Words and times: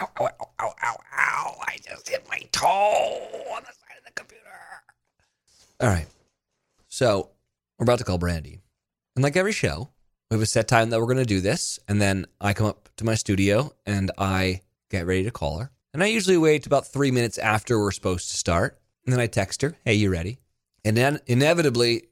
Ow, 0.00 0.08
ow, 0.20 0.30
ow, 0.60 0.96
ow. 1.18 1.56
I 1.66 1.76
just 1.86 2.08
hit 2.08 2.26
my 2.28 2.38
toe 2.52 3.28
on 3.54 3.62
the 3.62 3.68
side 3.68 3.98
of 3.98 4.04
the 4.06 4.12
computer. 4.14 4.46
All 5.80 5.88
right. 5.88 6.06
So 6.88 7.30
we're 7.78 7.84
about 7.84 7.98
to 7.98 8.04
call 8.04 8.18
Brandi. 8.18 8.60
And 9.16 9.22
like 9.22 9.36
every 9.36 9.52
show, 9.52 9.90
we 10.30 10.36
have 10.36 10.42
a 10.42 10.46
set 10.46 10.68
time 10.68 10.90
that 10.90 11.00
we're 11.00 11.06
going 11.06 11.18
to 11.18 11.24
do 11.24 11.40
this. 11.40 11.78
And 11.88 12.00
then 12.00 12.26
I 12.40 12.52
come 12.52 12.66
up 12.66 12.88
to 12.96 13.04
my 13.04 13.14
studio 13.14 13.72
and 13.84 14.10
I 14.16 14.62
get 14.90 15.06
ready 15.06 15.24
to 15.24 15.30
call 15.30 15.58
her. 15.58 15.70
And 15.92 16.02
I 16.02 16.06
usually 16.06 16.36
wait 16.36 16.66
about 16.66 16.86
three 16.86 17.10
minutes 17.10 17.36
after 17.38 17.78
we're 17.78 17.90
supposed 17.90 18.30
to 18.30 18.36
start. 18.36 18.80
And 19.04 19.12
then 19.12 19.20
I 19.20 19.26
text 19.26 19.62
her, 19.62 19.76
hey, 19.84 19.94
you 19.94 20.10
ready? 20.10 20.38
And 20.84 20.96
then 20.96 21.20
inevitably, 21.26 22.04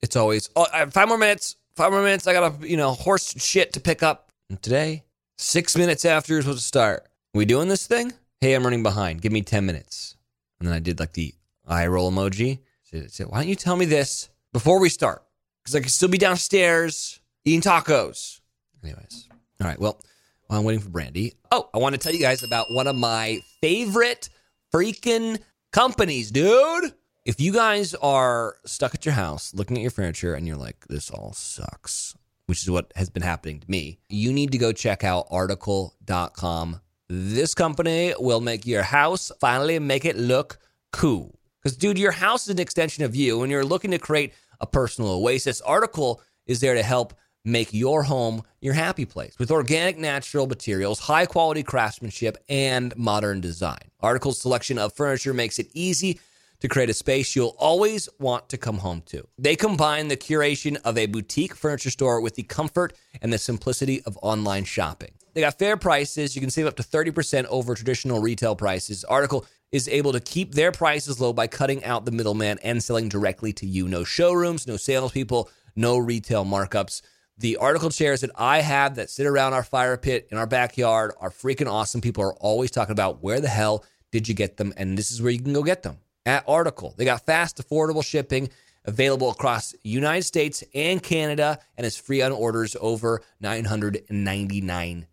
it's 0.00 0.16
always, 0.16 0.48
oh, 0.56 0.66
I 0.72 0.78
have 0.78 0.92
five 0.92 1.08
more 1.08 1.18
minutes, 1.18 1.56
five 1.76 1.92
more 1.92 2.02
minutes. 2.02 2.26
I 2.26 2.32
got 2.32 2.62
a, 2.62 2.68
you 2.68 2.76
know, 2.76 2.92
horse 2.92 3.34
shit 3.36 3.72
to 3.74 3.80
pick 3.80 4.02
up. 4.02 4.32
And 4.48 4.60
today, 4.62 5.04
six 5.38 5.76
minutes 5.76 6.04
after 6.04 6.32
you're 6.32 6.42
supposed 6.42 6.60
to 6.60 6.66
start, 6.66 7.06
we 7.36 7.44
doing 7.44 7.68
this 7.68 7.86
thing? 7.86 8.12
Hey, 8.40 8.54
I'm 8.54 8.64
running 8.64 8.82
behind. 8.82 9.22
Give 9.22 9.32
me 9.32 9.42
10 9.42 9.64
minutes. 9.64 10.16
And 10.58 10.68
then 10.68 10.74
I 10.74 10.80
did 10.80 10.98
like 10.98 11.12
the 11.12 11.34
eye 11.66 11.86
roll 11.86 12.10
emoji. 12.10 12.60
I 12.94 13.06
said, 13.08 13.26
why 13.28 13.38
don't 13.38 13.48
you 13.48 13.54
tell 13.54 13.76
me 13.76 13.84
this 13.84 14.28
before 14.52 14.80
we 14.80 14.88
start? 14.88 15.22
Because 15.62 15.74
I 15.74 15.80
could 15.80 15.90
still 15.90 16.08
be 16.08 16.18
downstairs 16.18 17.20
eating 17.44 17.60
tacos. 17.60 18.40
Anyways, 18.82 19.28
all 19.60 19.66
right. 19.66 19.78
Well, 19.78 20.00
while 20.46 20.60
I'm 20.60 20.64
waiting 20.64 20.80
for 20.80 20.90
Brandi, 20.90 21.32
oh, 21.50 21.68
I 21.74 21.78
want 21.78 21.94
to 21.94 21.98
tell 21.98 22.12
you 22.12 22.20
guys 22.20 22.42
about 22.42 22.72
one 22.72 22.86
of 22.86 22.94
my 22.94 23.40
favorite 23.60 24.28
freaking 24.72 25.40
companies, 25.72 26.30
dude. 26.30 26.92
If 27.24 27.40
you 27.40 27.52
guys 27.52 27.94
are 27.96 28.56
stuck 28.64 28.94
at 28.94 29.04
your 29.04 29.14
house 29.14 29.52
looking 29.52 29.76
at 29.76 29.82
your 29.82 29.90
furniture 29.90 30.34
and 30.34 30.46
you're 30.46 30.56
like, 30.56 30.86
this 30.86 31.10
all 31.10 31.32
sucks, 31.32 32.16
which 32.46 32.62
is 32.62 32.70
what 32.70 32.92
has 32.94 33.10
been 33.10 33.24
happening 33.24 33.58
to 33.58 33.70
me, 33.70 33.98
you 34.08 34.32
need 34.32 34.52
to 34.52 34.58
go 34.58 34.72
check 34.72 35.02
out 35.02 35.26
article.com. 35.30 36.80
This 37.08 37.54
company 37.54 38.14
will 38.18 38.40
make 38.40 38.66
your 38.66 38.82
house 38.82 39.30
finally 39.40 39.78
make 39.78 40.04
it 40.04 40.16
look 40.16 40.58
cool. 40.92 41.38
Because, 41.62 41.76
dude, 41.76 41.98
your 41.98 42.12
house 42.12 42.44
is 42.44 42.48
an 42.48 42.58
extension 42.58 43.04
of 43.04 43.14
you, 43.14 43.42
and 43.42 43.50
you're 43.50 43.64
looking 43.64 43.92
to 43.92 43.98
create 43.98 44.32
a 44.60 44.66
personal 44.66 45.10
oasis. 45.10 45.60
Article 45.60 46.20
is 46.46 46.60
there 46.60 46.74
to 46.74 46.82
help 46.82 47.14
make 47.44 47.72
your 47.72 48.02
home 48.02 48.42
your 48.60 48.74
happy 48.74 49.04
place 49.04 49.38
with 49.38 49.52
organic 49.52 49.96
natural 49.96 50.48
materials, 50.48 50.98
high 50.98 51.26
quality 51.26 51.62
craftsmanship, 51.62 52.36
and 52.48 52.96
modern 52.96 53.40
design. 53.40 53.78
Article's 54.00 54.40
selection 54.40 54.78
of 54.78 54.92
furniture 54.92 55.32
makes 55.32 55.60
it 55.60 55.68
easy 55.74 56.18
to 56.58 56.68
create 56.68 56.90
a 56.90 56.94
space 56.94 57.36
you'll 57.36 57.54
always 57.58 58.08
want 58.18 58.48
to 58.48 58.56
come 58.56 58.78
home 58.78 59.02
to. 59.06 59.28
They 59.38 59.54
combine 59.54 60.08
the 60.08 60.16
curation 60.16 60.76
of 60.84 60.98
a 60.98 61.06
boutique 61.06 61.54
furniture 61.54 61.90
store 61.90 62.20
with 62.20 62.34
the 62.34 62.42
comfort 62.42 62.94
and 63.22 63.32
the 63.32 63.38
simplicity 63.38 64.02
of 64.02 64.18
online 64.22 64.64
shopping. 64.64 65.12
They 65.36 65.42
got 65.42 65.58
fair 65.58 65.76
prices. 65.76 66.34
You 66.34 66.40
can 66.40 66.48
save 66.48 66.64
up 66.64 66.76
to 66.76 66.82
30% 66.82 67.44
over 67.50 67.74
traditional 67.74 68.22
retail 68.22 68.56
prices. 68.56 69.04
Article 69.04 69.44
is 69.70 69.86
able 69.86 70.12
to 70.12 70.20
keep 70.20 70.54
their 70.54 70.72
prices 70.72 71.20
low 71.20 71.34
by 71.34 71.46
cutting 71.46 71.84
out 71.84 72.06
the 72.06 72.10
middleman 72.10 72.58
and 72.62 72.82
selling 72.82 73.10
directly 73.10 73.52
to 73.52 73.66
you. 73.66 73.86
No 73.86 74.02
showrooms, 74.02 74.66
no 74.66 74.78
salespeople, 74.78 75.50
no 75.76 75.98
retail 75.98 76.46
markups. 76.46 77.02
The 77.36 77.58
article 77.58 77.90
chairs 77.90 78.22
that 78.22 78.30
I 78.34 78.62
have 78.62 78.94
that 78.94 79.10
sit 79.10 79.26
around 79.26 79.52
our 79.52 79.62
fire 79.62 79.98
pit 79.98 80.26
in 80.30 80.38
our 80.38 80.46
backyard 80.46 81.12
are 81.20 81.28
freaking 81.28 81.70
awesome. 81.70 82.00
People 82.00 82.24
are 82.24 82.34
always 82.36 82.70
talking 82.70 82.92
about 82.92 83.22
where 83.22 83.42
the 83.42 83.48
hell 83.48 83.84
did 84.12 84.28
you 84.28 84.34
get 84.34 84.56
them? 84.56 84.72
And 84.78 84.96
this 84.96 85.10
is 85.10 85.20
where 85.20 85.32
you 85.32 85.40
can 85.40 85.52
go 85.52 85.62
get 85.62 85.82
them 85.82 85.98
at 86.24 86.44
Article. 86.48 86.94
They 86.96 87.04
got 87.04 87.26
fast, 87.26 87.58
affordable 87.58 88.02
shipping 88.02 88.48
available 88.86 89.30
across 89.30 89.74
United 89.82 90.22
States 90.22 90.64
and 90.74 91.02
Canada 91.02 91.58
and 91.76 91.86
is 91.86 91.98
free 91.98 92.22
on 92.22 92.32
orders 92.32 92.74
over 92.80 93.20
$999. 93.42 95.04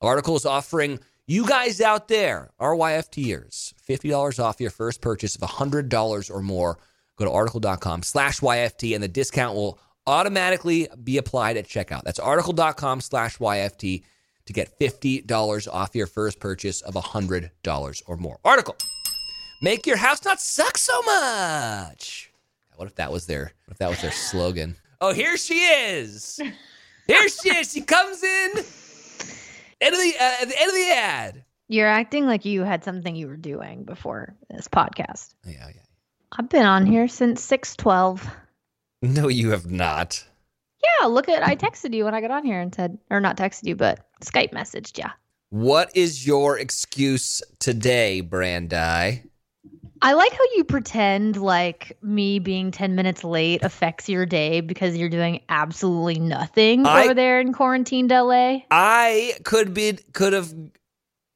Article 0.00 0.36
is 0.36 0.44
offering 0.44 1.00
you 1.26 1.46
guys 1.46 1.80
out 1.80 2.08
there, 2.08 2.50
RYFTers, 2.60 3.72
$50 3.88 4.42
off 4.42 4.60
your 4.60 4.70
first 4.70 5.00
purchase 5.00 5.36
of 5.36 5.40
$100 5.40 6.30
or 6.30 6.42
more. 6.42 6.78
Go 7.16 7.24
to 7.24 7.30
article.com 7.30 8.02
slash 8.02 8.40
YFT 8.40 8.94
and 8.94 9.02
the 9.02 9.08
discount 9.08 9.54
will 9.54 9.78
automatically 10.06 10.88
be 11.02 11.16
applied 11.16 11.56
at 11.56 11.66
checkout. 11.66 12.02
That's 12.02 12.18
article.com 12.18 13.00
slash 13.00 13.38
YFT 13.38 14.02
to 14.46 14.52
get 14.52 14.78
$50 14.78 15.68
off 15.72 15.94
your 15.94 16.06
first 16.06 16.40
purchase 16.40 16.82
of 16.82 16.94
$100 16.94 18.02
or 18.06 18.16
more. 18.16 18.38
Article. 18.44 18.76
Make 19.62 19.86
your 19.86 19.96
house 19.96 20.22
not 20.24 20.40
suck 20.40 20.76
so 20.76 21.00
much. 21.02 22.30
What 22.76 22.86
if 22.86 22.96
that 22.96 23.10
was 23.10 23.26
their 23.26 23.52
what 23.64 23.72
if 23.72 23.78
that 23.78 23.88
was 23.88 24.02
their 24.02 24.10
slogan? 24.10 24.76
Oh, 25.00 25.14
here 25.14 25.36
she 25.36 25.60
is. 25.60 26.40
Here 27.06 27.28
she 27.28 27.48
is. 27.50 27.72
She 27.72 27.80
comes 27.80 28.22
in. 28.22 28.64
End 29.80 29.94
of 29.94 30.00
the 30.00 30.14
uh, 30.18 30.42
at 30.42 30.48
the 30.48 30.60
end 30.60 30.68
of 30.68 30.74
the 30.74 30.90
ad. 30.92 31.44
You're 31.68 31.88
acting 31.88 32.26
like 32.26 32.44
you 32.44 32.62
had 32.62 32.84
something 32.84 33.16
you 33.16 33.26
were 33.26 33.36
doing 33.36 33.84
before 33.84 34.34
this 34.50 34.68
podcast. 34.68 35.34
Yeah, 35.44 35.68
yeah. 35.74 35.80
I've 36.32 36.48
been 36.48 36.66
on 36.66 36.86
here 36.86 37.08
since 37.08 37.42
six 37.42 37.74
twelve. 37.76 38.28
No, 39.02 39.28
you 39.28 39.50
have 39.50 39.70
not. 39.70 40.24
Yeah, 41.00 41.06
look 41.06 41.28
at 41.28 41.46
I 41.46 41.56
texted 41.56 41.94
you 41.94 42.04
when 42.04 42.14
I 42.14 42.20
got 42.20 42.30
on 42.30 42.44
here 42.44 42.60
and 42.60 42.74
said, 42.74 42.98
or 43.10 43.20
not 43.20 43.36
texted 43.36 43.66
you, 43.66 43.76
but 43.76 44.06
Skype 44.22 44.52
messaged 44.52 44.98
you. 44.98 45.04
What 45.50 45.96
is 45.96 46.26
your 46.26 46.58
excuse 46.58 47.42
today, 47.60 48.22
Brandi? 48.22 49.22
I 50.04 50.12
like 50.12 50.32
how 50.32 50.44
you 50.54 50.64
pretend 50.64 51.38
like 51.38 51.96
me 52.02 52.38
being 52.38 52.70
10 52.70 52.94
minutes 52.94 53.24
late 53.24 53.62
affects 53.62 54.06
your 54.06 54.26
day 54.26 54.60
because 54.60 54.98
you're 54.98 55.08
doing 55.08 55.40
absolutely 55.48 56.20
nothing 56.20 56.84
I- 56.84 57.04
over 57.04 57.14
there 57.14 57.40
in 57.40 57.54
quarantined 57.54 58.10
LA. 58.10 58.58
I 58.70 59.32
could 59.44 59.72
be 59.72 59.94
could 60.12 60.34
have 60.34 60.52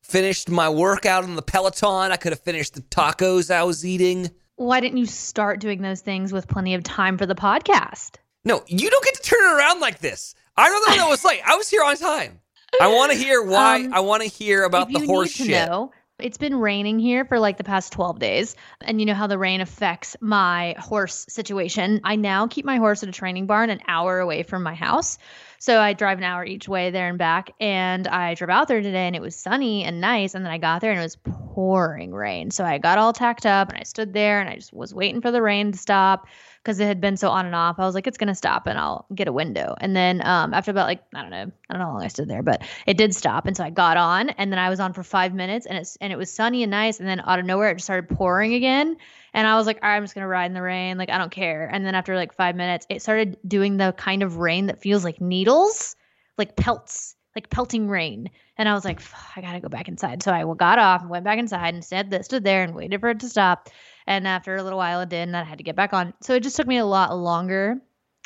finished 0.02 0.50
my 0.50 0.68
workout 0.68 1.24
on 1.24 1.34
the 1.34 1.40
Peloton. 1.40 2.12
I 2.12 2.16
could 2.16 2.32
have 2.32 2.40
finished 2.40 2.74
the 2.74 2.82
tacos 2.82 3.50
I 3.50 3.62
was 3.64 3.86
eating. 3.86 4.30
Why 4.56 4.80
didn't 4.80 4.98
you 4.98 5.06
start 5.06 5.60
doing 5.60 5.80
those 5.80 6.02
things 6.02 6.30
with 6.30 6.46
plenty 6.46 6.74
of 6.74 6.82
time 6.82 7.16
for 7.16 7.24
the 7.24 7.34
podcast? 7.34 8.16
No, 8.44 8.62
you 8.66 8.90
don't 8.90 9.04
get 9.04 9.14
to 9.14 9.22
turn 9.22 9.40
it 9.44 9.56
around 9.56 9.80
like 9.80 10.00
this. 10.00 10.34
I 10.58 10.68
don't 10.68 10.98
know 10.98 11.06
what 11.06 11.14
it's 11.14 11.24
like. 11.24 11.40
I 11.46 11.56
was 11.56 11.70
here 11.70 11.82
on 11.82 11.96
time. 11.96 12.40
I 12.82 12.88
want 12.88 13.12
to 13.12 13.18
hear 13.18 13.42
why. 13.42 13.76
Um, 13.86 13.94
I 13.94 14.00
want 14.00 14.22
to 14.24 14.28
hear 14.28 14.64
about 14.64 14.92
the 14.92 15.06
horse 15.06 15.30
shit. 15.30 15.48
know, 15.48 15.90
it's 16.20 16.38
been 16.38 16.56
raining 16.56 16.98
here 16.98 17.24
for 17.24 17.38
like 17.38 17.56
the 17.56 17.64
past 17.64 17.92
12 17.92 18.18
days. 18.18 18.56
And 18.80 19.00
you 19.00 19.06
know 19.06 19.14
how 19.14 19.26
the 19.26 19.38
rain 19.38 19.60
affects 19.60 20.16
my 20.20 20.74
horse 20.78 21.24
situation. 21.28 22.00
I 22.04 22.16
now 22.16 22.46
keep 22.48 22.64
my 22.64 22.78
horse 22.78 23.02
at 23.02 23.08
a 23.08 23.12
training 23.12 23.46
barn 23.46 23.70
an 23.70 23.80
hour 23.86 24.18
away 24.18 24.42
from 24.42 24.62
my 24.62 24.74
house. 24.74 25.18
So 25.58 25.80
I 25.80 25.92
drive 25.92 26.18
an 26.18 26.24
hour 26.24 26.44
each 26.44 26.68
way 26.68 26.90
there 26.90 27.08
and 27.08 27.18
back. 27.18 27.52
And 27.60 28.06
I 28.08 28.34
drove 28.34 28.50
out 28.50 28.68
there 28.68 28.82
today 28.82 29.06
and 29.06 29.16
it 29.16 29.22
was 29.22 29.36
sunny 29.36 29.84
and 29.84 30.00
nice. 30.00 30.34
And 30.34 30.44
then 30.44 30.52
I 30.52 30.58
got 30.58 30.80
there 30.80 30.90
and 30.90 31.00
it 31.00 31.02
was 31.02 31.16
pouring 31.16 32.12
rain. 32.12 32.50
So 32.50 32.64
I 32.64 32.78
got 32.78 32.98
all 32.98 33.12
tacked 33.12 33.46
up 33.46 33.68
and 33.68 33.78
I 33.78 33.84
stood 33.84 34.12
there 34.12 34.40
and 34.40 34.48
I 34.48 34.56
just 34.56 34.72
was 34.72 34.94
waiting 34.94 35.20
for 35.20 35.30
the 35.30 35.42
rain 35.42 35.72
to 35.72 35.78
stop 35.78 36.26
because 36.62 36.80
it 36.80 36.86
had 36.86 37.00
been 37.00 37.16
so 37.16 37.30
on 37.30 37.46
and 37.46 37.54
off. 37.54 37.78
I 37.78 37.86
was 37.86 37.94
like, 37.94 38.06
it's 38.06 38.18
gonna 38.18 38.34
stop 38.34 38.66
and 38.66 38.78
I'll 38.78 39.06
get 39.14 39.28
a 39.28 39.32
window. 39.32 39.74
And 39.80 39.96
then 39.96 40.20
um, 40.26 40.52
after 40.52 40.70
about 40.70 40.86
like 40.86 41.02
I 41.14 41.22
don't 41.22 41.30
know, 41.30 41.50
I 41.70 41.72
don't 41.72 41.78
know 41.78 41.86
how 41.86 41.92
long 41.94 42.02
I 42.04 42.08
stood 42.08 42.28
there, 42.28 42.42
but 42.42 42.62
it 42.86 42.96
did 42.96 43.14
stop. 43.14 43.46
And 43.46 43.56
so 43.56 43.64
I 43.64 43.70
got 43.70 43.96
on 43.96 44.30
and 44.30 44.52
then 44.52 44.58
I 44.58 44.68
was 44.68 44.80
on 44.80 44.92
for 44.92 45.02
five 45.02 45.34
minutes 45.34 45.66
and 45.66 45.78
it's 45.78 45.96
and 45.96 46.12
it 46.12 46.16
was 46.16 46.32
sunny 46.32 46.62
and 46.62 46.70
nice. 46.70 46.98
And 47.00 47.08
then 47.08 47.20
out 47.20 47.38
of 47.38 47.46
nowhere 47.46 47.70
it 47.70 47.74
just 47.76 47.86
started 47.86 48.14
pouring 48.14 48.54
again. 48.54 48.96
And 49.34 49.46
I 49.46 49.56
was 49.56 49.66
like, 49.66 49.78
all 49.82 49.88
right, 49.88 49.96
I'm 49.96 50.02
just 50.02 50.14
gonna 50.14 50.28
ride 50.28 50.46
in 50.46 50.54
the 50.54 50.62
rain. 50.62 50.98
Like 50.98 51.10
I 51.10 51.18
don't 51.18 51.30
care. 51.30 51.68
And 51.72 51.86
then 51.86 51.94
after 51.94 52.16
like 52.16 52.34
five 52.34 52.56
minutes, 52.56 52.86
it 52.90 53.02
started 53.02 53.36
doing 53.46 53.76
the 53.76 53.94
kind 53.96 54.22
of 54.22 54.36
rain 54.36 54.66
that 54.66 54.80
feels 54.80 55.04
like 55.04 55.20
needles, 55.20 55.96
like 56.36 56.56
pelts, 56.56 57.14
like 57.34 57.50
pelting 57.50 57.88
rain. 57.88 58.30
And 58.56 58.68
I 58.68 58.74
was 58.74 58.84
like, 58.84 59.00
I 59.36 59.40
gotta 59.40 59.60
go 59.60 59.68
back 59.68 59.88
inside. 59.88 60.22
So 60.22 60.32
I 60.32 60.42
got 60.54 60.78
off 60.78 61.02
and 61.02 61.10
went 61.10 61.24
back 61.24 61.38
inside 61.38 61.74
and 61.74 61.84
stood, 61.84 62.24
stood 62.24 62.44
there 62.44 62.64
and 62.64 62.74
waited 62.74 63.00
for 63.00 63.10
it 63.10 63.20
to 63.20 63.28
stop. 63.28 63.68
And 64.08 64.26
after 64.26 64.56
a 64.56 64.62
little 64.62 64.78
while, 64.78 65.02
it 65.02 65.10
did, 65.10 65.28
and 65.28 65.36
I 65.36 65.44
had 65.44 65.58
to 65.58 65.64
get 65.64 65.76
back 65.76 65.92
on. 65.92 66.14
So 66.22 66.34
it 66.34 66.42
just 66.42 66.56
took 66.56 66.66
me 66.66 66.78
a 66.78 66.86
lot 66.86 67.14
longer 67.14 67.78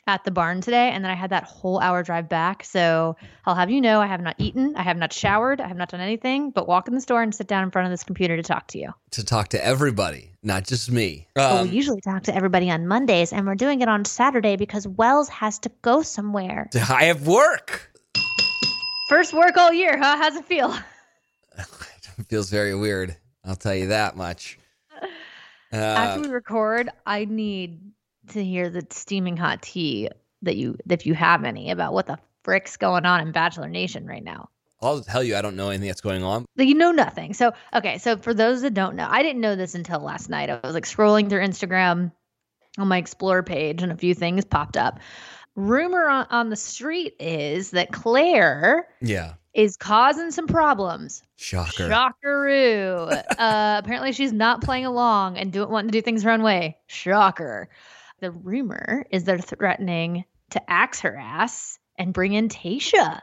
at 0.06 0.22
the 0.22 0.30
barn 0.30 0.60
today. 0.60 0.90
And 0.90 1.04
then 1.04 1.10
I 1.10 1.16
had 1.16 1.30
that 1.30 1.42
whole 1.42 1.80
hour 1.80 2.04
drive 2.04 2.28
back. 2.28 2.64
So 2.64 3.16
I'll 3.46 3.56
have 3.56 3.68
you 3.68 3.80
know, 3.80 4.00
I 4.00 4.06
have 4.06 4.20
not 4.20 4.36
eaten, 4.38 4.74
I 4.76 4.82
have 4.82 4.96
not 4.96 5.12
showered, 5.12 5.60
I 5.60 5.66
have 5.66 5.76
not 5.76 5.88
done 5.88 6.00
anything 6.00 6.50
but 6.50 6.68
walk 6.68 6.86
in 6.86 6.94
the 6.94 7.00
store 7.00 7.20
and 7.20 7.34
sit 7.34 7.48
down 7.48 7.64
in 7.64 7.72
front 7.72 7.86
of 7.86 7.90
this 7.90 8.04
computer 8.04 8.36
to 8.36 8.42
talk 8.44 8.68
to 8.68 8.78
you. 8.78 8.92
To 9.10 9.24
talk 9.24 9.48
to 9.48 9.64
everybody, 9.64 10.30
not 10.44 10.66
just 10.66 10.90
me. 10.90 11.26
Um, 11.36 11.68
we 11.68 11.74
usually 11.74 12.00
talk 12.00 12.22
to 12.24 12.34
everybody 12.34 12.70
on 12.70 12.86
Mondays, 12.86 13.32
and 13.32 13.44
we're 13.44 13.56
doing 13.56 13.80
it 13.80 13.88
on 13.88 14.04
Saturday 14.04 14.54
because 14.54 14.86
Wells 14.86 15.28
has 15.30 15.58
to 15.60 15.70
go 15.82 16.02
somewhere. 16.02 16.68
I 16.88 17.04
have 17.04 17.26
work. 17.26 17.90
First 19.08 19.32
work 19.32 19.56
all 19.56 19.72
year, 19.72 19.98
huh? 19.98 20.16
How's 20.16 20.36
it 20.36 20.44
feel? 20.44 20.74
It 22.18 22.26
feels 22.28 22.50
very 22.50 22.74
weird. 22.74 23.16
I'll 23.42 23.56
tell 23.56 23.74
you 23.74 23.88
that 23.88 24.16
much. 24.16 24.58
Uh, 25.72 25.76
After 25.76 26.22
we 26.22 26.28
record, 26.28 26.90
I 27.06 27.24
need 27.24 27.80
to 28.28 28.44
hear 28.44 28.68
the 28.70 28.86
steaming 28.90 29.36
hot 29.36 29.62
tea 29.62 30.08
that 30.42 30.56
you, 30.56 30.76
if 30.88 31.06
you 31.06 31.14
have 31.14 31.44
any, 31.44 31.70
about 31.70 31.92
what 31.92 32.06
the 32.06 32.18
frick's 32.44 32.76
going 32.76 33.06
on 33.06 33.20
in 33.20 33.32
Bachelor 33.32 33.68
Nation 33.68 34.06
right 34.06 34.22
now. 34.22 34.48
I'll 34.82 35.00
tell 35.00 35.22
you, 35.22 35.36
I 35.36 35.42
don't 35.42 35.56
know 35.56 35.68
anything 35.68 35.86
that's 35.86 36.00
going 36.00 36.24
on. 36.24 36.44
You 36.56 36.74
know 36.74 36.90
nothing. 36.90 37.34
So 37.34 37.52
okay, 37.72 37.98
so 37.98 38.16
for 38.16 38.34
those 38.34 38.62
that 38.62 38.74
don't 38.74 38.96
know, 38.96 39.06
I 39.08 39.22
didn't 39.22 39.40
know 39.40 39.54
this 39.54 39.76
until 39.76 40.00
last 40.00 40.28
night. 40.28 40.50
I 40.50 40.58
was 40.64 40.74
like 40.74 40.86
scrolling 40.86 41.30
through 41.30 41.42
Instagram 41.42 42.10
on 42.78 42.88
my 42.88 42.98
explore 42.98 43.44
page, 43.44 43.82
and 43.82 43.92
a 43.92 43.96
few 43.96 44.14
things 44.14 44.44
popped 44.44 44.76
up. 44.76 44.98
Rumor 45.54 46.08
on, 46.08 46.26
on 46.30 46.48
the 46.48 46.56
street 46.56 47.14
is 47.20 47.70
that 47.70 47.92
Clare 47.92 48.88
Yeah. 49.00 49.34
Is 49.54 49.76
causing 49.76 50.30
some 50.30 50.46
problems. 50.46 51.22
Shocker. 51.36 51.88
Shockeroo. 51.88 53.10
uh, 53.38 53.80
apparently, 53.84 54.12
she's 54.12 54.32
not 54.32 54.62
playing 54.62 54.86
along 54.86 55.36
and 55.36 55.52
doing 55.52 55.68
wanting 55.68 55.90
to 55.90 55.98
do 55.98 56.02
things 56.02 56.22
her 56.22 56.30
own 56.30 56.42
way. 56.42 56.78
Shocker. 56.86 57.68
The 58.20 58.30
rumor 58.30 59.04
is 59.10 59.24
they're 59.24 59.38
threatening 59.38 60.24
to 60.50 60.70
axe 60.70 61.00
her 61.00 61.16
ass 61.16 61.78
and 61.98 62.14
bring 62.14 62.32
in 62.32 62.48
Tayshia 62.48 63.20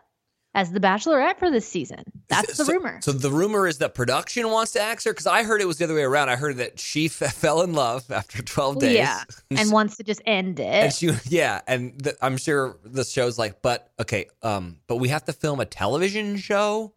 as 0.56 0.72
the 0.72 0.80
Bachelorette 0.80 1.38
for 1.38 1.52
this 1.52 1.68
season. 1.68 2.04
That's 2.28 2.58
the 2.58 2.66
So- 2.66 2.74
rumor. 2.74 3.00
So 3.04 3.12
the 3.12 3.30
rumor 3.32 3.68
is 3.68 3.78
that 3.80 3.94
production 3.94 4.50
wants 4.50 4.72
to 4.74 4.82
axe 4.82 5.04
her 5.04 5.12
because 5.12 5.28
I 5.28 5.44
heard 5.44 5.62
it 5.62 5.66
was 5.66 5.78
the 5.78 5.84
other 5.86 5.94
way 5.94 6.02
around. 6.04 6.30
I 6.30 6.36
heard 6.36 6.58
that 6.58 6.80
she 6.80 7.06
f- 7.06 7.12
fell 7.34 7.62
in 7.62 7.74
love 7.74 8.10
after 8.12 8.42
12 8.42 8.80
days. 8.80 8.96
Yeah, 8.96 9.24
and 9.52 9.72
wants 9.74 9.98
to 9.98 10.04
just 10.04 10.22
end 10.26 10.60
it. 10.60 10.66
And 10.66 10.94
she, 10.94 11.12
yeah, 11.26 11.62
and 11.68 12.00
the, 12.00 12.18
I'm 12.22 12.38
sure 12.38 12.78
the 12.84 13.04
show's 13.04 13.38
like, 13.38 13.62
but 13.62 13.92
okay, 14.00 14.26
um, 14.42 14.78
but 14.88 14.96
we 14.98 15.10
have 15.10 15.24
to 15.26 15.34
film 15.34 15.60
a 15.60 15.66
television 15.66 16.38
show, 16.38 16.94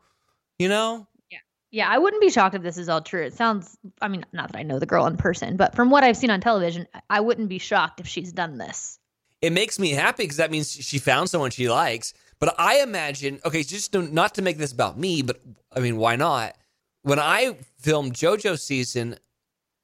you 0.58 0.68
know? 0.70 1.06
Yeah, 1.30 1.38
yeah, 1.70 1.88
I 1.90 1.98
wouldn't 1.98 2.22
be 2.22 2.30
shocked 2.30 2.54
if 2.54 2.62
this 2.62 2.78
is 2.78 2.88
all 2.88 3.02
true. 3.02 3.22
It 3.22 3.34
sounds, 3.34 3.76
I 4.00 4.08
mean, 4.08 4.24
not 4.32 4.52
that 4.52 4.58
I 4.58 4.62
know 4.62 4.78
the 4.78 4.86
girl 4.86 5.06
in 5.06 5.16
person, 5.18 5.56
but 5.58 5.74
from 5.74 5.90
what 5.90 6.04
I've 6.04 6.16
seen 6.16 6.30
on 6.30 6.40
television, 6.40 6.86
I 7.10 7.20
wouldn't 7.20 7.50
be 7.50 7.58
shocked 7.58 8.00
if 8.00 8.06
she's 8.06 8.32
done 8.32 8.56
this. 8.56 8.98
It 9.42 9.52
makes 9.52 9.78
me 9.78 9.90
happy 9.90 10.22
because 10.22 10.36
that 10.36 10.50
means 10.52 10.72
she 10.72 10.98
found 10.98 11.28
someone 11.28 11.50
she 11.50 11.68
likes. 11.68 12.14
But 12.42 12.56
I 12.58 12.80
imagine, 12.80 13.38
okay, 13.44 13.62
just 13.62 13.92
to, 13.92 14.02
not 14.02 14.34
to 14.34 14.42
make 14.42 14.58
this 14.58 14.72
about 14.72 14.98
me, 14.98 15.22
but 15.22 15.40
I 15.70 15.78
mean, 15.78 15.96
why 15.96 16.16
not? 16.16 16.56
When 17.02 17.20
I 17.20 17.56
filmed 17.78 18.14
JoJo 18.14 18.58
season, 18.58 19.16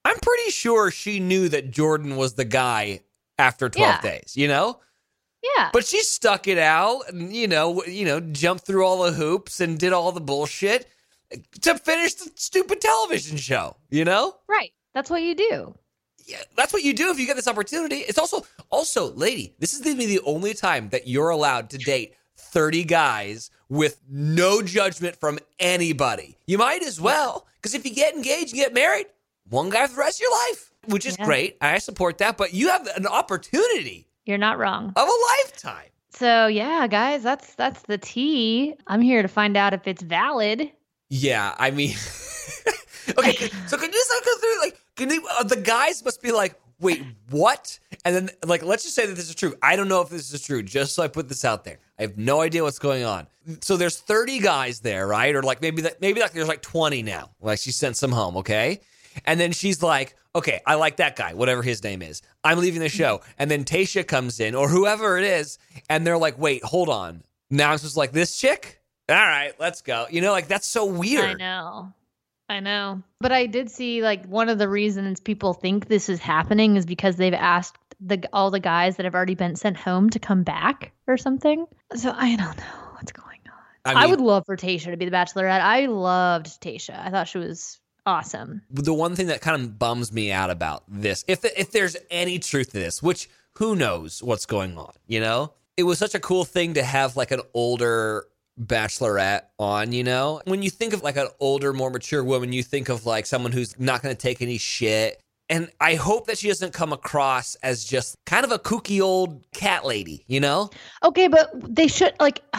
I'm 0.05 0.19
pretty 0.19 0.51
sure 0.51 0.91
she 0.91 1.21
knew 1.21 1.49
that 1.51 1.71
Jordan 1.71 2.17
was 2.17 2.35
the 2.35 2.45
guy 2.45 3.03
after 3.39 3.69
12 3.69 3.89
Yeah. 3.89 4.01
days, 4.01 4.33
you 4.37 4.49
know? 4.49 4.81
Yeah. 5.57 5.71
But 5.73 5.87
she 5.87 6.01
stuck 6.03 6.49
it 6.49 6.59
out 6.59 7.03
and 7.09 7.33
you 7.33 7.47
know, 7.47 7.85
you 7.85 8.05
know, 8.05 8.19
jumped 8.19 8.67
through 8.67 8.85
all 8.85 9.05
the 9.05 9.13
hoops 9.13 9.61
and 9.61 9.79
did 9.79 9.93
all 9.93 10.11
the 10.11 10.21
bullshit 10.21 10.89
to 11.61 11.79
finish 11.79 12.15
the 12.15 12.29
stupid 12.35 12.81
television 12.81 13.37
show, 13.37 13.77
you 13.89 14.05
know? 14.05 14.35
right. 14.49 14.73
That's 14.95 15.11
what 15.11 15.23
you 15.23 15.37
do. 15.37 15.77
Yeah, 16.27 16.43
that's 16.57 16.73
what 16.73 16.83
you 16.83 16.93
do 16.93 17.13
if 17.13 17.21
you 17.21 17.27
get 17.27 17.37
this 17.37 17.47
opportunity. 17.47 17.99
It's 17.99 18.19
also 18.19 18.45
also, 18.71 19.13
lady, 19.13 19.55
this 19.61 19.75
is 19.75 19.81
gonna 19.81 19.95
be 19.95 20.07
the 20.07 20.21
only 20.25 20.55
time 20.55 20.89
that 20.89 21.07
you're 21.07 21.29
allowed 21.29 21.71
to 21.71 21.79
date 21.79 22.15
30 22.39 22.85
guys 22.85 23.51
with 23.69 24.01
no 24.09 24.63
judgment 24.63 25.17
from 25.17 25.39
anybody. 25.59 26.39
You 26.47 26.57
might 26.59 26.83
as 26.83 27.01
well, 27.01 27.47
because 27.57 27.75
if 27.75 27.85
you 27.85 27.95
get 27.95 28.15
engaged 28.15 28.53
and 28.53 28.61
get 28.61 28.73
married, 28.73 29.07
one 29.49 29.69
guy 29.71 29.87
for 29.87 29.95
the 29.95 29.99
rest 30.01 30.19
of 30.19 30.23
your 30.23 30.33
life, 30.49 30.73
which 30.87 31.05
is 31.07 31.17
Yeah. 31.19 31.25
great. 31.27 31.57
I 31.61 31.79
support 31.79 32.19
that, 32.19 32.37
but 32.37 32.55
you 32.55 32.69
have 32.69 32.87
an 32.97 33.07
opportunity 33.07 34.07
You're 34.25 34.39
not 34.39 34.59
wrong. 34.59 34.93
of 34.97 35.09
a 35.09 35.13
lifetime. 35.45 35.89
So 36.11 36.47
yeah, 36.47 36.87
guys, 36.87 37.23
that's 37.23 37.55
that's 37.55 37.83
the 37.83 37.99
tea. 37.99 38.75
I'm 38.87 39.01
here 39.03 39.23
to 39.23 39.29
find 39.29 39.57
out 39.57 39.75
if 39.75 39.87
it's 39.87 40.03
valid. 40.03 40.71
Yeah, 41.11 41.55
I 41.59 41.71
mean, 41.71 41.91
okay. 43.19 43.49
So 43.67 43.77
can 43.77 43.87
you 43.87 43.93
just 43.93 44.25
go 44.25 44.39
through 44.39 44.61
like 44.61 44.81
can 44.97 45.11
you, 45.11 45.27
uh, 45.39 45.45
the 45.45 45.57
guys 45.57 46.05
must 46.05 46.21
be 46.23 46.33
like, 46.33 46.55
wait, 46.81 47.05
what? 47.31 47.79
And 48.05 48.15
then 48.15 48.31
like 48.45 48.63
let's 48.63 48.85
just 48.85 48.95
say 48.95 49.07
that 49.07 49.15
this 49.15 49.29
is 49.29 49.35
true. 49.35 49.55
I 49.63 49.77
don't 49.77 49.89
know 49.89 50.01
if 50.01 50.09
this 50.09 50.33
is 50.33 50.43
true. 50.43 50.63
Just 50.63 50.95
so 50.95 51.03
I 51.03 51.09
put 51.09 51.29
this 51.29 51.45
out 51.45 51.65
there, 51.65 51.79
I 51.99 52.03
have 52.03 52.19
no 52.19 52.41
idea 52.41 52.63
what's 52.63 52.79
going 52.79 53.05
on. 53.05 53.27
So 53.61 53.77
there's 53.77 53.99
30 53.99 54.41
guys 54.41 54.81
there, 54.81 55.07
right? 55.07 55.35
Or 55.35 55.43
like 55.43 55.63
maybe 55.63 55.83
that 55.83 56.01
maybe 56.01 56.21
like 56.21 56.33
there's 56.33 56.49
like 56.49 56.63
20 56.63 57.03
now. 57.03 57.31
Like 57.41 57.59
she 57.59 57.73
sent 57.73 57.97
some 57.97 58.13
home, 58.13 58.37
okay? 58.39 58.81
And 59.27 59.41
then 59.41 59.53
she's 59.53 59.83
like, 59.83 60.15
okay, 60.35 60.61
I 60.67 60.75
like 60.77 60.97
that 60.99 61.17
guy, 61.17 61.35
whatever 61.35 61.63
his 61.63 61.83
name 61.83 62.03
is. 62.03 62.23
I'm 62.45 62.59
leaving 62.59 62.81
the 62.81 62.89
show. 62.89 63.21
And 63.39 63.51
then 63.51 63.65
Tayshia 63.65 64.07
comes 64.07 64.39
in, 64.39 64.55
or 64.55 64.69
whoever 64.69 65.19
it 65.19 65.25
is, 65.25 65.59
and 65.91 66.07
they're 66.07 66.19
like, 66.19 66.39
wait, 66.39 66.63
hold 66.63 66.89
on. 66.89 67.23
Now 67.51 67.73
I'm 67.73 67.79
just 67.79 67.97
like, 67.97 68.13
this 68.13 68.39
chick? 68.39 68.81
All 69.09 69.17
right, 69.17 69.55
let's 69.59 69.81
go. 69.81 70.07
You 70.11 70.21
know, 70.21 70.33
like 70.33 70.49
that's 70.49 70.67
so 70.67 70.85
weird. 70.85 71.25
I 71.25 71.35
know. 71.35 71.93
I 72.49 72.61
know. 72.61 73.03
But 73.21 73.33
I 73.33 73.47
did 73.47 73.71
see 73.71 74.03
like 74.03 74.25
one 74.27 74.49
of 74.49 74.59
the 74.59 74.69
reasons 74.69 75.21
people 75.21 75.53
think 75.53 75.89
this 75.89 76.09
is 76.09 76.19
happening 76.19 76.77
is 76.77 76.87
because 76.87 77.17
they've 77.17 77.35
asked 77.35 77.79
the 78.01 78.29
all 78.33 78.51
the 78.51 78.61
guys 78.61 78.97
that 78.97 79.05
have 79.05 79.15
already 79.15 79.35
been 79.35 79.57
sent 79.57 79.77
home 79.77 80.09
to 80.11 80.19
come 80.19 80.43
back 80.43 80.93
or 81.07 81.17
something. 81.17 81.67
So 81.95 82.15
I 82.17 82.37
don't 82.37 82.57
know 82.57 82.89
what's 82.95 83.13
going 83.13 83.41
on. 83.47 83.97
I, 83.97 84.03
mean, 84.03 84.11
would 84.11 84.21
love 84.21 84.45
for 84.47 84.57
Tayshia 84.57 84.91
to 84.91 84.97
be 84.97 85.05
the 85.05 85.11
bachelorette. 85.11 85.61
I 85.61 85.87
loved 85.87 86.61
Tayshia. 86.63 86.99
I 86.99 87.11
thought 87.11 87.29
she 87.29 87.39
was 87.39 87.81
awesome. 88.07 88.63
the 88.71 88.95
one 88.95 89.15
thing 89.15 89.27
that 89.27 89.41
kind 89.41 89.61
of 89.61 89.79
bums 89.79 90.13
me 90.13 90.33
out 90.33 90.51
about 90.51 90.85
this, 90.89 91.25
if 91.29 91.45
if 91.45 91.71
there's 91.73 91.97
any 92.11 92.39
truth 92.39 92.71
to 92.73 92.79
this, 92.79 93.03
which 93.03 93.29
who 93.55 93.77
knows 93.77 94.23
what's 94.23 94.47
going 94.47 94.79
on, 94.79 94.93
you 95.07 95.21
know, 95.21 95.53
it 95.77 95.83
was 95.83 95.99
such 95.99 96.15
a 96.15 96.21
cool 96.21 96.45
thing 96.45 96.75
to 96.75 96.83
have 96.83 97.17
like 97.17 97.31
an 97.31 97.41
older 97.53 98.25
bachelorette 98.59 99.43
on, 99.59 99.93
you 99.93 100.05
know. 100.05 100.41
When 100.45 100.63
you 100.63 100.71
think 100.71 100.93
of 100.93 101.03
like 101.03 101.17
an 101.17 101.29
older, 101.41 101.73
more 101.73 101.91
mature 101.91 102.25
woman, 102.25 102.53
you 102.53 102.63
think 102.63 102.89
of 102.89 103.07
like 103.07 103.27
someone 103.27 103.53
who's 103.53 103.79
not 103.79 104.03
going 104.03 104.15
to 104.15 104.21
take 104.21 104.43
any 104.43 104.59
shit. 104.59 105.21
And 105.51 105.71
I 105.81 105.95
hope 105.95 106.27
that 106.27 106.39
she 106.39 106.49
doesn't 106.49 106.75
come 106.75 106.93
across 106.93 107.55
as 107.57 107.85
just 107.85 108.17
kind 108.27 108.45
of 108.45 108.53
a 108.53 108.59
kooky 108.59 109.01
old 109.01 109.45
cat 109.53 109.85
lady, 109.85 110.25
you 110.27 110.41
know? 110.41 110.71
Okay, 111.03 111.29
but 111.29 111.51
they 111.55 111.89
should 111.89 112.15
like. 112.21 112.43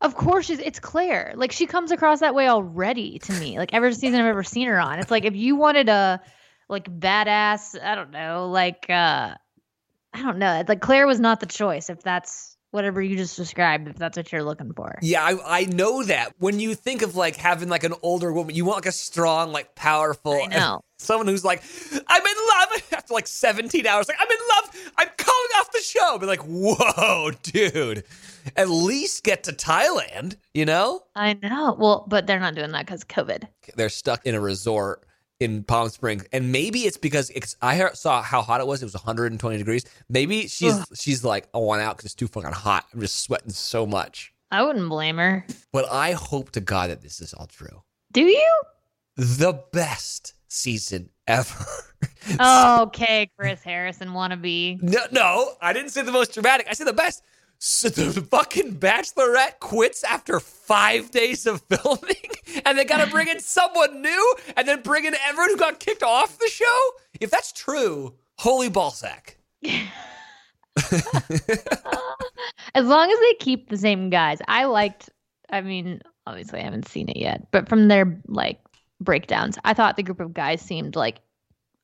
Of 0.00 0.16
course, 0.16 0.46
she's, 0.46 0.58
it's 0.58 0.80
Clare. 0.80 1.32
Like 1.36 1.52
she 1.52 1.64
comes 1.66 1.92
across 1.92 2.18
that 2.18 2.34
way 2.34 2.48
already 2.48 3.20
to 3.20 3.32
me. 3.34 3.56
Like 3.56 3.72
every 3.72 3.94
season 3.94 4.18
I've 4.18 4.26
ever 4.26 4.42
seen 4.42 4.66
her 4.66 4.80
on, 4.80 4.98
it's 4.98 5.12
like 5.12 5.24
if 5.24 5.36
you 5.36 5.54
wanted 5.54 5.88
a 5.88 6.20
like 6.68 6.90
badass, 6.90 7.80
I 7.80 7.94
don't 7.94 8.10
know, 8.10 8.48
like 8.48 8.86
uh 8.90 9.36
I 10.12 10.22
don't 10.22 10.38
know, 10.38 10.64
like 10.66 10.80
Clare 10.80 11.06
was 11.06 11.20
not 11.20 11.38
the 11.38 11.46
choice. 11.46 11.88
If 11.88 12.02
that's 12.02 12.51
whatever 12.72 13.00
you 13.00 13.16
just 13.16 13.36
described, 13.36 13.86
if 13.86 13.96
that's 13.96 14.16
what 14.16 14.32
you're 14.32 14.42
looking 14.42 14.72
for. 14.72 14.98
Yeah, 15.00 15.22
I, 15.22 15.60
I 15.60 15.64
know 15.66 16.02
that. 16.02 16.32
When 16.38 16.58
you 16.58 16.74
think 16.74 17.02
of 17.02 17.14
like 17.14 17.36
having 17.36 17.68
like 17.68 17.84
an 17.84 17.94
older 18.02 18.32
woman, 18.32 18.56
you 18.56 18.64
want 18.64 18.78
like 18.78 18.86
a 18.86 18.92
strong, 18.92 19.52
like 19.52 19.74
powerful, 19.74 20.40
I 20.42 20.46
know. 20.46 20.80
someone 20.98 21.28
who's 21.28 21.44
like, 21.44 21.62
I'm 22.08 22.22
in 22.26 22.36
love 22.48 22.82
after 22.92 23.14
like 23.14 23.28
17 23.28 23.86
hours. 23.86 24.08
Like, 24.08 24.16
I'm 24.20 24.30
in 24.30 24.38
love. 24.56 24.92
I'm 24.98 25.08
calling 25.16 25.50
off 25.58 25.70
the 25.70 25.80
show. 25.80 26.18
But 26.18 26.28
like, 26.28 26.42
whoa, 26.42 27.30
dude. 27.42 28.04
At 28.56 28.68
least 28.68 29.22
get 29.22 29.44
to 29.44 29.52
Thailand, 29.52 30.36
you 30.52 30.64
know? 30.64 31.02
I 31.14 31.34
know. 31.34 31.76
Well, 31.78 32.04
but 32.08 32.26
they're 32.26 32.40
not 32.40 32.56
doing 32.56 32.72
that 32.72 32.86
because 32.86 33.04
COVID. 33.04 33.44
They're 33.76 33.88
stuck 33.88 34.26
in 34.26 34.34
a 34.34 34.40
resort 34.40 35.04
in 35.42 35.64
Palm 35.64 35.88
Springs, 35.88 36.24
and 36.32 36.52
maybe 36.52 36.80
it's 36.80 36.96
because 36.96 37.30
it's, 37.30 37.56
I 37.60 37.76
heard, 37.76 37.96
saw 37.96 38.22
how 38.22 38.40
hot 38.42 38.60
it 38.60 38.66
was. 38.66 38.82
It 38.82 38.86
was 38.86 38.94
120 38.94 39.58
degrees. 39.58 39.84
Maybe 40.08 40.46
she's 40.48 40.74
Ugh. 40.74 40.86
she's 40.94 41.24
like, 41.24 41.48
I 41.54 41.58
want 41.58 41.82
out 41.82 41.96
because 41.96 42.06
it's 42.06 42.14
too 42.14 42.28
fucking 42.28 42.52
hot. 42.52 42.86
I'm 42.92 43.00
just 43.00 43.20
sweating 43.20 43.50
so 43.50 43.86
much. 43.86 44.32
I 44.50 44.62
wouldn't 44.62 44.88
blame 44.88 45.16
her. 45.16 45.46
But 45.72 45.90
I 45.90 46.12
hope 46.12 46.50
to 46.52 46.60
God 46.60 46.90
that 46.90 47.00
this 47.02 47.20
is 47.20 47.34
all 47.34 47.46
true. 47.46 47.82
Do 48.12 48.22
you? 48.22 48.62
the 49.16 49.62
best 49.72 50.34
season 50.48 51.10
ever. 51.26 51.64
Oh, 52.40 52.82
okay, 52.86 53.30
Chris 53.38 53.62
Harrison 53.62 54.08
wannabe. 54.10 54.82
no, 54.82 55.00
no, 55.10 55.52
I 55.60 55.72
didn't 55.72 55.90
say 55.90 56.02
the 56.02 56.12
most 56.12 56.32
dramatic. 56.34 56.66
I 56.70 56.72
said 56.74 56.86
the 56.86 56.92
best. 56.92 57.22
So 57.64 57.88
the 57.90 58.20
fucking 58.30 58.80
Bachelorette 58.80 59.60
quits 59.60 60.02
after 60.02 60.40
five 60.40 61.12
days 61.12 61.46
of 61.46 61.60
filming, 61.70 62.30
and 62.66 62.76
they 62.76 62.84
got 62.84 63.04
to 63.04 63.08
bring 63.08 63.28
in 63.28 63.38
someone 63.38 64.02
new, 64.02 64.34
and 64.56 64.66
then 64.66 64.82
bring 64.82 65.04
in 65.04 65.14
everyone 65.28 65.50
who 65.50 65.56
got 65.56 65.78
kicked 65.78 66.02
off 66.02 66.38
the 66.38 66.48
show. 66.48 66.90
If 67.20 67.30
that's 67.30 67.52
true, 67.52 68.16
holy 68.38 68.68
ballsack. 68.68 69.36
As 72.74 72.84
long 72.86 73.12
as 73.12 73.18
they 73.20 73.34
keep 73.38 73.68
the 73.68 73.76
same 73.78 74.10
guys. 74.10 74.40
I 74.48 74.64
liked 74.64 75.10
I 75.48 75.60
mean, 75.60 76.02
obviously 76.26 76.58
I 76.58 76.64
haven't 76.64 76.88
seen 76.88 77.08
it 77.10 77.16
yet, 77.16 77.46
but 77.52 77.68
from 77.68 77.86
their 77.86 78.20
like 78.26 78.58
breakdowns, 79.00 79.56
I 79.64 79.72
thought 79.72 79.96
the 79.96 80.02
group 80.02 80.18
of 80.18 80.34
guys 80.34 80.60
seemed 80.60 80.96
like 80.96 81.20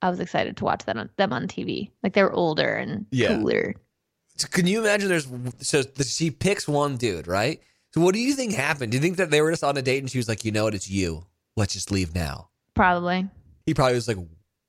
I 0.03 0.11
was 0.11 0.19
excited 0.19 0.57
to 0.57 0.65
watch 0.65 0.85
that 0.87 0.97
on, 0.97 1.09
them 1.19 1.33
on 1.33 1.47
TV. 1.47 1.93
Like 2.03 2.15
they 2.15 2.25
were 2.25 2.33
older 2.33 2.75
and 2.75 3.07
Yeah. 3.13 3.29
cooler. 3.29 3.77
So 4.39 4.49
can 4.49 4.67
you 4.67 4.81
imagine? 4.81 5.09
There's 5.09 5.29
so 5.61 5.83
she 6.03 6.31
picks 6.31 6.67
one 6.69 6.97
dude, 6.97 7.27
right? 7.27 7.61
So 7.93 8.01
what 8.01 8.15
do 8.15 8.21
you 8.21 8.35
think 8.35 8.55
happened? 8.55 8.93
Do 8.93 8.97
you 8.99 9.03
think 9.03 9.17
that 9.17 9.31
they 9.31 9.41
were 9.43 9.51
just 9.51 9.65
on 9.65 9.77
a 9.77 9.83
date 9.83 9.99
and 9.99 10.11
she 10.11 10.19
was 10.19 10.29
like, 10.29 10.45
you 10.45 10.53
know 10.53 10.65
what, 10.65 10.75
it's 10.75 10.89
you. 10.91 11.25
Let's 11.57 11.73
just 11.73 11.91
leave 11.91 12.15
now. 12.15 12.49
Probably. 12.75 13.29
He 13.67 13.75
probably 13.75 13.95
was 13.95 14.07
like, 14.07 14.19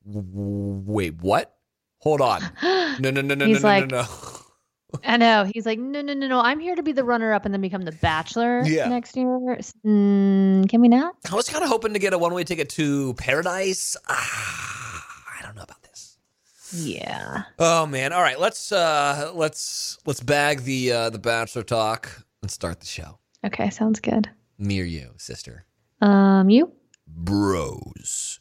"W- 0.07 0.25
w- 0.25 0.83
wait, 0.85 1.21
what? 1.21 1.55
Hold 1.99 2.21
on. 2.21 2.41
No, 2.99 3.11
no, 3.11 3.21
no, 3.21 3.33
no, 3.35 3.45
He's 3.45 3.61
no, 3.61 3.69
like- 3.69 3.89
no, 3.91 4.01
no. 4.01 4.07
I 5.05 5.17
know. 5.17 5.43
He's 5.53 5.65
like, 5.67 5.77
no, 5.79 6.01
no, 6.01 6.13
no, 6.15 6.27
no. 6.27 6.39
I'm 6.41 6.59
here 6.59 6.75
to 6.75 6.81
be 6.81 6.91
the 6.91 7.03
runner 7.03 7.31
up 7.31 7.45
and 7.45 7.53
then 7.53 7.61
become 7.61 7.83
the 7.83 7.91
bachelor 7.91 8.63
Yeah. 8.65 8.89
next 8.89 9.15
year. 9.15 9.27
Mm, 9.27 10.67
can 10.67 10.81
we 10.81 10.87
not? 10.87 11.13
I 11.31 11.35
was 11.35 11.47
kind 11.47 11.63
of 11.63 11.69
hoping 11.69 11.93
to 11.93 11.99
get 11.99 12.11
a 12.13 12.17
one 12.17 12.33
way 12.33 12.43
ticket 12.43 12.69
to 12.71 13.13
paradise. 13.13 13.95
Ah, 14.07 15.05
I 15.39 15.43
don't 15.45 15.55
know 15.55 15.61
about 15.61 15.81
this. 15.83 16.17
Yeah. 16.73 17.43
Oh 17.57 17.85
man. 17.85 18.13
All 18.13 18.21
right, 18.21 18.39
let's 18.39 18.71
uh 18.71 19.31
let's 19.33 19.97
let's 20.05 20.21
bag 20.21 20.61
the 20.61 20.91
uh 20.91 21.09
the 21.09 21.19
bachelor 21.19 21.63
talk 21.63 22.25
and 22.41 22.51
start 22.51 22.79
the 22.79 22.85
show. 22.85 23.19
Okay, 23.45 23.69
sounds 23.69 23.99
good. 23.99 24.29
Me 24.57 24.81
or 24.81 24.85
you, 24.85 25.11
sister. 25.17 25.65
Um, 26.01 26.49
you? 26.49 26.71
Bros. 27.07 28.39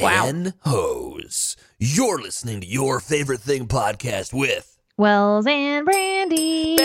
Wow. 0.00 0.26
And 0.26 0.54
hoes. 0.60 1.56
You're 1.78 2.20
listening 2.20 2.60
to 2.60 2.66
your 2.66 3.00
favorite 3.00 3.40
thing 3.40 3.66
podcast 3.66 4.32
with 4.32 4.78
Wells 4.96 5.46
and 5.46 5.86
Brandi. 5.86 6.76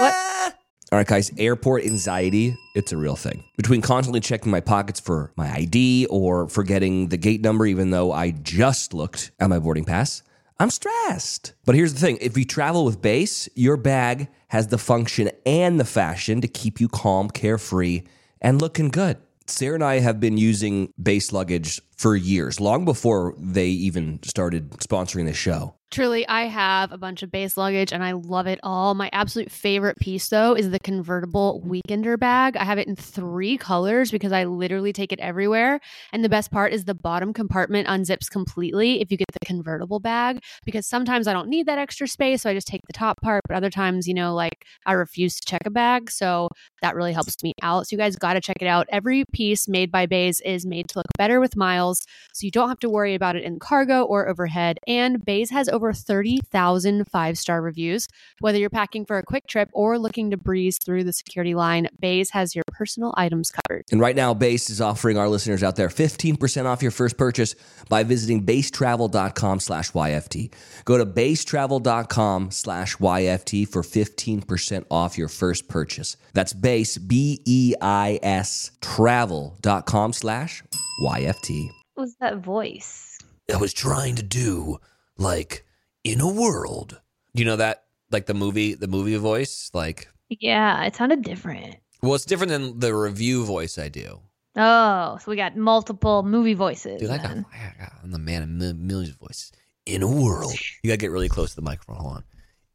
What? 0.00 0.58
All 0.94 0.98
right, 0.98 1.08
guys, 1.08 1.32
airport 1.38 1.84
anxiety, 1.84 2.56
it's 2.76 2.92
a 2.92 2.96
real 2.96 3.16
thing. 3.16 3.42
Between 3.56 3.82
constantly 3.82 4.20
checking 4.20 4.52
my 4.52 4.60
pockets 4.60 5.00
for 5.00 5.32
my 5.34 5.52
ID 5.52 6.06
or 6.08 6.48
forgetting 6.48 7.08
the 7.08 7.16
gate 7.16 7.40
number, 7.40 7.66
even 7.66 7.90
though 7.90 8.12
I 8.12 8.30
just 8.30 8.94
looked 8.94 9.32
at 9.40 9.50
my 9.50 9.58
boarding 9.58 9.84
pass, 9.84 10.22
I'm 10.60 10.70
stressed. 10.70 11.54
But 11.64 11.74
here's 11.74 11.94
the 11.94 11.98
thing 11.98 12.18
if 12.20 12.38
you 12.38 12.44
travel 12.44 12.84
with 12.84 13.02
Béis, 13.02 13.48
your 13.56 13.76
bag 13.76 14.28
has 14.50 14.68
the 14.68 14.78
function 14.78 15.32
and 15.44 15.80
the 15.80 15.84
fashion 15.84 16.40
to 16.42 16.46
keep 16.46 16.80
you 16.80 16.86
calm, 16.86 17.28
carefree, 17.28 18.02
and 18.40 18.60
looking 18.60 18.90
good. 18.90 19.16
Sarah 19.48 19.74
and 19.74 19.82
I 19.82 19.98
have 19.98 20.20
been 20.20 20.38
using 20.38 20.92
Béis 21.02 21.32
luggage 21.32 21.80
for 22.04 22.14
years, 22.14 22.60
long 22.60 22.84
before 22.84 23.34
they 23.38 23.68
even 23.68 24.22
started 24.22 24.68
sponsoring 24.72 25.24
the 25.24 25.32
show. 25.32 25.74
Truly, 25.90 26.26
I 26.26 26.46
have 26.46 26.90
a 26.90 26.98
bunch 26.98 27.22
of 27.22 27.30
Béis 27.30 27.56
luggage 27.56 27.92
and 27.92 28.02
I 28.02 28.12
love 28.12 28.48
it 28.48 28.58
all. 28.64 28.94
My 28.94 29.08
absolute 29.12 29.48
favorite 29.48 29.96
piece, 29.98 30.28
though, 30.28 30.52
is 30.52 30.70
the 30.70 30.80
convertible 30.80 31.62
weekender 31.64 32.18
bag. 32.18 32.56
I 32.56 32.64
have 32.64 32.78
it 32.78 32.88
in 32.88 32.96
three 32.96 33.56
colors 33.56 34.10
because 34.10 34.32
I 34.32 34.42
literally 34.42 34.92
take 34.92 35.12
it 35.12 35.20
everywhere. 35.20 35.78
And 36.12 36.24
the 36.24 36.28
best 36.28 36.50
part 36.50 36.72
is 36.72 36.84
the 36.84 36.96
bottom 36.96 37.32
compartment 37.32 37.86
unzips 37.86 38.28
completely 38.28 39.00
if 39.02 39.12
you 39.12 39.16
get 39.16 39.28
the 39.32 39.46
convertible 39.46 40.00
bag, 40.00 40.40
because 40.64 40.84
sometimes 40.84 41.28
I 41.28 41.32
don't 41.32 41.48
need 41.48 41.66
that 41.66 41.78
extra 41.78 42.08
space. 42.08 42.42
So 42.42 42.50
I 42.50 42.54
just 42.54 42.66
take 42.66 42.80
the 42.88 42.92
top 42.92 43.20
part. 43.20 43.42
But 43.46 43.56
other 43.56 43.70
times, 43.70 44.08
you 44.08 44.14
know, 44.14 44.34
like 44.34 44.64
I 44.86 44.94
refuse 44.94 45.36
to 45.36 45.46
check 45.46 45.62
a 45.64 45.70
bag. 45.70 46.10
So 46.10 46.48
that 46.82 46.96
really 46.96 47.12
helps 47.12 47.40
me 47.44 47.52
out. 47.62 47.86
So 47.86 47.94
you 47.94 47.98
guys 47.98 48.16
got 48.16 48.32
to 48.32 48.40
check 48.40 48.56
it 48.60 48.66
out. 48.66 48.88
Every 48.88 49.24
piece 49.32 49.68
made 49.68 49.92
by 49.92 50.08
Béis 50.08 50.40
is 50.44 50.66
made 50.66 50.88
to 50.88 50.98
look 50.98 51.06
better 51.16 51.38
with 51.38 51.54
miles. 51.54 51.93
So 52.32 52.44
you 52.44 52.50
don't 52.50 52.68
have 52.68 52.80
to 52.80 52.90
worry 52.90 53.14
about 53.14 53.36
it 53.36 53.44
in 53.44 53.58
cargo 53.58 54.02
or 54.02 54.28
overhead. 54.28 54.78
And 54.86 55.18
Béis 55.24 55.50
has 55.50 55.68
over 55.68 55.92
30,000 55.92 57.04
five 57.08 57.38
star 57.38 57.62
reviews. 57.62 58.08
Whether 58.40 58.58
you're 58.58 58.70
packing 58.70 59.04
for 59.04 59.18
a 59.18 59.22
quick 59.22 59.46
trip 59.46 59.68
or 59.72 59.98
looking 59.98 60.30
to 60.30 60.36
breeze 60.36 60.78
through 60.84 61.04
the 61.04 61.12
security 61.12 61.54
line, 61.54 61.88
Béis 62.02 62.30
has 62.32 62.54
your 62.54 62.64
personal 62.68 63.14
items 63.16 63.50
covered. 63.50 63.84
And 63.90 64.00
right 64.00 64.16
now, 64.16 64.34
Béis 64.34 64.70
is 64.70 64.80
offering 64.80 65.18
our 65.18 65.28
listeners 65.28 65.62
out 65.62 65.76
there 65.76 65.88
15% 65.88 66.66
off 66.66 66.82
your 66.82 66.90
first 66.90 67.16
purchase 67.16 67.54
by 67.88 68.02
visiting 68.02 68.44
beistravel.com 68.44 69.60
slash 69.60 69.92
YFT. 69.92 70.52
Go 70.84 70.98
to 70.98 71.06
beistravel.com 71.06 72.50
slash 72.50 72.96
YFT 72.96 73.68
for 73.68 73.82
15% 73.82 74.84
off 74.90 75.18
your 75.18 75.28
first 75.28 75.68
purchase. 75.68 76.16
That's 76.32 76.52
béis, 76.52 76.98
B 77.06 77.40
E 77.44 77.74
I 77.80 78.18
S, 78.22 78.70
travel.com 78.80 80.12
slash 80.12 80.62
YFT. 81.00 81.83
Was 81.96 82.16
that 82.20 82.38
voice? 82.38 83.18
I 83.52 83.56
was 83.56 83.72
trying 83.72 84.16
to 84.16 84.22
do 84.22 84.78
like 85.18 85.64
in 86.02 86.20
a 86.20 86.30
world. 86.30 87.00
You 87.34 87.44
know 87.44 87.56
that 87.56 87.84
like 88.10 88.26
the 88.26 88.34
movie, 88.34 88.74
the 88.74 88.88
movie 88.88 89.16
voice. 89.16 89.70
Like, 89.74 90.08
Yeah, 90.28 90.82
it 90.84 90.96
sounded 90.96 91.22
different. 91.22 91.76
well, 92.02 92.14
it's 92.14 92.24
different 92.24 92.50
than 92.50 92.78
the 92.80 92.94
review 92.94 93.44
voice 93.44 93.78
I 93.78 93.88
do. 93.88 94.20
Oh, 94.56 95.18
so 95.20 95.30
we 95.30 95.36
got 95.36 95.56
multiple 95.56 96.22
movie 96.22 96.54
voices. 96.54 97.00
Dude, 97.00 97.10
I 97.10 97.18
got, 97.18 97.30
I 97.30 97.74
got, 97.78 97.92
I'm 98.04 98.12
the 98.12 98.18
man 98.20 98.42
of 98.44 98.48
mil- 98.48 98.74
millions 98.74 99.10
of 99.10 99.16
voices. 99.16 99.50
In 99.84 100.02
a 100.02 100.08
world, 100.10 100.54
you 100.82 100.88
gotta 100.88 100.96
get 100.98 101.10
really 101.10 101.28
close 101.28 101.50
to 101.50 101.56
the 101.56 101.62
microphone. 101.62 101.96
Hold 101.96 102.14
on. 102.16 102.24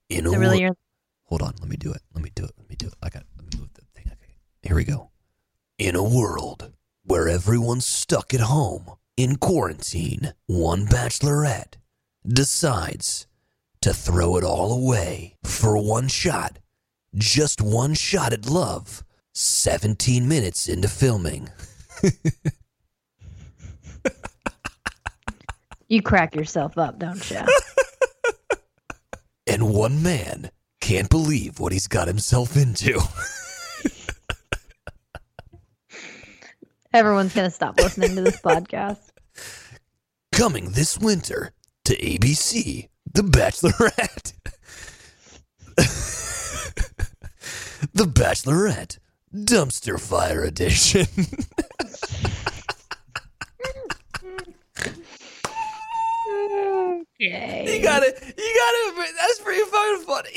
In 0.09 0.25
a 0.25 0.31
really, 0.31 0.63
world, 0.63 0.77
hold 1.25 1.41
on. 1.41 1.53
Let 1.59 1.69
me 1.69 1.77
do 1.77 1.91
it. 1.91 2.01
Let 2.13 2.23
me 2.23 2.31
do 2.35 2.43
it. 2.43 2.51
Let 2.57 2.69
me 2.69 2.75
do 2.75 2.87
it. 2.87 2.93
I 3.01 3.09
got. 3.09 3.23
Let 3.37 3.45
me 3.45 3.59
move 3.59 3.69
the 3.73 3.81
thing. 3.95 4.05
Okay. 4.07 4.33
Here 4.61 4.75
we 4.75 4.83
go. 4.83 5.09
In 5.77 5.95
a 5.95 6.03
world 6.03 6.73
where 7.05 7.29
everyone's 7.29 7.85
stuck 7.87 8.33
at 8.33 8.41
home 8.41 8.91
in 9.19 9.35
quarantine, 9.35 10.33
one 10.45 10.85
bachelorette 10.85 11.73
decides 12.25 13.27
to 13.81 13.93
throw 13.93 14.37
it 14.37 14.45
all 14.45 14.71
away 14.71 15.35
for 15.43 15.77
one 15.77 16.07
shot, 16.07 16.59
just 17.13 17.61
one 17.61 17.93
shot 17.93 18.31
at 18.31 18.49
love. 18.49 19.03
17 19.33 20.25
minutes 20.27 20.69
into 20.69 20.87
filming. 20.87 21.49
you 25.89 26.01
crack 26.01 26.33
yourself 26.33 26.77
up, 26.77 26.97
don't 26.97 27.29
you? 27.29 27.41
and 29.47 29.73
one 29.73 30.01
man 30.01 30.49
can't 30.79 31.09
believe 31.09 31.59
what 31.59 31.73
he's 31.73 31.87
got 31.87 32.07
himself 32.07 32.55
into. 32.55 33.01
Everyone's 36.91 37.35
gonna 37.35 37.51
stop 37.51 37.77
listening 37.77 38.15
to 38.15 38.21
this 38.23 38.41
podcast. 38.43 39.08
Coming 40.39 40.71
this 40.71 40.97
winter 40.97 41.51
to 41.83 41.97
ABC, 41.97 42.87
The 43.11 43.23
Bachelorette. 43.23 44.31
the 47.93 48.05
Bachelorette 48.05 48.99
Dumpster 49.35 49.99
Fire 49.99 50.45
Edition. 50.45 51.07
Okay. 57.21 57.75
you 57.75 57.83
got 57.83 58.01
it. 58.01 58.17
You 58.21 58.31
got 58.31 58.37
it. 58.37 59.15
That's 59.17 59.41
pretty 59.41 59.61
fucking 59.69 60.05
funny. 60.05 60.31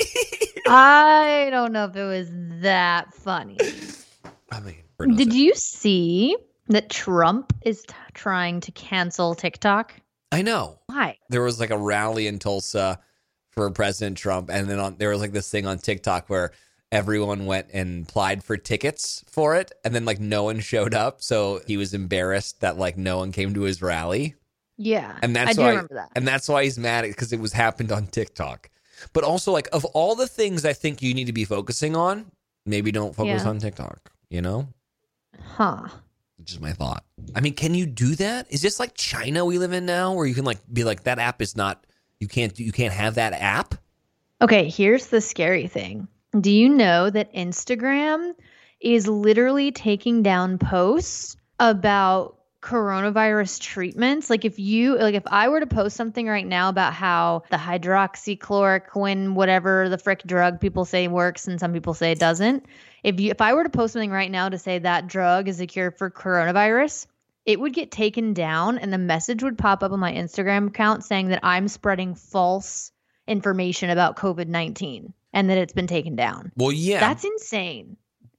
I 0.67 1.47
don't 1.49 1.71
know 1.71 1.85
if 1.85 1.95
it 1.95 2.03
was 2.03 2.27
that 2.61 3.13
funny. 3.13 3.57
I 4.51 4.59
mean, 4.59 5.15
Did 5.15 5.33
you 5.33 5.55
see 5.55 6.35
that 6.67 6.89
Trump 6.89 7.53
is 7.63 7.83
t- 7.83 7.93
trying 8.13 8.59
to 8.61 8.71
cancel 8.71 9.35
TikTok? 9.35 9.93
I 10.31 10.41
know. 10.41 10.79
Why? 10.87 11.17
there 11.29 11.41
was 11.43 11.59
like 11.59 11.69
a 11.71 11.77
rally 11.77 12.27
in 12.27 12.39
Tulsa 12.39 12.99
for 13.51 13.69
President 13.71 14.17
Trump, 14.17 14.49
and 14.49 14.67
then 14.69 14.79
on 14.79 14.95
there 14.97 15.09
was 15.09 15.19
like 15.21 15.31
this 15.31 15.49
thing 15.49 15.65
on 15.67 15.77
TikTok 15.77 16.27
where 16.29 16.51
everyone 16.91 17.45
went 17.45 17.67
and 17.73 18.07
applied 18.07 18.43
for 18.43 18.57
tickets 18.57 19.23
for 19.27 19.55
it, 19.55 19.71
and 19.83 19.93
then 19.93 20.05
like 20.05 20.19
no 20.19 20.43
one 20.43 20.59
showed 20.59 20.93
up, 20.93 21.21
so 21.21 21.61
he 21.67 21.77
was 21.77 21.93
embarrassed 21.93 22.61
that 22.61 22.77
like 22.77 22.97
no 22.97 23.17
one 23.17 23.31
came 23.31 23.53
to 23.53 23.61
his 23.61 23.81
rally, 23.81 24.35
Yeah, 24.77 25.15
and 25.21 25.35
that's 25.35 25.51
I 25.51 25.53
do 25.53 25.61
why 25.61 25.69
remember 25.69 25.93
that. 25.95 26.11
and 26.15 26.27
that's 26.27 26.49
why 26.49 26.63
he's 26.63 26.79
mad 26.79 27.03
because 27.03 27.31
it 27.33 27.39
was 27.39 27.53
happened 27.53 27.91
on 27.91 28.07
TikTok. 28.07 28.69
But 29.11 29.23
also, 29.23 29.51
like 29.51 29.67
of 29.73 29.85
all 29.85 30.15
the 30.15 30.27
things 30.27 30.65
I 30.65 30.73
think 30.73 31.01
you 31.03 31.13
need 31.13 31.25
to 31.27 31.33
be 31.33 31.45
focusing 31.45 31.95
on, 31.95 32.31
maybe 32.65 32.91
don't 32.91 33.15
focus 33.15 33.43
Yeah. 33.43 33.49
on 33.49 33.59
TikTok. 33.59 34.11
You 34.29 34.41
know, 34.41 34.67
Huh? 35.57 35.89
Is 36.51 36.59
my 36.59 36.73
thought. 36.73 37.03
I 37.35 37.41
mean, 37.41 37.53
can 37.53 37.73
you 37.73 37.85
do 37.85 38.15
that? 38.15 38.51
Is 38.51 38.61
this 38.61 38.79
like 38.79 38.95
China 38.95 39.45
we 39.45 39.57
live 39.57 39.73
in 39.73 39.85
now, 39.85 40.13
where 40.13 40.25
you 40.25 40.35
can 40.35 40.45
like 40.45 40.59
be 40.71 40.83
like 40.83 41.03
that 41.03 41.19
app 41.19 41.41
is 41.41 41.55
not 41.55 41.85
you 42.19 42.27
can't 42.27 42.57
you 42.59 42.71
can't 42.71 42.93
have 42.93 43.15
that 43.15 43.33
app? 43.33 43.75
Okay, 44.41 44.69
here's 44.69 45.07
the 45.07 45.21
scary 45.21 45.67
thing. 45.67 46.07
Do 46.39 46.51
you 46.51 46.67
know 46.67 47.09
that 47.09 47.33
Instagram 47.33 48.33
is 48.81 49.07
literally 49.07 49.71
taking 49.71 50.23
down 50.23 50.57
posts 50.57 51.37
about 51.59 52.37
coronavirus 52.63 53.59
treatments? 53.59 54.29
Like 54.29 54.45
if 54.45 54.57
you 54.57 54.97
like 54.97 55.15
if 55.15 55.23
I 55.27 55.49
were 55.49 55.59
to 55.59 55.67
post 55.67 55.95
something 55.95 56.27
right 56.27 56.47
now 56.47 56.69
about 56.69 56.93
how 56.93 57.43
the 57.51 57.57
hydroxychloroquine 57.57 59.33
whatever 59.33 59.89
the 59.89 59.97
frick 59.97 60.23
drug 60.25 60.59
people 60.59 60.85
say 60.85 61.07
works 61.07 61.47
and 61.47 61.59
some 61.59 61.73
people 61.73 61.93
say 61.93 62.11
it 62.11 62.19
doesn't, 62.19 62.65
if 63.03 63.19
you 63.19 63.29
if 63.29 63.41
I 63.41 63.53
were 63.53 63.63
to 63.63 63.69
post 63.69 63.93
something 63.93 64.11
right 64.11 64.31
now 64.31 64.49
to 64.49 64.57
say 64.57 64.79
that 64.79 65.07
drug 65.07 65.47
is 65.47 65.59
a 65.59 65.67
cure 65.67 65.91
for 65.91 66.09
coronavirus, 66.09 67.05
it 67.45 67.59
would 67.59 67.73
get 67.73 67.91
taken 67.91 68.33
down 68.33 68.77
and 68.77 68.91
the 68.91 68.97
message 68.97 69.43
would 69.43 69.57
pop 69.57 69.83
up 69.83 69.91
on 69.91 69.99
my 69.99 70.13
Instagram 70.13 70.67
account 70.67 71.03
saying 71.03 71.27
that 71.27 71.41
I'm 71.43 71.67
spreading 71.67 72.15
false 72.15 72.91
information 73.27 73.89
about 73.89 74.15
COVID 74.15 74.47
19 74.47 75.13
and 75.33 75.49
that 75.49 75.57
it's 75.57 75.73
been 75.73 75.87
taken 75.87 76.15
down. 76.15 76.51
Well, 76.55 76.71
yeah, 76.71 76.99
That's 76.99 77.25
insane. 77.25 77.97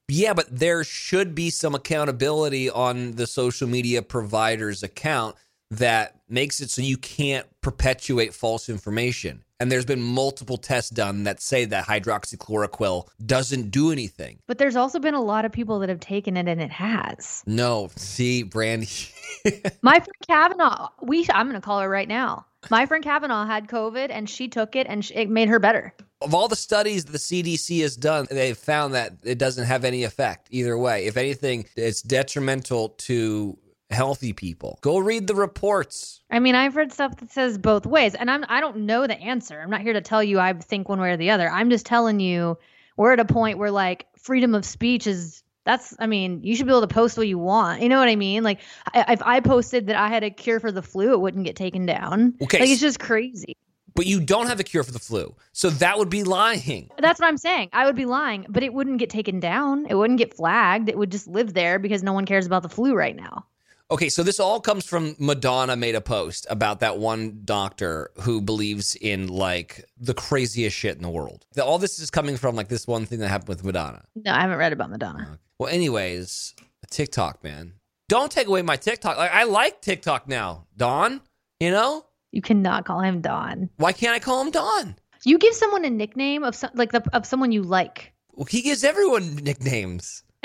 Yeah, 0.08 0.34
but 0.34 0.48
there 0.50 0.84
should 0.84 1.34
be 1.34 1.48
some 1.48 1.74
accountability 1.74 2.68
on 2.68 3.12
the 3.12 3.26
social 3.26 3.66
media 3.66 4.02
provider's 4.02 4.82
account 4.82 5.36
that 5.70 6.20
makes 6.28 6.60
it 6.60 6.70
so 6.70 6.82
you 6.82 6.96
can't 6.96 7.46
perpetuate 7.60 8.34
false 8.34 8.68
information. 8.68 9.44
And 9.60 9.70
there's 9.70 9.84
been 9.86 10.02
multiple 10.02 10.56
tests 10.56 10.90
done 10.90 11.24
that 11.24 11.40
say 11.40 11.64
that 11.66 11.86
hydroxychloroquine 11.86 13.06
doesn't 13.24 13.70
do 13.70 13.92
anything. 13.92 14.40
But 14.46 14.58
there's 14.58 14.76
also 14.76 14.98
been 14.98 15.14
a 15.14 15.22
lot 15.22 15.44
of 15.44 15.52
people 15.52 15.78
that 15.78 15.88
have 15.88 16.00
taken 16.00 16.36
it 16.36 16.48
and 16.48 16.60
it 16.60 16.70
has. 16.70 17.42
No, 17.46 17.88
see, 17.96 18.44
Brandi. 18.44 19.12
My 19.82 19.94
friend 19.94 20.12
Kavanaugh, 20.28 20.88
we 21.02 21.26
I'm 21.32 21.46
going 21.48 21.60
to 21.60 21.64
call 21.64 21.80
her 21.80 21.88
right 21.88 22.08
now. 22.08 22.46
My 22.70 22.86
friend 22.86 23.04
Kavanaugh 23.04 23.46
had 23.46 23.68
COVID 23.68 24.08
and 24.10 24.28
she 24.28 24.48
took 24.48 24.74
it 24.74 24.86
and 24.88 25.04
sh- 25.04 25.12
it 25.14 25.28
made 25.30 25.48
her 25.48 25.58
better. 25.58 25.94
of 26.20 26.34
all 26.34 26.48
the 26.48 26.56
studies 26.56 27.04
the 27.04 27.18
CDC 27.18 27.82
has 27.82 27.96
done, 27.96 28.26
they've 28.30 28.56
found 28.56 28.94
that 28.94 29.12
it 29.22 29.38
doesn't 29.38 29.66
have 29.66 29.84
any 29.84 30.04
effect 30.04 30.48
either 30.50 30.76
way. 30.76 31.06
If 31.06 31.16
anything, 31.16 31.66
it's 31.76 32.00
detrimental 32.02 32.90
to 32.90 33.58
healthy 33.94 34.32
people. 34.32 34.78
Go 34.82 34.98
read 34.98 35.26
the 35.26 35.34
reports. 35.34 36.20
I 36.30 36.38
mean, 36.40 36.54
I've 36.54 36.76
read 36.76 36.92
stuff 36.92 37.16
that 37.16 37.30
says 37.30 37.56
both 37.56 37.86
ways, 37.86 38.14
and 38.14 38.30
I'm 38.30 38.44
I 38.48 38.60
don't 38.60 38.78
know 38.86 39.06
the 39.06 39.18
answer. 39.18 39.60
I'm 39.60 39.70
not 39.70 39.80
here 39.80 39.92
to 39.94 40.00
tell 40.02 40.22
you 40.22 40.38
I 40.40 40.52
think 40.52 40.88
one 40.88 41.00
way 41.00 41.10
or 41.12 41.16
the 41.16 41.30
other. 41.30 41.48
I'm 41.50 41.70
just 41.70 41.86
telling 41.86 42.20
you 42.20 42.58
we're 42.96 43.12
at 43.12 43.20
a 43.20 43.24
point 43.24 43.58
where 43.58 43.70
like 43.70 44.06
freedom 44.18 44.54
of 44.54 44.64
speech 44.64 45.06
is 45.06 45.42
that's 45.64 45.94
I 45.98 46.06
mean, 46.06 46.42
you 46.42 46.54
should 46.56 46.66
be 46.66 46.72
able 46.72 46.82
to 46.82 46.86
post 46.86 47.16
what 47.16 47.26
you 47.26 47.38
want. 47.38 47.80
You 47.80 47.88
know 47.88 47.98
what 47.98 48.08
I 48.08 48.16
mean? 48.16 48.42
Like 48.42 48.60
I, 48.92 49.12
if 49.14 49.22
I 49.22 49.40
posted 49.40 49.86
that 49.86 49.96
I 49.96 50.08
had 50.08 50.22
a 50.22 50.30
cure 50.30 50.60
for 50.60 50.70
the 50.70 50.82
flu, 50.82 51.12
it 51.12 51.20
wouldn't 51.20 51.44
get 51.46 51.56
taken 51.56 51.86
down. 51.86 52.34
Okay, 52.42 52.60
Like 52.60 52.68
it's 52.68 52.80
just 52.82 53.00
crazy. 53.00 53.56
but 53.94 54.04
you 54.06 54.20
don't 54.20 54.48
have 54.48 54.60
a 54.60 54.64
cure 54.64 54.82
for 54.82 54.92
the 54.92 54.98
flu. 54.98 55.34
So 55.52 55.70
that 55.70 55.98
would 55.98 56.10
be 56.10 56.22
lying. 56.24 56.90
That's 56.98 57.18
what 57.20 57.28
I'm 57.28 57.38
saying. 57.38 57.70
I 57.72 57.86
would 57.86 57.96
be 57.96 58.04
lying, 58.06 58.44
but 58.48 58.62
it 58.62 58.74
wouldn't 58.74 58.98
get 58.98 59.08
taken 59.08 59.40
down. 59.40 59.86
It 59.88 59.94
wouldn't 59.94 60.18
get 60.18 60.34
flagged. 60.34 60.88
It 60.88 60.98
would 60.98 61.10
just 61.12 61.28
live 61.28 61.54
there 61.54 61.78
because 61.78 62.02
no 62.02 62.12
one 62.12 62.26
cares 62.26 62.44
about 62.44 62.62
the 62.62 62.68
flu 62.68 62.94
right 62.94 63.16
now. 63.16 63.46
Okay, 63.90 64.08
so 64.08 64.22
this 64.22 64.40
all 64.40 64.60
comes 64.60 64.86
from 64.86 65.14
Madonna 65.18 65.76
made 65.76 65.94
a 65.94 66.00
post 66.00 66.46
about 66.48 66.80
that 66.80 66.98
one 66.98 67.42
doctor 67.44 68.10
who 68.22 68.40
believes 68.40 68.94
in 68.96 69.28
like 69.28 69.84
the 69.98 70.14
craziest 70.14 70.74
shit 70.74 70.96
in 70.96 71.02
the 71.02 71.10
world. 71.10 71.44
All 71.62 71.78
this 71.78 71.98
is 71.98 72.10
coming 72.10 72.36
from 72.38 72.56
like 72.56 72.68
this 72.68 72.86
one 72.86 73.04
thing 73.04 73.18
that 73.18 73.28
happened 73.28 73.48
with 73.48 73.62
Madonna. 73.64 74.02
No, 74.16 74.32
I 74.32 74.40
haven't 74.40 74.56
read 74.56 74.72
about 74.72 74.90
Madonna. 74.90 75.28
Uh, 75.32 75.36
well, 75.58 75.68
anyways, 75.68 76.54
TikTok, 76.90 77.44
man. 77.44 77.74
Don't 78.08 78.32
take 78.32 78.46
away 78.46 78.62
my 78.62 78.76
TikTok. 78.76 79.18
Like 79.18 79.32
I 79.32 79.44
like 79.44 79.82
TikTok 79.82 80.28
now, 80.28 80.66
Don. 80.76 81.20
You 81.60 81.70
know 81.70 82.06
You 82.32 82.40
cannot 82.42 82.86
call 82.86 83.00
him 83.00 83.20
Don. 83.20 83.68
why 83.76 83.92
can't 83.92 84.14
I 84.14 84.18
call 84.18 84.40
him 84.42 84.50
Don? 84.50 84.96
You 85.26 85.38
give 85.38 85.54
someone 85.54 85.84
a 85.84 85.90
nickname 85.90 86.42
of 86.42 86.54
some, 86.54 86.70
like 86.74 86.92
the, 86.92 87.02
of 87.14 87.24
someone 87.26 87.52
you 87.52 87.62
like. 87.62 88.12
Well, 88.32 88.44
he 88.46 88.62
gives 88.62 88.82
everyone 88.82 89.36
nicknames. 89.36 90.22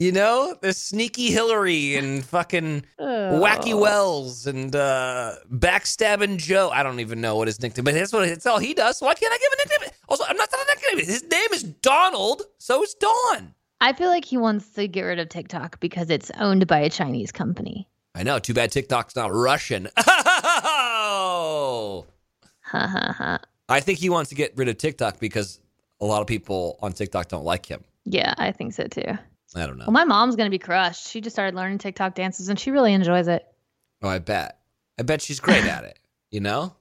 You 0.00 0.12
know, 0.12 0.54
the 0.60 0.72
sneaky 0.72 1.32
Hillary 1.32 1.96
and 1.96 2.24
fucking 2.24 2.84
Wacky 3.00 3.72
Oh. 3.72 3.78
Wells 3.78 4.46
and 4.46 4.74
uh, 4.76 5.34
backstabbing 5.52 6.36
Joe. 6.36 6.70
I 6.72 6.84
don't 6.84 7.00
even 7.00 7.20
know 7.20 7.34
what 7.34 7.48
his 7.48 7.60
nickname, 7.60 7.82
but 7.82 7.94
that's 7.94 8.12
what 8.12 8.28
it's 8.28 8.46
all 8.46 8.60
he 8.60 8.74
does. 8.74 8.98
So 8.98 9.06
why 9.06 9.14
can't 9.14 9.32
I 9.32 9.38
give 9.38 9.48
a 9.52 9.56
nickname? 9.80 9.90
Also, 10.08 10.22
I'm 10.28 10.36
not 10.36 10.52
that 10.52 10.64
nickname. 10.76 11.04
His 11.04 11.24
name 11.24 11.48
is 11.52 11.64
Donald, 11.64 12.42
so 12.58 12.84
it's 12.84 12.94
Don. 12.94 13.54
I 13.80 13.92
feel 13.92 14.08
like 14.08 14.24
he 14.24 14.36
wants 14.36 14.68
to 14.74 14.86
get 14.86 15.02
rid 15.02 15.18
of 15.18 15.30
TikTok 15.30 15.80
because 15.80 16.10
it's 16.10 16.30
owned 16.38 16.68
by 16.68 16.78
a 16.78 16.90
Chinese 16.90 17.32
company. 17.32 17.88
I 18.14 18.22
know. 18.22 18.38
Too 18.38 18.54
bad 18.54 18.70
TikTok's 18.70 19.16
not 19.16 19.32
Russian. 19.32 19.88
Oh, 19.96 22.06
Ha 22.62 22.86
ha 22.86 23.12
ha. 23.16 23.38
I 23.68 23.80
think 23.80 23.98
he 23.98 24.10
wants 24.10 24.28
to 24.28 24.36
get 24.36 24.52
rid 24.56 24.68
of 24.68 24.78
TikTok 24.78 25.18
because 25.18 25.58
a 26.00 26.04
lot 26.04 26.20
of 26.20 26.28
people 26.28 26.78
on 26.82 26.92
TikTok 26.92 27.26
don't 27.28 27.44
like 27.44 27.66
him. 27.66 27.82
Yeah, 28.04 28.34
I 28.38 28.52
think 28.52 28.74
so 28.74 28.86
too. 28.86 29.18
I 29.54 29.66
don't 29.66 29.78
know. 29.78 29.84
Well, 29.86 29.92
my 29.92 30.04
mom's 30.04 30.36
gonna 30.36 30.50
be 30.50 30.58
crushed. 30.58 31.08
She 31.08 31.20
just 31.20 31.34
started 31.34 31.54
learning 31.54 31.78
TikTok 31.78 32.14
dances 32.14 32.48
and 32.48 32.58
she 32.58 32.70
really 32.70 32.92
enjoys 32.92 33.28
it. 33.28 33.46
Oh, 34.02 34.08
I 34.08 34.18
bet. 34.18 34.58
I 34.98 35.02
bet 35.02 35.22
she's 35.22 35.40
great 35.40 35.64
at 35.64 35.84
it. 35.84 35.98
You 36.30 36.40
know, 36.40 36.74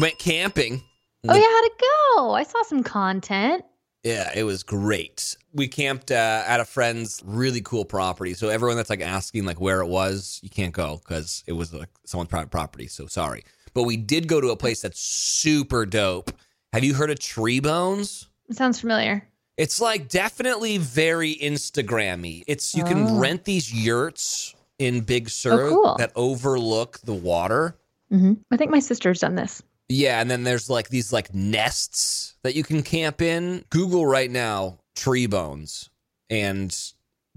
went 0.00 0.18
camping. 0.18 0.82
Oh 1.28 1.34
yeah, 1.34 1.42
how'd 1.42 1.64
it 1.64 1.82
go? 2.16 2.34
I 2.34 2.42
saw 2.42 2.62
some 2.62 2.82
content. 2.82 3.64
Yeah, 4.02 4.30
it 4.34 4.44
was 4.44 4.62
great. 4.62 5.36
We 5.52 5.66
camped 5.66 6.12
uh, 6.12 6.44
at 6.46 6.60
a 6.60 6.64
friend's 6.64 7.20
really 7.24 7.60
cool 7.60 7.84
property. 7.84 8.34
So 8.34 8.48
everyone 8.48 8.76
that's 8.76 8.90
like 8.90 9.00
asking 9.00 9.44
like 9.44 9.60
where 9.60 9.80
it 9.80 9.86
was, 9.88 10.38
you 10.42 10.50
can't 10.50 10.72
go 10.72 11.00
because 11.04 11.42
it 11.46 11.52
was 11.52 11.74
like 11.74 11.88
someone's 12.04 12.30
private 12.30 12.50
property. 12.50 12.86
So 12.86 13.06
sorry, 13.06 13.44
but 13.74 13.82
we 13.82 13.96
did 13.96 14.28
go 14.28 14.40
to 14.40 14.50
a 14.50 14.56
place 14.56 14.80
that's 14.80 15.00
super 15.00 15.86
dope. 15.86 16.30
Have 16.72 16.84
you 16.84 16.94
heard 16.94 17.10
of 17.10 17.18
Treebones? 17.18 18.26
It 18.48 18.56
sounds 18.56 18.80
familiar. 18.80 19.26
It's 19.56 19.80
like 19.80 20.08
definitely 20.08 20.76
very 20.78 21.34
Instagrammy. 21.34 22.44
It's 22.46 22.74
you 22.74 22.84
can 22.84 23.06
Oh. 23.08 23.18
rent 23.18 23.44
these 23.44 23.72
yurts 23.72 24.54
in 24.78 25.00
Big 25.00 25.30
Sur 25.30 25.70
cool. 25.70 25.94
that 25.98 26.12
overlook 26.14 26.98
the 27.04 27.14
water. 27.14 27.76
hmm 28.10 28.34
I 28.50 28.56
think 28.56 28.70
my 28.70 28.78
sister's 28.80 29.20
done 29.20 29.34
this. 29.34 29.62
Yeah, 29.88 30.20
and 30.20 30.30
then 30.30 30.44
there's 30.44 30.68
like 30.68 30.88
these 30.90 31.12
like 31.12 31.32
nests 31.34 32.34
that 32.42 32.54
you 32.54 32.62
can 32.64 32.82
camp 32.82 33.22
in. 33.22 33.64
Google 33.70 34.04
right 34.06 34.30
now 34.30 34.78
Treebones 34.96 35.88
and 36.28 36.76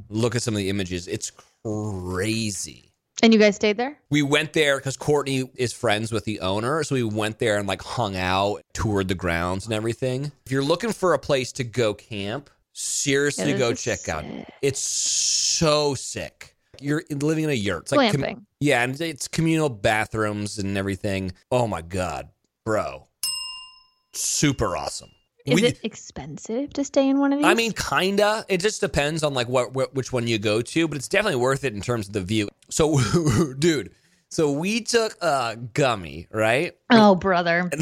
look 0.10 0.36
at 0.36 0.42
some 0.42 0.54
of 0.56 0.58
the 0.58 0.70
images. 0.70 1.08
It's 1.08 1.32
crazy. 1.64 2.89
And 3.22 3.34
you 3.34 3.40
guys 3.40 3.56
stayed 3.56 3.78
there? 3.78 3.98
We 4.10 4.22
went 4.22 4.54
there 4.54 4.78
because 4.78 4.96
Courtney 4.96 5.50
is 5.56 5.74
friends 5.74 6.12
with 6.12 6.24
the 6.24 6.40
owner, 6.40 6.84
so 6.84 6.96
we 6.96 7.04
went 7.04 7.40
there 7.40 7.58
and 7.58 7.68
like 7.68 7.82
hung 7.82 8.16
out, 8.16 8.62
toured 8.74 9.10
the 9.10 9.16
grounds 9.16 9.66
and 9.66 9.74
everything. 9.74 10.32
If 10.46 10.52
you're 10.52 10.64
looking 10.64 10.94
for 10.94 11.14
a 11.14 11.20
place 11.20 11.52
to 11.54 11.64
go 11.64 11.94
camp, 11.94 12.50
seriously 12.72 13.52
Yeah, 13.52 13.58
go 13.58 13.74
check 13.74 14.08
out. 14.08 14.24
It's 14.62 14.80
so 14.80 15.96
sick. 15.96 16.56
You're 16.80 17.04
living 17.10 17.44
in 17.44 17.50
a 17.50 17.54
yurt. 17.54 17.84
It's 17.84 17.92
like 17.92 18.14
com- 18.14 18.46
yeah, 18.62 18.84
and 18.84 19.00
it's 19.02 19.28
communal 19.28 19.68
bathrooms 19.70 20.58
and 20.58 20.78
everything. 20.78 21.34
Oh 21.52 21.68
my 21.68 21.82
god, 21.82 22.30
bro, 22.66 23.08
super 24.14 24.78
awesome. 24.78 25.10
Is 25.46 25.56
We- 25.62 25.68
it 25.68 25.80
expensive 25.84 26.74
to 26.74 26.84
stay 26.84 27.08
in 27.10 27.20
one 27.20 27.32
of 27.34 27.40
these? 27.40 27.46
I 27.46 27.54
mean, 27.54 27.72
kinda. 27.74 28.46
It 28.50 28.58
just 28.60 28.82
depends 28.82 29.24
on 29.24 29.34
like 29.34 29.48
what, 29.48 29.74
what 29.74 29.94
which 29.96 30.12
one 30.14 30.28
you 30.28 30.38
go 30.38 30.62
to, 30.62 30.88
but 30.88 30.98
it's 30.98 31.08
definitely 31.08 31.40
worth 31.40 31.64
it 31.64 31.74
in 31.74 31.82
terms 31.82 32.08
of 32.08 32.14
the 32.14 32.22
view. 32.22 32.50
So, 32.70 33.00
dude, 33.60 33.92
so 34.30 34.52
we 34.52 34.82
took 34.82 35.16
a 35.22 35.56
gummy, 35.74 36.28
right? 36.32 36.76
oh 36.90 37.16
brother. 37.16 37.70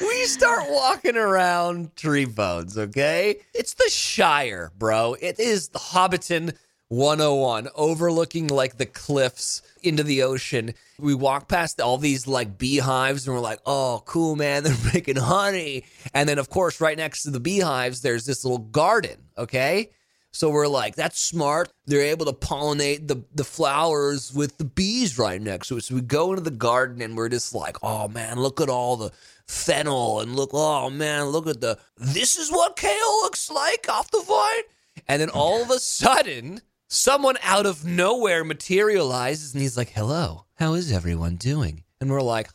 We 0.00 0.24
start 0.24 0.64
walking 0.68 1.16
around 1.16 1.94
Treebones, 1.96 2.76
okay? 2.76 3.36
It's 3.54 3.74
the 3.74 3.88
Shire, 3.90 4.72
bro. 4.78 5.14
It 5.20 5.38
is 5.38 5.68
the 5.68 5.78
Hobbiton 5.78 6.56
101, 6.92 7.68
overlooking 7.74 8.48
like 8.48 8.76
the 8.76 8.84
cliffs 8.84 9.62
into 9.82 10.02
the 10.02 10.22
ocean. 10.22 10.74
We 10.98 11.14
walk 11.14 11.48
past 11.48 11.80
all 11.80 11.96
these 11.96 12.26
like 12.26 12.58
beehives 12.58 13.26
and 13.26 13.34
we're 13.34 13.40
like, 13.40 13.60
oh, 13.64 14.02
cool, 14.04 14.36
man. 14.36 14.62
They're 14.62 14.92
making 14.92 15.16
honey. 15.16 15.84
And 16.12 16.28
then, 16.28 16.38
of 16.38 16.50
course, 16.50 16.82
right 16.82 16.98
next 16.98 17.22
to 17.22 17.30
the 17.30 17.40
beehives, 17.40 18.02
there's 18.02 18.26
this 18.26 18.44
little 18.44 18.58
garden, 18.58 19.16
okay? 19.38 19.88
So 20.32 20.50
we're 20.50 20.68
like, 20.68 20.94
that's 20.94 21.18
smart. 21.18 21.72
They're 21.86 22.02
able 22.02 22.26
to 22.26 22.34
pollinate 22.34 23.08
the, 23.08 23.24
the 23.34 23.44
flowers 23.44 24.30
with 24.30 24.58
the 24.58 24.64
bees 24.66 25.18
right 25.18 25.40
next 25.40 25.68
to 25.68 25.78
it. 25.78 25.84
So 25.84 25.94
we 25.94 26.02
go 26.02 26.32
into 26.32 26.42
the 26.42 26.50
garden 26.50 27.00
and 27.00 27.16
we're 27.16 27.30
just 27.30 27.54
like, 27.54 27.78
oh 27.82 28.08
man, 28.08 28.38
look 28.38 28.60
at 28.60 28.68
all 28.68 28.98
the 28.98 29.12
fennel 29.46 30.20
and 30.20 30.36
look, 30.36 30.50
oh 30.52 30.90
man, 30.90 31.24
look 31.28 31.46
at 31.46 31.62
the, 31.62 31.78
this 31.96 32.36
is 32.36 32.50
what 32.50 32.76
kale 32.76 33.22
looks 33.22 33.50
like 33.50 33.86
off 33.88 34.10
the 34.10 34.20
vine. 34.20 34.64
And 35.08 35.22
then 35.22 35.30
all 35.30 35.62
of 35.62 35.70
a 35.70 35.78
sudden, 35.78 36.60
someone 36.92 37.38
out 37.42 37.64
of 37.64 37.84
nowhere 37.84 38.44
materializes 38.44 39.54
and 39.54 39.62
he's 39.62 39.76
like, 39.76 39.90
hello, 39.90 40.44
how 40.56 40.74
is 40.74 40.92
everyone 40.92 41.36
doing? 41.36 41.84
And 42.00 42.10
we're 42.10 42.20
like, 42.20 42.50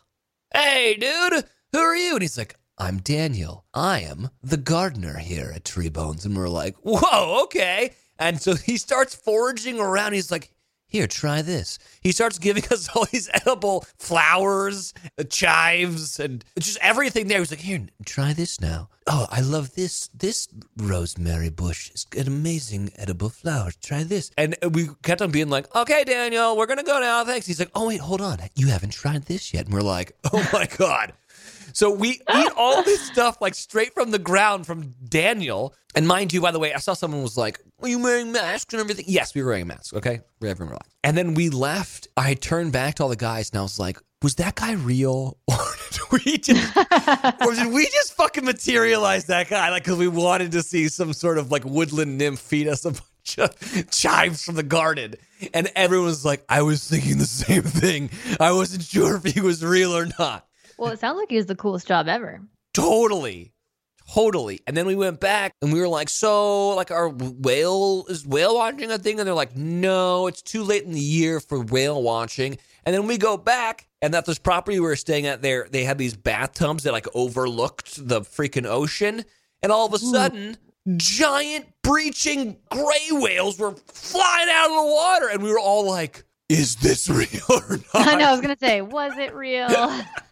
hey, 0.54 0.96
dude, 1.00 1.44
who 1.72 1.80
are 1.80 1.96
you? 1.96 2.14
And 2.14 2.22
he's 2.22 2.38
like, 2.38 2.56
I'm 2.78 3.00
Daniel. 3.00 3.66
I 3.74 4.02
am 4.02 4.30
the 4.44 4.58
gardener 4.58 5.18
here 5.18 5.52
at 5.56 5.64
Treebones. 5.64 6.24
And 6.24 6.38
we're 6.38 6.50
like, 6.50 6.76
whoa, 6.84 7.44
okay. 7.46 7.96
And 8.20 8.40
so 8.40 8.56
he 8.56 8.78
starts 8.78 9.16
foraging 9.16 9.80
around. 9.80 10.14
He's 10.14 10.32
like, 10.32 10.52
here, 10.88 11.06
try 11.06 11.42
this. 11.42 11.80
He 12.02 12.12
starts 12.14 12.40
giving 12.40 12.64
us 12.72 12.90
all 12.96 13.06
these 13.12 13.30
edible 13.34 13.86
flowers, 13.98 14.94
uh, 15.20 15.24
chives, 15.24 16.20
and 16.20 16.44
just 16.58 16.78
everything 16.82 17.28
there. 17.28 17.40
He's 17.40 17.52
like, 17.52 17.60
here, 17.60 17.86
try 18.06 18.34
this 18.34 18.62
now. 18.62 18.90
Oh, 19.06 19.28
I 19.30 19.42
love 19.42 19.76
this. 19.76 20.10
This 20.14 20.48
rosemary 20.78 21.50
bush 21.50 21.92
is 21.92 22.08
an 22.18 22.28
amazing 22.28 22.92
edible 22.98 23.30
flower. 23.30 23.72
Try 23.82 24.04
this. 24.04 24.32
And 24.38 24.56
we 24.72 24.90
kept 25.04 25.22
on 25.22 25.32
being 25.32 25.50
like, 25.50 25.74
okay, 25.76 26.04
Daniel, 26.04 26.58
we're 26.58 26.66
going 26.66 26.80
to 26.80 26.84
go 26.84 27.00
now. 27.00 27.24
Thanks. 27.24 27.46
He's 27.46 27.60
like, 27.60 27.72
oh, 27.76 27.88
wait, 27.88 28.00
hold 28.00 28.22
on. 28.22 28.40
You 28.56 28.68
haven't 28.68 28.92
tried 28.92 29.24
this 29.24 29.54
yet. 29.54 29.66
And 29.66 29.74
we're 29.74 29.82
like, 29.82 30.14
oh 30.32 30.50
my 30.54 30.68
God. 30.78 31.14
So 31.74 31.92
we 31.92 32.10
eat 32.36 32.52
all 32.58 32.84
this 32.84 33.02
stuff 33.02 33.40
like 33.42 33.54
straight 33.56 33.94
from 33.94 34.12
the 34.12 34.20
ground 34.20 34.66
from 34.66 34.96
Daniel. 35.08 35.74
And 35.96 36.08
mind 36.08 36.34
you, 36.34 36.42
by 36.42 36.52
the 36.52 36.60
way, 36.60 36.74
I 36.74 36.80
saw 36.80 36.94
someone 36.94 37.22
was 37.22 37.38
like, 37.38 37.60
Are 37.82 37.88
you 37.88 38.00
wearing 38.00 38.32
masks 38.32 38.74
and 38.74 38.82
everything? 38.82 39.06
Yes, 39.08 39.36
we 39.36 39.42
were 39.44 39.50
wearing 39.50 39.68
masks. 39.68 39.94
Okay. 39.94 40.22
We're 40.40 40.50
everyone 40.50 40.72
relax. 40.72 40.90
And 41.04 41.18
then 41.18 41.34
we 41.34 41.50
left. 41.50 42.08
I 42.18 42.34
turned 42.34 42.72
back 42.72 42.96
to 42.96 43.04
all 43.04 43.10
the 43.10 43.16
guys 43.16 43.50
and 43.52 43.60
I 43.60 43.62
was 43.62 43.80
like, 43.80 43.98
Was 44.22 44.36
that 44.36 44.56
guy 44.56 44.74
real? 44.74 45.38
Or 45.50 45.66
did 45.92 46.26
we 46.26 46.38
just 46.38 46.78
or 47.46 47.54
did 47.54 47.72
we 47.74 47.86
just 47.86 48.14
fucking 48.14 48.44
materialize 48.44 49.26
that 49.26 49.50
guy? 49.50 49.70
Like, 49.70 49.84
because 49.84 49.98
we 49.98 50.08
wanted 50.08 50.52
to 50.54 50.62
see 50.62 50.90
some 50.90 51.14
sort 51.14 51.38
of 51.38 51.52
like 51.52 51.64
woodland 51.64 52.18
nymph 52.18 52.40
feed 52.40 52.68
us 52.68 52.84
a 52.86 52.92
bunch 52.92 53.38
of 53.38 53.90
chives 53.92 54.44
from 54.44 54.56
the 54.56 54.64
garden. 54.64 55.16
And 55.54 55.72
everyone 55.76 56.08
was 56.08 56.26
like, 56.26 56.44
I 56.50 56.62
was 56.64 56.88
thinking 56.88 57.18
the 57.18 57.26
same 57.26 57.64
thing. 57.64 58.10
I 58.40 58.52
wasn't 58.52 58.84
sure 58.84 59.16
if 59.16 59.24
he 59.34 59.40
was 59.42 59.64
real 59.64 59.96
or 59.96 60.08
not. 60.20 60.47
Well, 60.78 60.92
it 60.92 61.00
sounds 61.00 61.18
like 61.18 61.32
it 61.32 61.38
was 61.38 61.46
the 61.46 61.56
coolest 61.56 61.88
job 61.88 62.08
ever. 62.08 62.42
Totally. 62.74 63.54
Totally. 64.14 64.62
And 64.66 64.78
then 64.78 64.86
we 64.86 64.96
went 64.96 65.20
back 65.20 65.52
and 65.62 65.74
we 65.74 65.82
were 65.82 65.88
like, 65.88 66.10
so 66.10 66.70
like 66.76 66.92
our 66.92 67.10
whale 67.10 68.06
is 68.08 68.26
whale 68.26 68.56
watching 68.56 68.90
a 68.90 68.98
thing? 68.98 69.20
And 69.20 69.28
they're 69.28 69.36
like, 69.36 69.56
no, 69.56 70.28
it's 70.28 70.42
too 70.42 70.64
late 70.64 70.84
in 70.84 70.94
the 70.94 71.00
year 71.00 71.40
for 71.40 71.62
whale 71.62 72.02
watching. 72.02 72.58
And 72.86 72.96
then 72.96 73.06
we 73.06 73.18
go 73.18 73.36
back 73.36 73.88
and 74.02 74.16
at 74.16 74.26
this 74.26 74.40
property 74.40 74.80
we 74.80 74.86
were 74.86 74.96
staying 74.96 75.26
at 75.26 75.42
there, 75.42 75.68
they 75.70 75.84
had 75.84 75.98
these 75.98 76.16
bathtubs 76.16 76.84
that 76.84 76.94
like 76.94 77.08
overlooked 77.14 78.08
the 78.08 78.22
freaking 78.22 78.66
ocean. 78.66 79.26
And 79.62 79.72
all 79.72 79.88
of 79.88 79.94
a 79.94 80.00
sudden, 80.00 80.58
giant 80.96 81.66
breaching 81.84 82.58
gray 82.70 83.10
whales 83.12 83.60
were 83.60 83.72
flying 83.72 84.48
out 84.50 84.70
of 84.70 84.78
the 84.78 84.94
water. 84.94 85.30
And 85.30 85.44
we 85.44 85.52
were 85.52 85.60
all 85.60 85.86
like, 85.86 86.24
is 86.48 86.78
this 86.78 87.10
real 87.10 87.42
or 87.50 87.78
not? 87.78 87.88
I 87.94 88.16
know. 88.16 88.28
I 88.28 88.32
was 88.32 88.42
gonna 88.42 88.58
say, 88.58 88.82
was 88.82 89.18
it 89.18 89.34
real? 89.34 89.68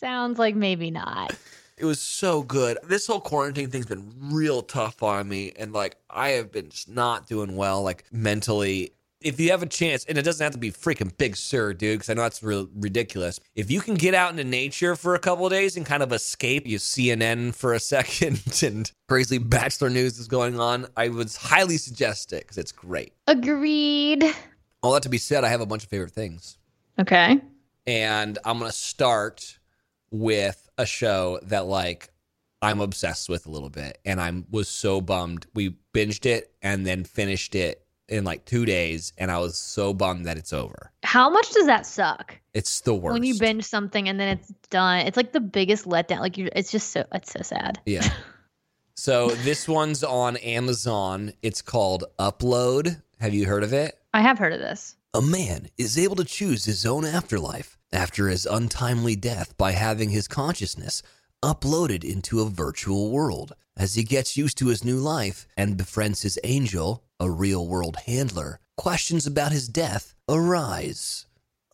Sounds 0.00 0.38
like 0.38 0.54
maybe 0.54 0.90
not. 0.90 1.34
It 1.78 1.84
was 1.84 2.00
so 2.00 2.42
good. 2.42 2.78
This 2.84 3.06
whole 3.06 3.20
quarantine 3.20 3.70
thing's 3.70 3.86
been 3.86 4.10
real 4.18 4.62
tough 4.62 5.02
on 5.02 5.28
me. 5.28 5.52
And 5.58 5.72
like, 5.72 5.96
I 6.08 6.30
have 6.30 6.50
been 6.50 6.70
just 6.70 6.88
not 6.88 7.26
doing 7.26 7.54
well, 7.56 7.82
like 7.82 8.04
mentally. 8.10 8.92
if 9.20 9.38
you 9.40 9.50
have 9.50 9.62
a 9.62 9.66
chance, 9.66 10.04
and 10.06 10.16
it 10.16 10.22
doesn't 10.22 10.42
have 10.44 10.52
to 10.52 10.58
be 10.58 10.70
freaking 10.70 11.14
Big 11.18 11.36
Sur, 11.36 11.74
dude, 11.74 11.98
because 11.98 12.08
I 12.10 12.14
know 12.14 12.22
that's 12.22 12.42
real 12.42 12.68
ridiculous. 12.74 13.40
If 13.54 13.70
you 13.70 13.80
can 13.80 13.94
get 13.94 14.14
out 14.14 14.30
into 14.30 14.44
nature 14.44 14.96
for 14.96 15.14
a 15.14 15.18
couple 15.18 15.44
of 15.46 15.52
days 15.52 15.76
and 15.76 15.84
kind 15.84 16.02
of 16.02 16.12
escape, 16.12 16.66
you 16.66 16.78
CNN 16.78 17.54
for 17.54 17.74
a 17.74 17.80
second 17.94 18.40
and 18.62 18.90
crazy 19.08 19.38
bachelor 19.38 19.90
news 19.90 20.18
is 20.18 20.28
going 20.28 20.58
on, 20.60 20.86
I 20.96 21.08
would 21.08 21.34
highly 21.34 21.76
suggest 21.78 22.32
it 22.32 22.44
because 22.44 22.58
it's 22.58 22.72
great. 22.72 23.12
Agreed. 23.26 24.24
All 24.82 24.92
that 24.92 25.02
to 25.02 25.08
be 25.08 25.18
said, 25.18 25.42
I 25.44 25.48
have 25.48 25.60
a 25.60 25.66
bunch 25.66 25.82
of 25.84 25.90
favorite 25.90 26.12
things. 26.12 26.58
Okay. 26.98 27.40
And 27.86 28.38
I'm 28.44 28.58
to 28.60 28.72
start 28.72 29.58
with 30.10 30.68
a 30.78 30.86
show 30.86 31.40
that, 31.44 31.66
like, 31.66 32.10
I'm 32.62 32.80
obsessed 32.80 33.28
with 33.28 33.46
a 33.46 33.50
little 33.50 33.70
bit. 33.70 33.98
And 34.04 34.20
I 34.20 34.42
was 34.50 34.68
so 34.68 35.00
bummed. 35.00 35.46
We 35.54 35.76
binged 35.94 36.26
it 36.26 36.52
and 36.62 36.86
then 36.86 37.04
finished 37.04 37.54
it 37.54 37.86
in 38.08 38.24
like 38.24 38.44
two 38.44 38.64
days. 38.64 39.12
And 39.18 39.30
I 39.30 39.38
was 39.38 39.56
so 39.56 39.92
bummed 39.92 40.26
that 40.26 40.38
it's 40.38 40.52
over. 40.52 40.92
How 41.02 41.28
much 41.28 41.50
does 41.52 41.66
that 41.66 41.86
suck? 41.86 42.38
It's 42.54 42.80
the 42.80 42.94
worst. 42.94 43.14
When 43.14 43.24
you 43.24 43.38
binge 43.38 43.64
something 43.64 44.08
and 44.08 44.18
then 44.18 44.38
it's 44.38 44.52
done, 44.70 45.00
it's 45.00 45.16
like 45.16 45.32
the 45.32 45.40
biggest 45.40 45.86
letdown. 45.86 46.20
Like 46.20 46.38
you, 46.38 46.48
it's 46.54 46.70
just 46.70 46.90
so 46.92 47.04
it's 47.12 47.32
so 47.32 47.42
sad. 47.42 47.80
Yeah. 47.86 48.08
So 48.98 49.28
this 49.28 49.68
one's 49.68 50.02
on 50.02 50.38
Amazon. 50.38 51.34
It's 51.42 51.60
called 51.60 52.04
Upload. 52.18 53.02
Have 53.20 53.34
you 53.34 53.44
heard 53.44 53.62
of 53.62 53.74
it? 53.74 53.98
I 54.14 54.22
have 54.22 54.38
heard 54.38 54.54
of 54.54 54.58
this. 54.58 54.96
A 55.16 55.22
man 55.22 55.70
is 55.78 55.96
able 55.96 56.16
to 56.16 56.26
choose 56.26 56.66
his 56.66 56.84
own 56.84 57.06
afterlife 57.06 57.78
after 57.90 58.28
his 58.28 58.44
untimely 58.44 59.16
death 59.16 59.56
by 59.56 59.72
having 59.72 60.10
his 60.10 60.28
consciousness 60.28 61.02
uploaded 61.42 62.04
into 62.04 62.42
a 62.42 62.50
virtual 62.50 63.10
world. 63.10 63.54
As 63.78 63.94
he 63.94 64.02
gets 64.02 64.36
used 64.36 64.58
to 64.58 64.66
his 64.66 64.84
new 64.84 64.98
life 64.98 65.46
and 65.56 65.78
befriends 65.78 66.20
his 66.20 66.38
angel, 66.44 67.02
a 67.18 67.30
real 67.30 67.66
world 67.66 67.96
handler, 68.04 68.60
questions 68.76 69.26
about 69.26 69.52
his 69.52 69.68
death 69.68 70.14
arise. 70.28 71.24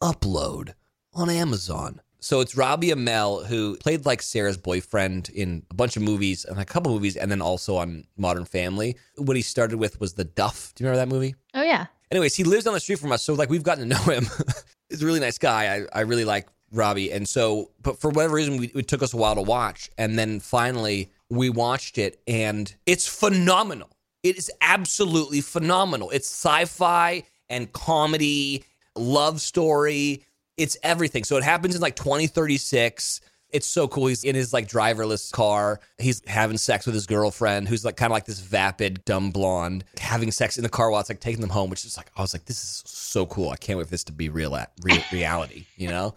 Upload 0.01 0.75
on 1.13 1.29
Amazon. 1.29 2.01
So 2.21 2.39
it's 2.39 2.57
Robbie 2.57 2.91
Amell 2.91 3.45
who 3.47 3.77
played 3.79 4.07
like 4.07 4.23
Sarah's 4.23 4.57
boyfriend 4.57 5.31
in 5.31 5.65
a 5.69 5.75
bunch 5.75 5.97
of 5.97 6.03
movies 6.03 6.45
and 6.45 6.61
a 6.61 6.65
couple 6.65 6.93
movies, 6.93 7.17
and 7.17 7.29
then 7.29 7.43
also 7.43 7.75
on 7.75 8.05
Modern 8.17 8.45
Family. 8.45 8.97
What 9.17 9.35
he 9.35 9.43
started 9.43 9.81
with 9.81 9.99
was 9.99 10.15
The 10.15 10.23
Duff. 10.23 10.73
Do 10.77 10.85
you 10.85 10.91
remember 10.91 11.05
that 11.05 11.13
movie? 11.13 11.35
Oh 11.55 11.65
yeah. 11.65 11.87
Anyways, 12.13 12.37
he 12.37 12.45
lives 12.45 12.67
on 12.67 12.75
the 12.75 12.81
street 12.81 12.99
from 12.99 13.11
us, 13.11 13.25
so 13.25 13.33
like 13.33 13.49
we've 13.49 13.63
gotten 13.63 13.89
to 13.89 13.97
know 13.97 14.03
him. 14.03 14.27
He's 14.91 15.03
a 15.03 15.07
really 15.07 15.19
nice 15.19 15.39
guy. 15.39 15.87
I, 15.95 16.01
I 16.01 16.03
really 16.03 16.27
like 16.27 16.47
Robbie, 16.71 17.11
and 17.11 17.27
so 17.27 17.71
but 17.83 17.99
for 17.99 18.11
whatever 18.11 18.35
reason, 18.35 18.59
we, 18.59 18.67
it 18.69 18.87
took 18.87 19.03
us 19.03 19.15
a 19.15 19.17
while 19.17 19.35
to 19.35 19.43
watch, 19.43 19.91
and 19.97 20.19
then 20.19 20.39
finally 20.39 21.11
we 21.31 21.49
watched 21.49 21.97
it, 21.97 22.21
and 22.29 22.75
it's 22.85 23.09
phenomenal. 23.09 23.89
It 24.23 24.37
is 24.37 24.53
absolutely 24.61 25.41
phenomenal. 25.41 26.11
It's 26.11 26.29
sci-fi 26.29 27.25
and 27.49 27.73
comedy, 27.73 28.67
love 28.95 29.41
story. 29.41 30.27
It's 30.59 30.77
everything. 30.83 31.25
So 31.25 31.39
it 31.39 31.45
happens 31.45 31.75
in 31.75 31.81
like 31.81 31.97
2036. 31.97 33.23
It's 33.53 33.67
so 33.67 33.87
cool. 33.89 34.07
He's 34.07 34.25
in 34.25 34.35
his 34.35 34.53
like 34.53 34.67
driverless 34.69 35.31
car. 35.33 35.81
He's 35.99 36.23
having 36.27 36.57
sex 36.57 36.87
with 36.87 36.95
his 36.95 37.07
girlfriend, 37.07 37.69
who's 37.69 37.85
like 37.85 37.97
kind 37.97 38.11
of 38.11 38.15
like 38.15 38.25
this 38.25 38.41
vapid, 38.41 39.05
dumb 39.05 39.31
blonde, 39.31 39.85
having 39.99 40.31
sex 40.33 40.57
in 40.57 40.63
the 40.63 40.69
car 40.71 40.91
while 40.91 41.01
it's 41.01 41.09
like 41.11 41.21
taking 41.21 41.41
them 41.41 41.51
home, 41.51 41.69
which 41.71 41.85
is 41.85 41.97
like, 41.97 42.11
I 42.17 42.23
was 42.23 42.35
like, 42.35 42.47
this 42.47 42.63
is 42.65 42.83
so 42.87 43.27
cool. 43.27 43.51
I 43.51 43.57
can't 43.57 43.79
wait 43.79 43.87
for 43.87 43.91
this 43.91 44.05
to 44.05 44.13
be 44.13 44.29
real, 44.31 44.59
real 44.83 45.03
reality, 45.13 45.67
you 45.77 45.89
know? 45.89 46.15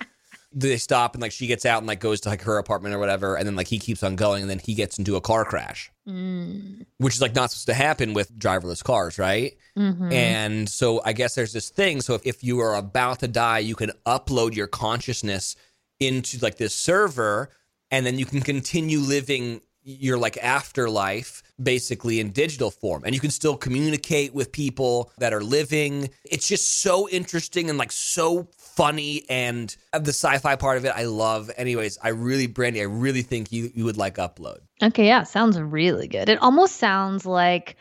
they 0.58 0.78
stop 0.78 1.16
and 1.16 1.22
like 1.22 1.34
she 1.34 1.48
gets 1.48 1.66
out 1.66 1.80
and 1.80 1.88
like 1.88 2.00
goes 2.00 2.22
to 2.22 2.30
like 2.30 2.42
her 2.44 2.58
apartment 2.58 2.96
or 2.96 3.00
whatever, 3.00 3.36
and 3.36 3.46
then 3.46 3.58
like 3.58 3.68
he 3.68 3.78
keeps 3.78 4.02
on 4.04 4.16
going, 4.16 4.42
and 4.42 4.50
then 4.50 4.60
he 4.60 4.74
gets 4.74 4.98
into 4.98 5.18
a 5.18 5.22
car 5.22 5.44
crash, 5.44 5.92
Mm. 6.08 6.86
which 7.00 7.16
is 7.16 7.22
like 7.22 7.36
not 7.36 7.52
supposed 7.52 7.66
to 7.66 7.74
happen 7.74 8.14
with 8.14 8.32
driverless 8.40 8.82
cars, 8.82 9.18
right? 9.20 9.58
Mhm. 9.78 10.14
And 10.14 10.70
so 10.70 11.02
I 11.04 11.12
guess 11.12 11.36
there's 11.36 11.52
this 11.52 11.70
thing. 11.70 12.00
So 12.00 12.14
if, 12.14 12.22
if 12.26 12.44
you 12.44 12.60
are 12.60 12.76
about 12.76 13.20
to 13.20 13.28
die, 13.28 13.60
you 13.60 13.76
can 13.76 13.92
upload 14.06 14.56
your 14.56 14.68
consciousness 14.68 15.56
into 16.00 16.38
like 16.40 16.58
this 16.58 16.76
server, 16.76 17.50
and 17.92 18.06
then 18.06 18.20
you 18.20 18.26
can 18.26 18.42
continue 18.42 19.00
living 19.00 19.62
your 19.88 20.18
like 20.18 20.38
afterlife 20.38 21.44
basically 21.62 22.20
in 22.20 22.32
digital 22.32 22.72
form 22.72 23.04
and 23.06 23.14
you 23.14 23.22
can 23.22 23.30
still 23.30 23.56
communicate 23.56 24.34
with 24.34 24.52
people 24.52 25.12
that 25.20 25.32
are 25.32 25.44
living 25.44 26.10
it's 26.24 26.48
just 26.48 26.82
so 26.82 27.08
interesting 27.10 27.70
and 27.70 27.78
like 27.78 27.92
so 27.92 28.50
funny 28.58 29.24
and 29.30 29.78
the 29.94 30.10
sci-fi 30.10 30.56
part 30.56 30.78
of 30.78 30.86
it 30.86 30.92
i 30.96 31.04
love 31.04 31.52
anyways 31.56 32.00
i 32.02 32.08
really 32.10 32.48
brandi 32.48 32.80
i 32.80 32.84
really 32.84 33.22
think 33.22 33.52
you, 33.52 33.70
you 33.76 33.86
would 33.86 33.96
like 33.96 34.16
upload 34.16 34.58
Okay, 34.82 35.08
yeah, 35.08 35.24
sounds 35.24 35.60
really 35.60 36.08
good. 36.08 36.28
It 36.28 36.42
almost 36.42 36.76
sounds 36.76 37.26
like 37.26 37.78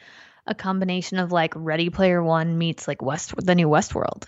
a 0.47 0.55
combination 0.55 1.19
of 1.19 1.33
like 1.33 1.53
Ready 1.57 1.91
Player 1.91 2.23
One 2.23 2.57
meets 2.57 2.87
like 2.87 3.03
West 3.03 3.35
the 3.37 3.55
new 3.55 3.69
Westworld. 3.69 4.27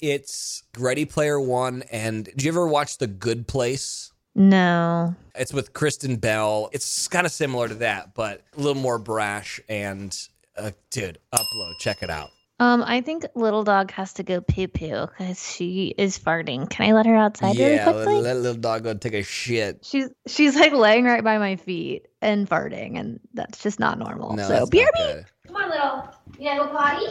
It's 0.00 0.62
ready 0.78 1.04
player 1.04 1.40
one 1.40 1.82
and 1.90 2.24
did 2.24 2.42
you 2.42 2.50
ever 2.50 2.66
watch 2.66 2.98
the 2.98 3.06
good 3.06 3.46
place 3.46 4.12
No. 4.34 5.16
It's 5.34 5.52
with 5.52 5.72
Kristen 5.72 6.16
Bell. 6.16 6.70
It's 6.72 7.08
kind 7.08 7.26
of 7.26 7.32
similar 7.32 7.66
to 7.68 7.74
that, 7.76 8.14
but 8.14 8.42
a 8.56 8.60
little 8.60 8.80
more 8.80 8.98
brash. 8.98 9.60
And 9.68 10.16
uh, 10.56 10.70
dude, 10.90 11.18
upload. 11.32 11.72
Check 11.80 12.02
it 12.02 12.10
out. 12.10 12.30
Um, 12.60 12.82
I 12.84 13.00
think 13.00 13.24
little 13.36 13.62
dog 13.62 13.92
has 13.92 14.12
to 14.14 14.24
go 14.24 14.40
poo 14.40 14.66
poo 14.66 15.06
because 15.06 15.48
she 15.52 15.94
is 15.96 16.18
farting. 16.18 16.68
Can 16.68 16.88
I 16.88 16.92
let 16.92 17.06
her 17.06 17.14
outside 17.16 17.56
really 17.56 17.74
yeah, 17.76 17.86
let, 17.86 17.94
quickly? 17.94 18.20
let 18.20 18.36
little 18.36 18.60
dog 18.60 18.82
go 18.82 18.94
take 18.94 19.14
a 19.14 19.22
shit. 19.22 19.84
She's 19.84 20.08
she's 20.26 20.56
like 20.56 20.72
laying 20.72 21.04
right 21.04 21.22
by 21.22 21.38
my 21.38 21.54
feet 21.54 22.06
and 22.20 22.48
farting, 22.48 22.98
and 22.98 23.20
that's 23.34 23.62
just 23.62 23.78
not 23.78 23.98
normal. 23.98 24.34
No, 24.34 24.42
so 24.42 24.48
that's 24.48 24.70
BRB, 24.70 24.82
not 24.82 24.94
good. 24.96 25.24
come 25.46 25.56
on, 25.56 25.70
little. 25.70 26.14
You 26.38 26.44
gotta 26.44 26.64
go 26.64 26.76
potty. 26.76 27.06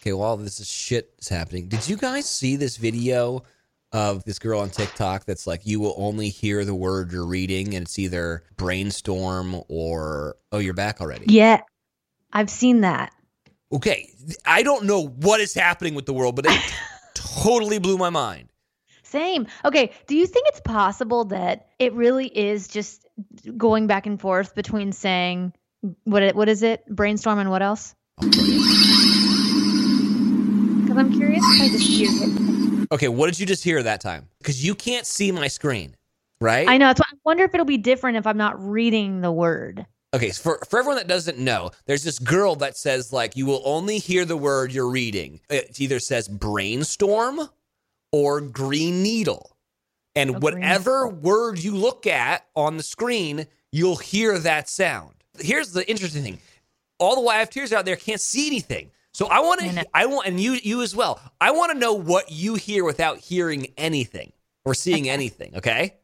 Okay, 0.00 0.12
while 0.12 0.36
this 0.36 0.60
is 0.60 0.68
shit 0.68 1.12
is 1.18 1.28
happening, 1.28 1.68
did 1.68 1.88
you 1.88 1.96
guys 1.96 2.28
see 2.28 2.56
this 2.56 2.76
video 2.76 3.42
of 3.92 4.22
this 4.24 4.38
girl 4.38 4.60
on 4.60 4.70
TikTok 4.70 5.24
that's 5.24 5.46
like, 5.46 5.66
you 5.66 5.80
will 5.80 5.94
only 5.96 6.28
hear 6.28 6.64
the 6.64 6.74
word 6.74 7.12
you're 7.12 7.26
reading, 7.26 7.74
and 7.74 7.84
it's 7.84 7.98
either 7.98 8.44
brainstorm 8.56 9.62
or 9.68 10.36
oh, 10.52 10.58
you're 10.58 10.74
back 10.74 11.00
already. 11.00 11.26
Yeah, 11.28 11.62
I've 12.32 12.50
seen 12.50 12.82
that. 12.82 13.12
Okay, 13.72 14.10
I 14.46 14.62
don't 14.62 14.84
know 14.84 15.06
what 15.06 15.40
is 15.40 15.54
happening 15.54 15.94
with 15.94 16.06
the 16.06 16.12
world, 16.12 16.36
but 16.36 16.46
it 16.46 16.74
totally 17.14 17.78
blew 17.78 17.98
my 17.98 18.10
mind. 18.10 18.48
Same. 19.02 19.46
Okay. 19.64 19.92
Do 20.06 20.14
you 20.14 20.26
think 20.26 20.48
it's 20.48 20.60
possible 20.60 21.24
that 21.26 21.68
it 21.78 21.94
really 21.94 22.26
is 22.26 22.68
just 22.68 23.06
going 23.56 23.86
back 23.86 24.06
and 24.06 24.20
forth 24.20 24.54
between 24.54 24.92
saying 24.92 25.54
what 26.04 26.22
it, 26.22 26.36
what 26.36 26.50
is 26.50 26.62
it 26.62 26.84
brainstorm 26.86 27.38
and 27.38 27.50
what 27.50 27.62
else? 27.62 27.94
Oh, 28.20 29.07
Because 30.98 31.12
I'm 31.12 31.18
curious 31.18 31.44
if 31.46 31.62
I 31.62 31.68
just 31.68 31.88
hear 31.88 32.10
it. 32.10 32.88
Okay, 32.90 33.08
what 33.08 33.26
did 33.26 33.38
you 33.38 33.46
just 33.46 33.62
hear 33.62 33.82
that 33.82 34.00
time? 34.00 34.28
Because 34.38 34.64
you 34.64 34.74
can't 34.74 35.06
see 35.06 35.30
my 35.30 35.46
screen, 35.46 35.94
right? 36.40 36.68
I 36.68 36.76
know. 36.76 36.88
That's 36.88 37.00
why 37.00 37.06
I 37.12 37.16
wonder 37.24 37.44
if 37.44 37.54
it'll 37.54 37.66
be 37.66 37.78
different 37.78 38.16
if 38.16 38.26
I'm 38.26 38.36
not 38.36 38.60
reading 38.60 39.20
the 39.20 39.30
word. 39.30 39.86
Okay, 40.12 40.30
so 40.30 40.42
for 40.42 40.64
for 40.68 40.80
everyone 40.80 40.96
that 40.96 41.06
doesn't 41.06 41.38
know, 41.38 41.70
there's 41.86 42.02
this 42.02 42.18
girl 42.18 42.56
that 42.56 42.76
says 42.76 43.12
like 43.12 43.36
you 43.36 43.46
will 43.46 43.62
only 43.64 43.98
hear 43.98 44.24
the 44.24 44.36
word 44.36 44.72
you're 44.72 44.90
reading. 44.90 45.40
It 45.48 45.80
either 45.80 46.00
says 46.00 46.26
brainstorm 46.26 47.48
or 48.10 48.40
green 48.40 49.02
needle. 49.02 49.56
And 50.16 50.36
Oh, 50.36 50.38
whatever 50.40 51.06
word 51.06 51.60
you 51.60 51.76
look 51.76 52.08
at 52.08 52.46
on 52.56 52.76
the 52.76 52.82
screen, 52.82 53.46
you'll 53.70 53.96
hear 53.96 54.36
that 54.38 54.68
sound. 54.68 55.14
Here's 55.38 55.72
the 55.72 55.88
interesting 55.88 56.24
thing. 56.24 56.38
All 56.98 57.22
the 57.22 57.30
YFTers 57.30 57.72
out 57.72 57.84
there 57.84 57.94
can't 57.94 58.20
see 58.20 58.48
anything. 58.48 58.90
So 59.18 59.26
I 59.26 59.40
want 59.40 59.60
to 59.60 59.84
I 59.92 60.06
want 60.06 60.28
and 60.28 60.38
you 60.38 60.52
you 60.52 60.80
as 60.80 60.94
well. 60.94 61.20
I 61.40 61.50
want 61.50 61.72
to 61.72 61.78
know 61.78 61.92
what 61.92 62.30
you 62.30 62.54
hear 62.54 62.84
without 62.84 63.18
hearing 63.18 63.66
anything 63.76 64.32
or 64.64 64.74
seeing 64.74 65.08
anything, 65.08 65.56
okay? 65.56 65.96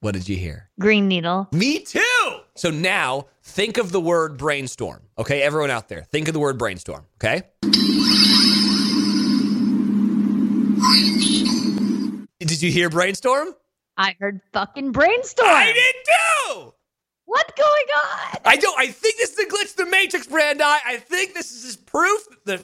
What 0.00 0.14
did 0.14 0.30
you 0.30 0.36
hear? 0.36 0.70
Green 0.80 1.08
needle. 1.08 1.46
Me 1.52 1.80
too. 1.80 2.38
So 2.56 2.70
now 2.70 3.26
think 3.42 3.76
of 3.76 3.92
the 3.92 4.00
word 4.00 4.38
brainstorm. 4.38 5.02
Okay, 5.18 5.42
everyone 5.42 5.70
out 5.70 5.90
there, 5.90 6.04
think 6.04 6.28
of 6.28 6.32
the 6.32 6.40
word 6.40 6.56
brainstorm. 6.56 7.04
Okay. 7.16 7.42
Did 12.40 12.62
you 12.62 12.72
hear 12.72 12.88
brainstorm? 12.88 13.48
I 13.98 14.16
heard 14.18 14.40
fucking 14.54 14.92
brainstorm. 14.92 15.50
I 15.50 15.66
did 15.74 15.94
too. 16.06 16.72
What's 17.26 17.52
going 17.54 17.86
on? 17.96 18.40
I 18.44 18.56
don't. 18.56 18.78
I 18.78 18.88
think 18.88 19.16
this 19.16 19.30
is 19.30 19.36
the 19.36 19.44
glitch, 19.44 19.76
the 19.76 19.86
Matrix, 19.86 20.26
Brandi. 20.26 20.60
I 20.60 20.80
I 20.86 20.96
think 20.98 21.34
this 21.34 21.64
is 21.64 21.76
proof 21.76 22.20
that 22.44 22.62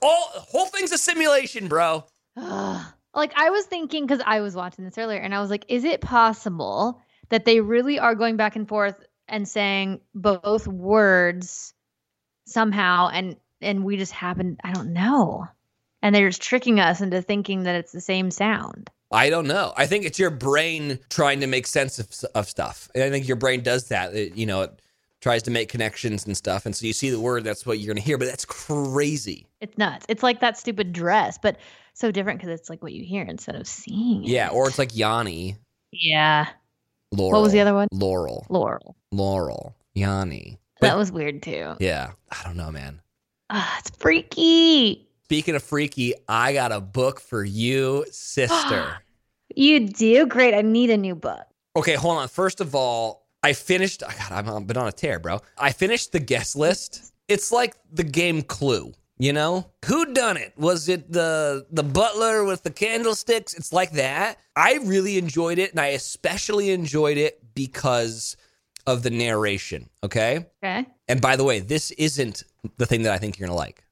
all 0.00 0.30
the 0.34 0.40
whole 0.40 0.66
thing's 0.66 0.92
a 0.92 0.98
simulation, 0.98 1.68
bro. 1.68 2.04
like 2.36 3.32
I 3.36 3.50
was 3.50 3.66
thinking 3.66 4.06
because 4.06 4.22
I 4.24 4.40
was 4.40 4.54
watching 4.54 4.84
this 4.84 4.96
earlier, 4.96 5.20
and 5.20 5.34
I 5.34 5.40
was 5.40 5.50
like, 5.50 5.66
is 5.68 5.84
it 5.84 6.00
possible 6.00 7.00
that 7.28 7.44
they 7.44 7.60
really 7.60 7.98
are 7.98 8.14
going 8.14 8.36
back 8.36 8.56
and 8.56 8.66
forth 8.66 9.04
and 9.28 9.46
saying 9.46 10.00
both 10.14 10.66
words 10.66 11.74
somehow, 12.46 13.08
and 13.08 13.36
and 13.60 13.84
we 13.84 13.98
just 13.98 14.12
happen? 14.12 14.56
I 14.64 14.72
don't 14.72 14.94
know, 14.94 15.46
and 16.00 16.14
they're 16.14 16.30
just 16.30 16.42
tricking 16.42 16.80
us 16.80 17.02
into 17.02 17.20
thinking 17.20 17.64
that 17.64 17.76
it's 17.76 17.92
the 17.92 18.00
same 18.00 18.30
sound. 18.30 18.90
I 19.10 19.30
don't 19.30 19.46
know. 19.46 19.72
I 19.76 19.86
think 19.86 20.04
it's 20.04 20.18
your 20.18 20.30
brain 20.30 20.98
trying 21.08 21.40
to 21.40 21.46
make 21.46 21.66
sense 21.66 21.98
of, 21.98 22.08
of 22.34 22.48
stuff. 22.48 22.90
And 22.94 23.02
I 23.04 23.10
think 23.10 23.26
your 23.26 23.36
brain 23.38 23.62
does 23.62 23.88
that. 23.88 24.14
It- 24.14 24.36
you 24.36 24.44
know, 24.46 24.62
it 24.62 24.82
tries 25.20 25.42
to 25.44 25.50
make 25.50 25.68
connections 25.68 26.26
and 26.26 26.36
stuff. 26.36 26.64
And 26.66 26.76
so 26.76 26.86
you 26.86 26.92
see 26.92 27.10
the 27.10 27.18
word, 27.18 27.42
that's 27.42 27.64
what 27.66 27.78
you're 27.78 27.92
going 27.92 28.02
to 28.02 28.06
hear. 28.06 28.18
But 28.18 28.26
that's 28.28 28.44
crazy. 28.44 29.46
It's 29.60 29.76
nuts. 29.78 30.06
It's 30.08 30.22
like 30.22 30.40
that 30.40 30.56
stupid 30.58 30.92
dress, 30.92 31.38
but 31.42 31.56
so 31.94 32.10
different 32.12 32.38
because 32.38 32.52
it's 32.56 32.70
like 32.70 32.82
what 32.82 32.92
you 32.92 33.02
hear 33.04 33.24
instead 33.24 33.56
of 33.56 33.66
seeing. 33.66 34.22
it. 34.24 34.28
Yeah. 34.30 34.50
Or 34.50 34.68
it's 34.68 34.78
like 34.78 34.94
Yanni. 34.96 35.56
yeah. 35.90 36.46
Laurel. 37.10 37.32
What 37.40 37.42
was 37.44 37.52
the 37.52 37.60
other 37.60 37.72
one? 37.74 37.88
Laurel. 37.90 38.46
Laurel. 38.50 38.94
Laurel. 39.10 39.74
Yanni. 39.94 40.58
That 40.82 40.96
was 40.98 41.10
weird 41.10 41.42
too. 41.42 41.74
Yeah. 41.80 42.10
I 42.30 42.44
don't 42.44 42.56
know, 42.58 42.70
man. 42.70 43.00
Ah, 43.50 43.76
it's 43.80 43.90
freaky. 43.96 45.07
Speaking 45.28 45.54
of 45.56 45.62
freaky, 45.62 46.14
I 46.26 46.54
got 46.54 46.72
a 46.72 46.80
book 46.80 47.20
for 47.20 47.44
you, 47.44 48.06
sister. 48.10 48.96
You 49.56 49.88
do 49.88 50.26
great. 50.26 50.54
I 50.54 50.60
need 50.62 50.88
a 50.90 50.96
new 50.96 51.14
book. 51.14 51.40
okay, 51.74 51.94
hold 51.94 52.18
on. 52.18 52.28
First 52.28 52.60
of 52.60 52.74
all, 52.74 53.26
I 53.42 53.54
finished. 53.54 54.02
God, 54.02 54.30
I'm, 54.30 54.48
I've 54.48 54.66
been 54.66 54.76
on 54.76 54.86
a 54.88 54.92
tear, 54.92 55.18
bro. 55.18 55.40
I 55.56 55.72
finished 55.72 56.12
the 56.12 56.20
guest 56.20 56.54
list. 56.54 57.12
It's 57.28 57.50
like 57.50 57.74
the 57.90 58.04
game 58.04 58.42
Clue. 58.42 58.92
You 59.18 59.32
know, 59.32 59.70
who 59.86 60.12
done 60.12 60.36
it? 60.36 60.52
Was 60.58 60.88
it 60.88 61.10
the 61.10 61.66
the 61.70 61.82
butler 61.82 62.44
with 62.44 62.62
the 62.62 62.70
candlesticks? 62.70 63.54
It's 63.54 63.72
like 63.72 63.92
that. 63.92 64.38
I 64.54 64.78
really 64.84 65.16
enjoyed 65.18 65.58
it, 65.58 65.70
and 65.72 65.80
I 65.80 65.88
especially 65.88 66.70
enjoyed 66.70 67.16
it 67.16 67.42
because 67.54 68.36
of 68.86 69.02
the 69.02 69.10
narration. 69.10 69.88
Okay. 70.04 70.46
Okay. 70.62 70.86
And 71.08 71.20
by 71.20 71.36
the 71.36 71.44
way, 71.44 71.60
this 71.60 71.90
isn't 71.92 72.44
the 72.76 72.86
thing 72.86 73.02
that 73.04 73.12
I 73.14 73.18
think 73.18 73.38
you're 73.38 73.48
gonna 73.48 73.58
like. 73.58 73.82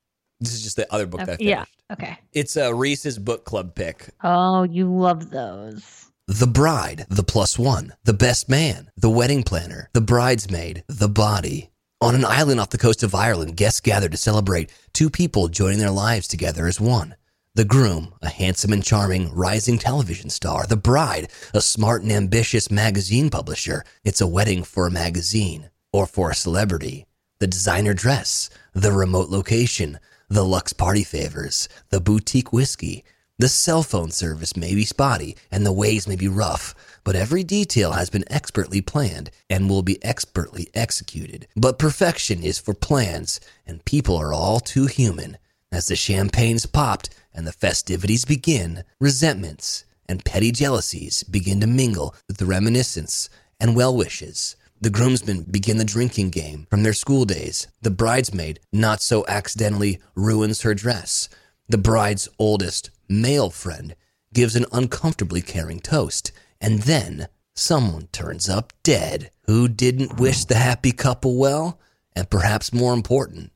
This 0.40 0.54
is 0.54 0.62
just 0.62 0.76
the 0.76 0.92
other 0.92 1.06
book 1.06 1.20
that 1.20 1.28
I 1.30 1.32
Okay, 1.34 1.44
finished. 1.44 1.68
yeah. 1.90 1.92
Okay. 1.94 2.18
It's 2.32 2.56
a 2.56 2.74
Reese's 2.74 3.18
book 3.18 3.44
club 3.44 3.74
pick. 3.74 4.08
Oh, 4.22 4.64
you 4.64 4.92
love 4.92 5.30
those. 5.30 6.06
The 6.28 6.46
bride, 6.46 7.06
the 7.08 7.22
plus 7.22 7.58
one, 7.58 7.94
the 8.04 8.12
best 8.12 8.48
man, 8.48 8.90
the 8.96 9.08
wedding 9.10 9.44
planner, 9.44 9.88
the 9.92 10.00
bridesmaid, 10.00 10.82
the 10.88 11.08
body. 11.08 11.70
On 12.00 12.14
an 12.14 12.24
island 12.24 12.60
off 12.60 12.70
the 12.70 12.78
coast 12.78 13.02
of 13.02 13.14
Ireland, 13.14 13.56
guests 13.56 13.80
gather 13.80 14.08
to 14.08 14.16
celebrate 14.16 14.70
two 14.92 15.08
people 15.08 15.48
joining 15.48 15.78
their 15.78 15.90
lives 15.90 16.26
together 16.28 16.66
as 16.66 16.80
one. 16.80 17.14
The 17.54 17.64
groom, 17.64 18.12
a 18.20 18.28
handsome 18.28 18.72
and 18.72 18.84
charming 18.84 19.32
rising 19.32 19.78
television 19.78 20.28
star. 20.28 20.66
The 20.66 20.76
bride, 20.76 21.30
a 21.54 21.62
smart 21.62 22.02
and 22.02 22.12
ambitious 22.12 22.70
magazine 22.70 23.30
publisher. 23.30 23.82
It's 24.04 24.20
a 24.20 24.26
wedding 24.26 24.62
for 24.64 24.86
a 24.86 24.90
magazine 24.90 25.70
or 25.92 26.06
for 26.06 26.30
a 26.30 26.34
celebrity. 26.34 27.06
The 27.38 27.46
designer 27.46 27.94
dress, 27.94 28.50
the 28.74 28.92
remote 28.92 29.30
location, 29.30 29.98
the 30.28 30.44
luxe 30.44 30.72
party 30.72 31.04
favors, 31.04 31.68
the 31.90 32.00
boutique 32.00 32.52
whiskey. 32.52 33.04
The 33.38 33.48
cell 33.48 33.82
phone 33.82 34.10
service 34.10 34.56
may 34.56 34.74
be 34.74 34.84
spotty 34.84 35.36
and 35.50 35.64
the 35.64 35.72
ways 35.72 36.08
may 36.08 36.16
be 36.16 36.26
rough, 36.26 36.74
but 37.04 37.14
every 37.14 37.44
detail 37.44 37.92
has 37.92 38.08
been 38.08 38.24
expertly 38.28 38.80
planned 38.80 39.30
and 39.50 39.68
will 39.68 39.82
be 39.82 40.02
expertly 40.02 40.68
executed. 40.74 41.46
But 41.54 41.78
perfection 41.78 42.42
is 42.42 42.58
for 42.58 42.72
plans, 42.72 43.38
and 43.66 43.84
people 43.84 44.16
are 44.16 44.32
all 44.32 44.58
too 44.58 44.86
human. 44.86 45.36
As 45.70 45.86
the 45.86 45.96
champagne's 45.96 46.64
popped 46.64 47.10
and 47.34 47.46
the 47.46 47.52
festivities 47.52 48.24
begin, 48.24 48.84
resentments 48.98 49.84
and 50.08 50.24
petty 50.24 50.50
jealousies 50.50 51.22
begin 51.24 51.60
to 51.60 51.66
mingle 51.66 52.14
with 52.26 52.38
the 52.38 52.46
reminiscence 52.46 53.28
and 53.60 53.76
well 53.76 53.94
wishes. 53.94 54.56
The 54.78 54.90
groomsmen 54.90 55.42
begin 55.50 55.78
the 55.78 55.84
drinking 55.84 56.30
game 56.30 56.66
from 56.68 56.82
their 56.82 56.92
school 56.92 57.24
days. 57.24 57.66
The 57.80 57.90
bridesmaid 57.90 58.60
not 58.72 59.00
so 59.00 59.24
accidentally 59.26 60.00
ruins 60.14 60.62
her 60.62 60.74
dress. 60.74 61.30
The 61.68 61.78
bride's 61.78 62.28
oldest 62.38 62.90
male 63.08 63.50
friend 63.50 63.96
gives 64.34 64.54
an 64.54 64.66
uncomfortably 64.72 65.40
caring 65.40 65.80
toast. 65.80 66.30
And 66.60 66.82
then 66.82 67.28
someone 67.54 68.08
turns 68.12 68.50
up 68.50 68.74
dead 68.82 69.30
who 69.46 69.66
didn't 69.66 70.20
wish 70.20 70.44
the 70.44 70.56
happy 70.56 70.92
couple 70.92 71.36
well. 71.36 71.80
And 72.14 72.28
perhaps 72.28 72.72
more 72.72 72.92
important, 72.92 73.52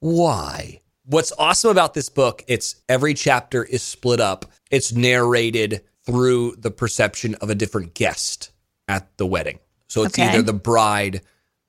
why? 0.00 0.80
What's 1.04 1.32
awesome 1.38 1.70
about 1.70 1.94
this 1.94 2.08
book, 2.08 2.42
it's 2.48 2.76
every 2.88 3.14
chapter 3.14 3.64
is 3.64 3.82
split 3.82 4.20
up. 4.20 4.46
It's 4.70 4.92
narrated 4.92 5.82
through 6.04 6.56
the 6.58 6.70
perception 6.70 7.36
of 7.36 7.48
a 7.48 7.54
different 7.54 7.94
guest 7.94 8.50
at 8.88 9.16
the 9.18 9.26
wedding. 9.26 9.58
So 9.88 10.02
it's 10.04 10.18
Okay. 10.18 10.28
either 10.28 10.42
the 10.42 10.52
bride 10.52 11.22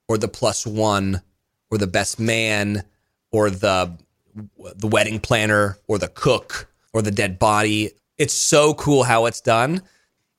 or 0.08 0.18
the 0.18 0.28
plus 0.28 0.66
one 0.66 1.22
or 1.72 1.78
the 1.78 1.88
best 1.88 2.20
man 2.20 2.84
or 3.32 3.50
the 3.50 3.98
the 4.78 4.88
wedding 4.88 5.20
planner 5.20 5.78
or 5.88 5.98
the 5.98 6.10
cook 6.10 6.68
or 6.94 7.02
the 7.02 7.12
dead 7.12 7.40
body. 7.40 7.92
It's 8.18 8.34
so 8.34 8.74
cool 8.74 9.04
how 9.04 9.26
it's 9.28 9.40
done. 9.42 9.82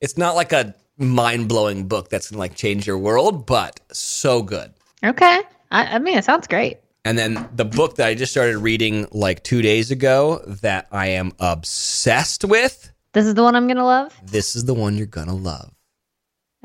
It's 0.01 0.17
not 0.17 0.35
like 0.35 0.53
a 0.53 0.75
mind-blowing 0.99 1.87
book 1.87 2.09
that's 2.09 2.29
going 2.29 2.35
to 2.35 2.39
like 2.39 2.55
change 2.55 2.85
your 2.85 2.97
world, 2.99 3.45
but 3.47 3.79
so 3.91 4.41
good. 4.43 4.71
Okay. 5.03 5.41
I, 5.71 5.95
I 5.95 5.99
mean, 5.99 6.17
it 6.17 6.25
sounds 6.25 6.47
great. 6.47 6.77
And 7.05 7.17
then 7.17 7.47
the 7.55 7.65
book 7.65 7.95
that 7.95 8.07
I 8.07 8.13
just 8.15 8.31
started 8.31 8.57
reading 8.59 9.07
like 9.11 9.43
2 9.43 9.61
days 9.63 9.89
ago 9.91 10.41
that 10.61 10.87
I 10.91 11.07
am 11.09 11.31
obsessed 11.39 12.43
with, 12.45 12.91
This 13.13 13.25
is 13.25 13.33
the 13.33 13.43
one 13.43 13.55
I'm 13.55 13.65
going 13.65 13.77
to 13.77 13.83
love. 13.85 14.13
this 14.23 14.55
is 14.55 14.65
the 14.65 14.73
one 14.75 14.95
you're 14.97 15.05
going 15.07 15.27
to 15.27 15.33
love. 15.33 15.71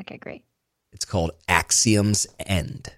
Okay, 0.00 0.18
great. 0.18 0.44
It's 0.92 1.04
called 1.04 1.32
Axiom's 1.48 2.26
End. 2.40 2.92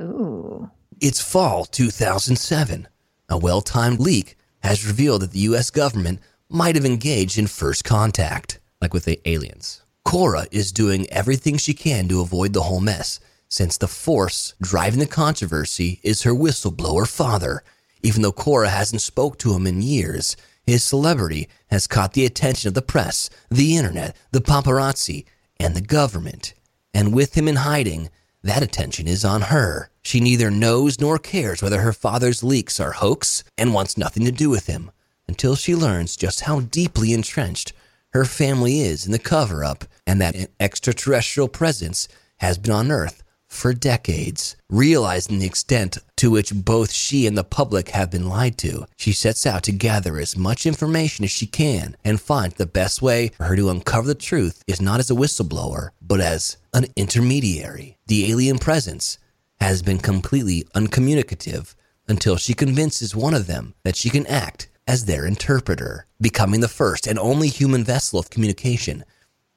Ooh. 0.00 0.70
It's 1.00 1.20
fall 1.20 1.64
2007. 1.64 2.88
A 3.28 3.38
well 3.38 3.60
timed 3.60 4.00
leak 4.00 4.36
has 4.62 4.86
revealed 4.86 5.22
that 5.22 5.32
the 5.32 5.40
U.S. 5.40 5.70
government 5.70 6.20
might 6.48 6.74
have 6.74 6.84
engaged 6.84 7.38
in 7.38 7.46
first 7.46 7.84
contact, 7.84 8.58
like 8.80 8.92
with 8.92 9.04
the 9.04 9.20
aliens. 9.28 9.82
Cora 10.04 10.46
is 10.50 10.72
doing 10.72 11.10
everything 11.10 11.56
she 11.56 11.74
can 11.74 12.08
to 12.08 12.20
avoid 12.20 12.52
the 12.52 12.62
whole 12.62 12.80
mess, 12.80 13.20
since 13.48 13.76
the 13.76 13.88
force 13.88 14.54
driving 14.60 15.00
the 15.00 15.06
controversy 15.06 16.00
is 16.02 16.22
her 16.22 16.32
whistleblower 16.32 17.08
father. 17.08 17.62
Even 18.02 18.22
though 18.22 18.32
Cora 18.32 18.70
hasn't 18.70 19.02
spoke 19.02 19.38
to 19.38 19.54
him 19.54 19.66
in 19.66 19.82
years, 19.82 20.36
his 20.66 20.84
celebrity 20.84 21.48
has 21.68 21.86
caught 21.86 22.12
the 22.12 22.26
attention 22.26 22.68
of 22.68 22.74
the 22.74 22.82
press, 22.82 23.30
the 23.50 23.76
internet, 23.76 24.16
the 24.32 24.40
paparazzi, 24.40 25.24
and 25.58 25.74
the 25.74 25.80
government. 25.80 26.54
And 26.92 27.14
with 27.14 27.36
him 27.36 27.48
in 27.48 27.56
hiding, 27.56 28.10
that 28.42 28.62
attention 28.62 29.06
is 29.06 29.24
on 29.24 29.42
her. 29.42 29.90
She 30.02 30.20
neither 30.20 30.50
knows 30.50 31.00
nor 31.00 31.18
cares 31.18 31.62
whether 31.62 31.80
her 31.80 31.92
father's 31.92 32.42
leaks 32.42 32.80
are 32.80 32.92
hoax 32.92 33.44
and 33.58 33.74
wants 33.74 33.98
nothing 33.98 34.24
to 34.24 34.32
do 34.32 34.50
with 34.50 34.66
him 34.66 34.90
until 35.28 35.54
she 35.54 35.74
learns 35.74 36.16
just 36.16 36.42
how 36.42 36.60
deeply 36.60 37.12
entrenched 37.12 37.72
her 38.12 38.24
family 38.24 38.80
is 38.80 39.06
in 39.06 39.12
the 39.12 39.18
cover 39.18 39.64
up 39.64 39.84
and 40.06 40.20
that 40.20 40.34
an 40.34 40.48
extraterrestrial 40.58 41.48
presence 41.48 42.08
has 42.38 42.58
been 42.58 42.72
on 42.72 42.90
Earth 42.90 43.22
for 43.50 43.74
decades. 43.74 44.56
Realizing 44.70 45.38
the 45.38 45.46
extent 45.46 45.98
to 46.16 46.30
which 46.30 46.54
both 46.54 46.92
she 46.92 47.26
and 47.26 47.36
the 47.36 47.44
public 47.44 47.90
have 47.90 48.10
been 48.10 48.28
lied 48.28 48.56
to, 48.58 48.86
she 48.96 49.12
sets 49.12 49.44
out 49.44 49.64
to 49.64 49.72
gather 49.72 50.18
as 50.18 50.36
much 50.36 50.64
information 50.64 51.24
as 51.24 51.30
she 51.30 51.46
can 51.46 51.96
and 52.04 52.20
finds 52.20 52.54
the 52.54 52.66
best 52.66 53.02
way 53.02 53.28
for 53.36 53.44
her 53.44 53.56
to 53.56 53.68
uncover 53.68 54.06
the 54.06 54.14
truth 54.14 54.62
is 54.66 54.80
not 54.80 55.00
as 55.00 55.10
a 55.10 55.14
whistleblower, 55.14 55.90
but 56.00 56.20
as 56.20 56.56
an 56.72 56.86
intermediary. 56.96 57.98
The 58.06 58.30
alien 58.30 58.58
presence 58.58 59.18
has 59.60 59.82
been 59.82 59.98
completely 59.98 60.64
uncommunicative 60.74 61.74
until 62.08 62.36
she 62.36 62.54
convinces 62.54 63.14
one 63.14 63.34
of 63.34 63.46
them 63.46 63.74
that 63.84 63.96
she 63.96 64.08
can 64.08 64.26
act 64.26 64.68
as 64.86 65.04
their 65.04 65.26
interpreter, 65.26 66.06
becoming 66.20 66.60
the 66.60 66.68
first 66.68 67.06
and 67.06 67.18
only 67.18 67.48
human 67.48 67.84
vessel 67.84 68.18
of 68.18 68.30
communication. 68.30 69.04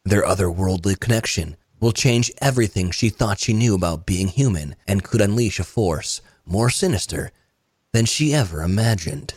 Their 0.06 0.24
otherworldly 0.24 1.00
connection 1.00 1.56
will 1.84 1.92
change 1.92 2.32
everything 2.42 2.92
she 2.92 3.10
thought 3.10 3.38
she 3.38 3.52
knew 3.54 3.76
about 3.76 4.06
being 4.06 4.30
human 4.30 4.74
and 4.88 5.04
could 5.04 5.20
unleash 5.20 5.60
a 5.60 5.64
force 5.66 6.22
more 6.46 6.70
sinister 6.70 7.32
than 7.92 8.06
she 8.06 8.34
ever 8.34 8.64
imagined. 8.64 9.34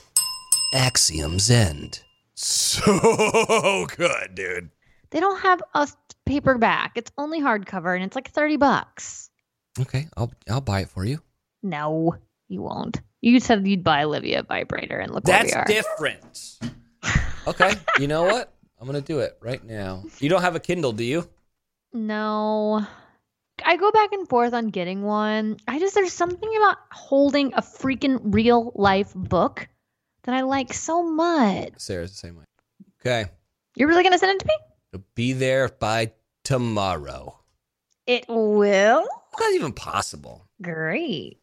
Axiom's 0.72 1.50
End. 1.50 2.00
So 2.34 3.86
good, 3.96 4.34
dude. 4.36 4.70
They 5.10 5.18
don't 5.18 5.40
have 5.40 5.60
a 5.74 5.88
paperback. 6.24 6.92
It's 6.94 7.10
only 7.18 7.40
hardcover 7.40 7.96
and 7.96 8.04
it's 8.04 8.14
like 8.14 8.30
30 8.30 8.56
bucks. 8.56 9.28
Okay, 9.80 10.06
I'll 10.16 10.32
I'll 10.48 10.60
buy 10.60 10.80
it 10.80 10.88
for 10.88 11.04
you. 11.04 11.20
No, 11.64 12.16
you 12.48 12.62
won't. 12.62 13.00
You 13.22 13.40
said 13.40 13.66
you'd 13.66 13.82
buy 13.82 14.04
Olivia 14.04 14.40
a 14.40 14.42
vibrator 14.44 14.98
and 14.98 15.12
look 15.12 15.24
That's 15.24 15.52
where 15.52 15.64
we 15.66 15.74
are. 15.74 15.82
different. 15.82 16.58
Okay, 17.48 17.74
you 18.00 18.08
know 18.08 18.24
what? 18.24 18.52
I'm 18.80 18.86
gonna 18.86 19.00
do 19.00 19.20
it 19.20 19.38
right 19.40 19.64
now. 19.64 20.02
You 20.18 20.28
don't 20.28 20.42
have 20.42 20.56
a 20.56 20.60
Kindle, 20.60 20.90
do 20.90 21.04
you? 21.04 21.28
No. 21.96 22.86
I 23.64 23.76
go 23.76 23.90
back 23.90 24.12
and 24.12 24.28
forth 24.28 24.52
on 24.52 24.68
getting 24.68 25.02
one. 25.02 25.56
I 25.66 25.78
just 25.78 25.94
there's 25.94 26.12
something 26.12 26.56
about 26.56 26.76
holding 26.92 27.54
a 27.54 27.62
freaking 27.62 28.18
real 28.22 28.70
life 28.74 29.12
book 29.14 29.66
that 30.24 30.34
I 30.34 30.42
like 30.42 30.74
so 30.74 31.02
much. 31.02 31.70
Sarah's 31.78 32.10
the 32.12 32.16
same 32.18 32.36
way. 32.36 32.44
Okay, 33.00 33.30
You're 33.76 33.88
really 33.88 34.02
gonna 34.02 34.18
send 34.18 34.32
it 34.32 34.40
to 34.40 34.46
me? 34.46 34.54
it'll 34.92 35.06
be 35.14 35.32
there 35.32 35.68
by 35.68 36.12
tomorrow. 36.44 37.38
It 38.06 38.24
will. 38.28 39.08
Not 39.40 39.52
even 39.54 39.72
possible. 39.72 40.46
Great. 40.60 41.38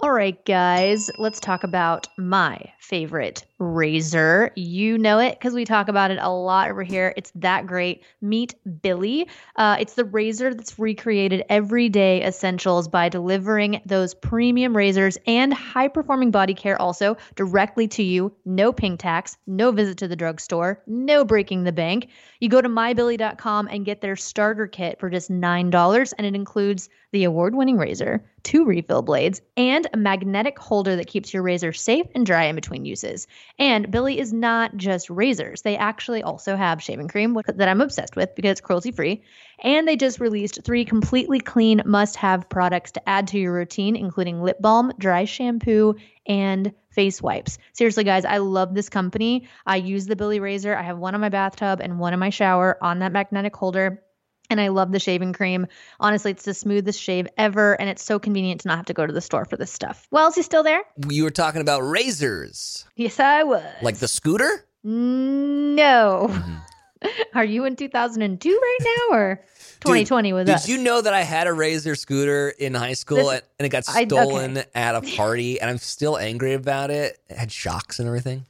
All 0.00 0.10
right, 0.12 0.44
guys, 0.44 1.10
let's 1.18 1.40
talk 1.40 1.64
about 1.64 2.06
my 2.18 2.60
favorite 2.78 3.44
razor. 3.58 4.52
You 4.54 4.98
know 4.98 5.18
it 5.18 5.32
because 5.38 5.54
we 5.54 5.64
talk 5.64 5.88
about 5.88 6.10
it 6.10 6.18
a 6.20 6.30
lot 6.30 6.70
over 6.70 6.82
here. 6.82 7.12
It's 7.16 7.32
that 7.36 7.66
great. 7.66 8.04
Meet 8.20 8.54
Billie. 8.82 9.28
Uh, 9.56 9.76
it's 9.80 9.94
the 9.94 10.04
razor 10.04 10.54
that's 10.54 10.78
recreated 10.78 11.44
everyday 11.48 12.24
essentials 12.24 12.88
by 12.88 13.08
delivering 13.08 13.80
those 13.84 14.14
premium 14.14 14.76
razors 14.76 15.18
and 15.26 15.52
high 15.52 15.88
performing 15.88 16.30
body 16.30 16.54
care 16.54 16.80
also 16.80 17.16
directly 17.34 17.88
to 17.88 18.02
you. 18.02 18.32
No 18.44 18.72
pink 18.72 19.00
tax, 19.00 19.36
no 19.46 19.72
visit 19.72 19.98
to 19.98 20.08
the 20.08 20.16
drugstore, 20.16 20.82
no 20.86 21.24
breaking 21.24 21.64
the 21.64 21.72
bank. 21.72 22.08
You 22.40 22.48
go 22.48 22.60
to 22.60 22.68
mybillie.com 22.68 23.68
and 23.68 23.84
get 23.84 24.00
their 24.00 24.16
starter 24.16 24.66
kit 24.66 25.00
for 25.00 25.10
just 25.10 25.30
$9, 25.30 26.14
and 26.16 26.26
it 26.26 26.34
includes 26.34 26.88
the 27.12 27.24
award 27.24 27.54
winning 27.54 27.78
razor, 27.78 28.22
two 28.42 28.64
refill 28.64 29.02
blades, 29.02 29.40
and 29.56 29.86
a 29.92 29.96
magnetic 29.96 30.58
holder 30.58 30.94
that 30.96 31.06
keeps 31.06 31.32
your 31.32 31.42
razor 31.42 31.72
safe 31.72 32.06
and 32.14 32.26
dry 32.26 32.44
in 32.44 32.54
between 32.54 32.84
uses. 32.84 33.26
And 33.58 33.90
Billie 33.90 34.20
is 34.20 34.32
not 34.32 34.76
just 34.76 35.10
razors, 35.10 35.62
they 35.62 35.76
actually 35.76 36.22
also 36.22 36.54
have 36.54 36.82
shaving 36.82 37.08
cream 37.08 37.36
that 37.46 37.68
I'm 37.68 37.80
obsessed 37.80 38.14
with 38.14 38.34
because 38.36 38.52
it's 38.52 38.60
cruelty 38.60 38.92
free. 38.92 39.22
And 39.60 39.88
they 39.88 39.96
just 39.96 40.20
released 40.20 40.62
three 40.64 40.84
completely 40.84 41.40
clean 41.40 41.82
must 41.84 42.14
have 42.16 42.48
products 42.48 42.92
to 42.92 43.08
add 43.08 43.26
to 43.28 43.38
your 43.38 43.52
routine, 43.52 43.96
including 43.96 44.42
lip 44.42 44.58
balm, 44.60 44.92
dry 44.98 45.24
shampoo, 45.24 45.96
and 46.26 46.72
face 46.90 47.20
wipes. 47.20 47.58
Seriously, 47.72 48.04
guys, 48.04 48.24
I 48.24 48.38
love 48.38 48.74
this 48.74 48.88
company. 48.88 49.48
I 49.66 49.76
use 49.76 50.06
the 50.06 50.16
Billie 50.16 50.40
razor. 50.40 50.76
I 50.76 50.82
have 50.82 50.98
one 50.98 51.14
in 51.16 51.20
my 51.20 51.28
bathtub 51.28 51.80
and 51.80 51.98
one 51.98 52.12
in 52.12 52.20
my 52.20 52.30
shower 52.30 52.78
on 52.80 53.00
that 53.00 53.12
magnetic 53.12 53.56
holder. 53.56 54.02
And 54.50 54.60
I 54.60 54.68
love 54.68 54.92
the 54.92 54.98
shaving 54.98 55.32
cream. 55.34 55.66
Honestly, 56.00 56.30
it's 56.30 56.44
the 56.44 56.54
smoothest 56.54 57.00
shave 57.00 57.26
ever, 57.36 57.74
and 57.80 57.90
it's 57.90 58.02
so 58.02 58.18
convenient 58.18 58.62
to 58.62 58.68
not 58.68 58.78
have 58.78 58.86
to 58.86 58.94
go 58.94 59.06
to 59.06 59.12
the 59.12 59.20
store 59.20 59.44
for 59.44 59.56
this 59.58 59.70
stuff. 59.70 60.06
Wells, 60.10 60.36
you 60.38 60.42
still 60.42 60.62
there? 60.62 60.82
You 61.08 61.24
were 61.24 61.30
talking 61.30 61.60
about 61.60 61.80
razors, 61.82 62.86
Yes, 62.96 63.20
I 63.20 63.42
was. 63.42 63.62
like 63.82 63.98
the 63.98 64.08
scooter. 64.08 64.64
No. 64.82 66.34
Are 67.34 67.44
you 67.44 67.64
in 67.64 67.76
2002 67.76 68.48
right 68.50 68.78
now 69.10 69.16
or 69.16 69.36
2020 69.80 70.32
with 70.32 70.46
Did 70.46 70.54
us? 70.56 70.68
you 70.68 70.78
know 70.78 71.00
that 71.00 71.12
I 71.14 71.22
had 71.22 71.46
a 71.46 71.52
razor 71.52 71.94
scooter 71.94 72.48
in 72.48 72.74
high 72.74 72.94
school 72.94 73.18
This- 73.18 73.28
and, 73.28 73.42
and 73.60 73.66
it 73.66 73.68
got 73.68 73.84
I- 73.88 74.02
okay. 74.02 74.08
stolen 74.08 74.62
at 74.74 74.94
a 74.96 75.02
party, 75.02 75.60
and 75.60 75.70
I'm 75.70 75.78
still 75.78 76.16
angry 76.18 76.54
about 76.54 76.90
it. 76.90 77.18
It 77.28 77.36
had 77.36 77.52
shocks 77.52 77.98
and 77.98 78.08
everything. 78.08 78.46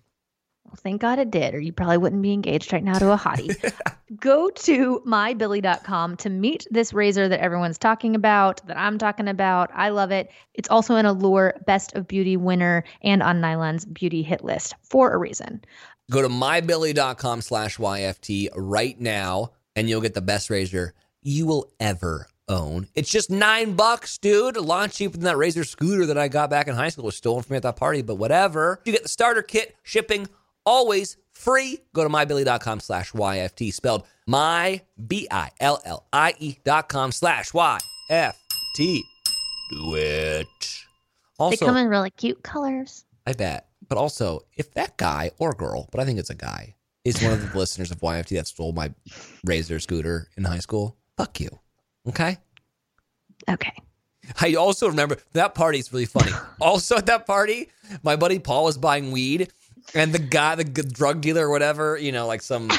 Well, 0.69 0.79
thank 0.83 1.01
God 1.01 1.19
it 1.19 1.31
did, 1.31 1.55
or 1.55 1.61
you 1.61 1.73
probably 1.73 1.97
wouldn't 1.97 2.21
be 2.21 2.35
engaged 2.35 2.75
right 2.75 2.85
now 2.85 2.99
to 2.99 3.13
a 3.13 3.17
hottie. 3.17 3.73
Go 4.21 4.51
to 4.51 5.03
mybillie.com 5.07 6.17
to 6.19 6.29
meet 6.29 6.67
this 6.71 6.93
razor 6.93 7.27
that 7.27 7.41
everyone's 7.41 7.79
talking 7.79 8.15
about, 8.15 8.67
that 8.67 8.77
I'm 8.77 8.99
talking 8.99 9.29
about. 9.29 9.71
I 9.73 9.89
love 9.89 10.11
it. 10.11 10.31
It's 10.53 10.69
also 10.69 10.97
an 10.97 11.07
Allure 11.07 11.55
Best 11.67 11.95
of 11.95 12.07
Beauty 12.07 12.37
winner 12.37 12.85
and 13.03 13.23
on 13.23 13.41
Nylon's 13.41 13.87
beauty 13.87 14.23
hit 14.23 14.45
list 14.45 14.75
for 14.83 15.11
a 15.13 15.17
reason. 15.17 15.63
Go 16.11 16.21
to 16.21 16.29
mybillie.com 16.29 17.41
slash 17.41 17.79
YFT 17.79 18.51
right 18.55 19.01
now, 19.01 19.53
and 19.75 19.89
you'll 19.89 20.03
get 20.03 20.13
the 20.13 20.21
best 20.21 20.51
razor 20.51 20.93
you 21.23 21.47
will 21.47 21.73
ever 21.81 22.27
own. 22.49 22.89
It's 22.95 23.11
just 23.11 23.31
nine 23.31 23.75
bucks, 23.75 24.19
dude. 24.19 24.57
A 24.57 24.61
lot 24.61 24.91
cheaper 24.91 25.17
than 25.17 25.25
that 25.25 25.37
razor 25.37 25.65
scooter 25.65 26.07
that 26.07 26.19
I 26.19 26.29
got 26.29 26.51
back 26.51 26.69
in 26.69 26.75
high 26.75 26.89
school. 26.89 27.05
It 27.05 27.07
was 27.07 27.17
stolen 27.17 27.43
from 27.43 27.55
me 27.55 27.57
at 27.59 27.63
that 27.63 27.77
party, 27.77 28.03
but 28.03 28.17
whatever. 28.17 28.81
You 28.85 28.93
get 28.93 29.03
the 29.03 29.09
starter 29.09 29.43
kit, 29.43 29.77
shipping, 29.83 30.29
always 30.69 31.17
free. 31.33 31.79
Go 31.95 32.05
to 32.05 32.11
mybillie.com 32.11 32.81
slash 32.81 33.13
YFT, 33.13 33.73
spelled 33.73 34.07
my 34.27 34.83
B-I-L-L-I-E 35.07 36.35
E 36.39 36.59
dot 36.65 36.89
com 36.89 37.11
slash 37.11 37.55
Y-F-T. 37.55 39.05
Do 39.71 39.95
it. 39.97 40.47
Also, 41.39 41.57
they 41.57 41.67
come 41.67 41.77
in 41.77 41.89
really 41.89 42.11
cute 42.11 42.43
colors. 42.43 43.05
I 43.27 43.33
bet. 43.33 43.69
But 43.89 43.97
also, 43.97 44.45
if 44.57 44.73
that 44.75 44.97
guy 44.99 45.31
or 45.39 45.55
girl, 45.55 45.89
but 45.91 46.01
I 46.01 46.05
think 46.05 46.19
it's 46.19 46.31
a 46.31 46.35
guy, 46.35 46.75
is 47.05 47.23
one 47.23 47.33
of 47.33 47.41
the 47.41 47.59
listeners 47.59 47.91
of 47.91 48.01
YFT 48.01 48.37
that 48.37 48.47
stole 48.47 48.73
my 48.73 48.93
Razor 49.45 49.81
scooter 49.81 50.29
in 50.37 50.45
high 50.45 50.59
school, 50.59 50.97
fuck 51.17 51.41
you. 51.41 51.49
Okay? 52.07 52.37
Okay. 53.49 53.73
I 54.41 54.55
also 54.55 54.89
remember 54.89 55.17
that 55.33 55.55
party 55.55 55.79
is 55.79 55.93
really 55.93 56.05
funny. 56.05 56.33
also 56.61 56.97
at 56.97 57.07
that 57.07 57.27
party, 57.27 57.71
my 58.03 58.17
buddy 58.17 58.39
Paul 58.39 58.65
was 58.65 58.77
buying 58.77 59.11
weed, 59.11 59.51
and 59.95 60.13
the 60.13 60.19
guy, 60.19 60.55
the 60.55 60.65
drug 60.65 61.21
dealer 61.21 61.47
or 61.47 61.51
whatever, 61.51 61.97
you 61.97 62.13
know, 62.13 62.27
like 62.27 62.43
some 62.43 62.71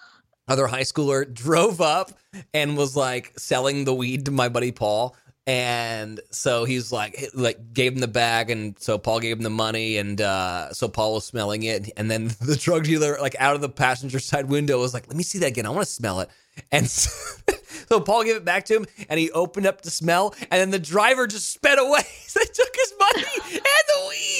other 0.48 0.66
high 0.66 0.82
schooler, 0.82 1.32
drove 1.32 1.80
up 1.80 2.12
and 2.52 2.76
was 2.76 2.96
like 2.96 3.32
selling 3.38 3.84
the 3.84 3.94
weed 3.94 4.26
to 4.26 4.30
my 4.30 4.48
buddy 4.48 4.72
Paul. 4.72 5.16
And 5.46 6.20
so 6.30 6.64
he's 6.66 6.92
like, 6.92 7.30
like 7.32 7.72
gave 7.72 7.94
him 7.94 8.00
the 8.00 8.06
bag, 8.06 8.50
and 8.50 8.78
so 8.78 8.98
Paul 8.98 9.18
gave 9.20 9.34
him 9.34 9.42
the 9.42 9.48
money, 9.48 9.96
and 9.96 10.20
uh, 10.20 10.74
so 10.74 10.88
Paul 10.88 11.14
was 11.14 11.24
smelling 11.24 11.62
it, 11.62 11.90
and 11.96 12.10
then 12.10 12.26
the 12.42 12.54
drug 12.54 12.84
dealer, 12.84 13.16
like 13.18 13.34
out 13.38 13.54
of 13.54 13.62
the 13.62 13.70
passenger 13.70 14.18
side 14.18 14.50
window, 14.50 14.78
was 14.78 14.92
like, 14.92 15.08
"Let 15.08 15.16
me 15.16 15.22
see 15.22 15.38
that 15.38 15.46
again. 15.46 15.64
I 15.64 15.70
want 15.70 15.86
to 15.86 15.90
smell 15.90 16.20
it." 16.20 16.28
And 16.70 16.86
so, 16.90 17.54
so 17.88 17.98
Paul 17.98 18.24
gave 18.24 18.36
it 18.36 18.44
back 18.44 18.66
to 18.66 18.76
him, 18.76 18.86
and 19.08 19.18
he 19.18 19.30
opened 19.30 19.66
up 19.66 19.80
to 19.82 19.90
smell, 19.90 20.34
and 20.50 20.60
then 20.60 20.70
the 20.70 20.78
driver 20.78 21.26
just 21.26 21.50
sped 21.50 21.78
away. 21.78 22.02
They 22.34 22.44
took 22.44 22.76
his 22.76 22.92
money 23.00 23.24
and 23.46 23.60
the 23.88 23.97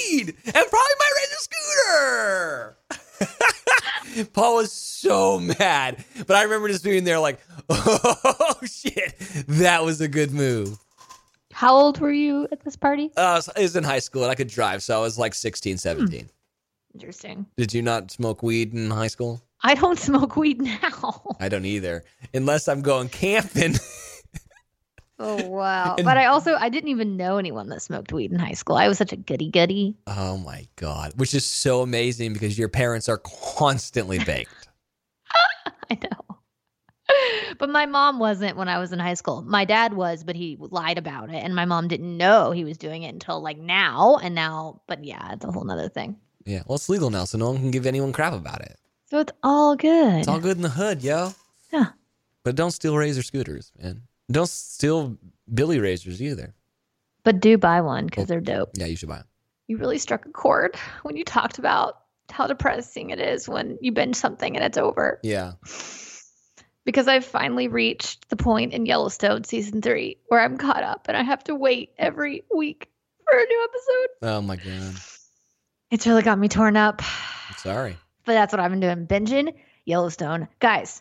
weed, 0.09 0.35
and 0.45 0.53
probably 0.53 0.95
my 0.99 1.09
razor 1.17 1.37
scooter. 1.39 2.77
Paul 4.33 4.55
was 4.55 4.71
so 4.71 5.39
mad, 5.39 6.03
but 6.27 6.35
I 6.35 6.43
remember 6.43 6.67
just 6.67 6.83
being 6.83 7.03
there 7.03 7.19
like, 7.19 7.39
"Oh 7.69 8.55
shit, 8.65 9.15
that 9.47 9.83
was 9.83 10.01
a 10.01 10.07
good 10.07 10.31
move." 10.31 10.77
How 11.53 11.75
old 11.75 11.99
were 11.99 12.11
you 12.11 12.47
at 12.51 12.61
this 12.63 12.75
party? 12.75 13.11
Uh, 13.17 13.41
I 13.55 13.61
was 13.61 13.75
in 13.75 13.83
high 13.83 13.99
school 13.99 14.23
and 14.23 14.31
I 14.31 14.35
could 14.35 14.47
drive, 14.47 14.81
so 14.81 14.97
I 14.97 15.01
was 15.01 15.17
like 15.17 15.33
16, 15.33 15.77
17. 15.77 16.29
Interesting. 16.93 17.45
Did 17.57 17.73
you 17.73 17.81
not 17.81 18.11
smoke 18.11 18.41
weed 18.43 18.73
in 18.73 18.89
high 18.89 19.07
school? 19.07 19.41
I 19.61 19.75
don't 19.75 19.99
smoke 20.09 20.35
weed 20.37 20.61
now. 20.61 21.35
I 21.39 21.49
don't 21.49 21.65
either, 21.65 22.03
unless 22.33 22.67
I'm 22.67 22.81
going 22.81 23.09
camping. 23.09 23.75
Oh 25.21 25.47
wow! 25.47 25.95
And- 25.97 26.05
but 26.05 26.17
I 26.17 26.25
also 26.27 26.55
I 26.55 26.69
didn't 26.69 26.89
even 26.89 27.17
know 27.17 27.37
anyone 27.37 27.67
that 27.69 27.81
smoked 27.81 28.13
weed 28.13 28.31
in 28.31 28.39
high 28.39 28.53
school. 28.53 28.77
I 28.77 28.87
was 28.87 28.97
such 28.97 29.11
a 29.11 29.17
goody 29.17 29.49
goody. 29.49 29.97
oh 30.07 30.37
my 30.37 30.67
god, 30.77 31.13
which 31.17 31.33
is 31.33 31.45
so 31.45 31.81
amazing 31.81 32.33
because 32.33 32.57
your 32.57 32.69
parents 32.69 33.09
are 33.09 33.17
constantly 33.57 34.19
baked. 34.19 34.67
I 35.91 35.95
know. 36.01 36.37
But 37.57 37.69
my 37.69 37.85
mom 37.87 38.19
wasn't 38.19 38.55
when 38.55 38.69
I 38.69 38.77
was 38.79 38.93
in 38.93 38.99
high 38.99 39.15
school. 39.15 39.41
My 39.41 39.65
dad 39.65 39.93
was, 39.93 40.23
but 40.23 40.35
he 40.37 40.55
lied 40.59 40.97
about 40.97 41.29
it, 41.29 41.43
and 41.43 41.53
my 41.55 41.65
mom 41.65 41.87
didn't 41.87 42.15
know 42.15 42.51
he 42.51 42.63
was 42.63 42.77
doing 42.77 43.03
it 43.03 43.09
until 43.13 43.41
like 43.41 43.57
now. 43.57 44.17
And 44.21 44.33
now, 44.35 44.81
but 44.87 45.03
yeah, 45.03 45.33
it's 45.33 45.43
a 45.43 45.51
whole 45.51 45.65
nother 45.65 45.89
thing. 45.89 46.15
yeah, 46.45 46.61
well, 46.67 46.75
it's 46.75 46.87
legal 46.87 47.09
now, 47.09 47.25
so 47.25 47.37
no 47.37 47.47
one 47.49 47.57
can 47.57 47.71
give 47.71 47.85
anyone 47.85 48.13
crap 48.13 48.31
about 48.33 48.61
it. 48.61 48.77
So 49.09 49.19
it's 49.19 49.33
all 49.43 49.75
good. 49.75 50.19
It's 50.19 50.27
all 50.27 50.39
good 50.39 50.55
in 50.57 50.63
the 50.63 50.69
hood, 50.69 51.03
yo. 51.03 51.33
Yeah. 51.73 51.87
But 52.43 52.55
don't 52.55 52.71
steal 52.71 52.95
razor 52.95 53.23
scooters, 53.23 53.71
man. 53.81 54.03
Don't 54.31 54.49
steal 54.49 55.17
Billie 55.53 55.79
razors 55.79 56.21
either. 56.21 56.53
But 57.23 57.39
do 57.39 57.57
buy 57.57 57.81
one 57.81 58.05
because 58.05 58.27
they're 58.27 58.41
dope. 58.41 58.69
Yeah, 58.75 58.85
you 58.85 58.95
should 58.95 59.09
buy 59.09 59.17
them. 59.17 59.27
You 59.67 59.77
really 59.77 59.97
struck 59.97 60.25
a 60.25 60.29
chord 60.29 60.75
when 61.03 61.17
you 61.17 61.23
talked 61.23 61.59
about 61.59 61.99
how 62.29 62.47
depressing 62.47 63.09
it 63.09 63.19
is 63.19 63.49
when 63.49 63.77
you 63.81 63.91
binge 63.91 64.15
something 64.15 64.55
and 64.55 64.63
it's 64.63 64.77
over. 64.77 65.19
Yeah. 65.23 65.53
because 66.85 67.07
I've 67.07 67.25
finally 67.25 67.67
reached 67.67 68.29
the 68.29 68.35
point 68.35 68.73
in 68.73 68.85
Yellowstone 68.85 69.43
season 69.43 69.81
three 69.81 70.17
where 70.27 70.39
I'm 70.41 70.57
caught 70.57 70.83
up 70.83 71.05
and 71.07 71.17
I 71.17 71.23
have 71.23 71.43
to 71.45 71.55
wait 71.55 71.91
every 71.97 72.43
week 72.55 72.87
for 73.25 73.37
a 73.37 73.43
new 73.45 73.67
episode. 73.67 74.27
Oh 74.33 74.41
my 74.41 74.55
god. 74.55 74.95
It's 75.91 76.05
really 76.05 76.21
got 76.21 76.37
me 76.37 76.47
torn 76.49 76.77
up. 76.77 77.01
I'm 77.49 77.57
sorry. 77.57 77.97
But 78.25 78.33
that's 78.33 78.53
what 78.53 78.59
I've 78.59 78.69
been 78.71 78.79
doing 78.79 79.07
binging 79.07 79.53
Yellowstone. 79.85 80.47
Guys, 80.59 80.99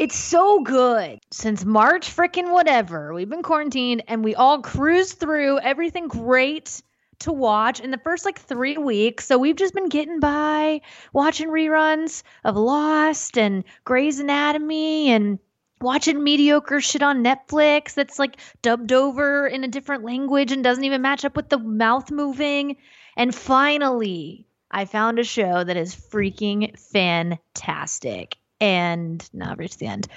it's 0.00 0.16
so 0.16 0.62
good. 0.62 1.20
Since 1.30 1.66
March 1.66 2.16
freaking 2.16 2.52
whatever, 2.52 3.12
we've 3.12 3.28
been 3.28 3.42
quarantined 3.42 4.02
and 4.08 4.24
we 4.24 4.34
all 4.34 4.62
cruised 4.62 5.20
through 5.20 5.58
everything 5.58 6.08
great 6.08 6.80
to 7.18 7.32
watch 7.32 7.80
in 7.80 7.90
the 7.90 7.98
first 7.98 8.24
like 8.24 8.40
three 8.40 8.78
weeks. 8.78 9.26
So 9.26 9.36
we've 9.36 9.56
just 9.56 9.74
been 9.74 9.90
getting 9.90 10.18
by 10.18 10.80
watching 11.12 11.48
reruns 11.48 12.22
of 12.44 12.56
Lost 12.56 13.36
and 13.36 13.62
Grey's 13.84 14.20
Anatomy 14.20 15.10
and 15.10 15.38
watching 15.82 16.24
mediocre 16.24 16.80
shit 16.80 17.02
on 17.02 17.22
Netflix 17.22 17.92
that's 17.92 18.18
like 18.18 18.38
dubbed 18.62 18.92
over 18.92 19.46
in 19.46 19.64
a 19.64 19.68
different 19.68 20.02
language 20.02 20.50
and 20.50 20.64
doesn't 20.64 20.84
even 20.84 21.02
match 21.02 21.26
up 21.26 21.36
with 21.36 21.50
the 21.50 21.58
mouth 21.58 22.10
moving. 22.10 22.78
And 23.18 23.34
finally, 23.34 24.46
I 24.70 24.86
found 24.86 25.18
a 25.18 25.24
show 25.24 25.62
that 25.62 25.76
is 25.76 25.94
freaking 25.94 26.78
fantastic. 26.78 28.38
And 28.60 29.28
now 29.32 29.52
I've 29.52 29.58
reached 29.58 29.78
the 29.78 29.86
end. 29.86 30.08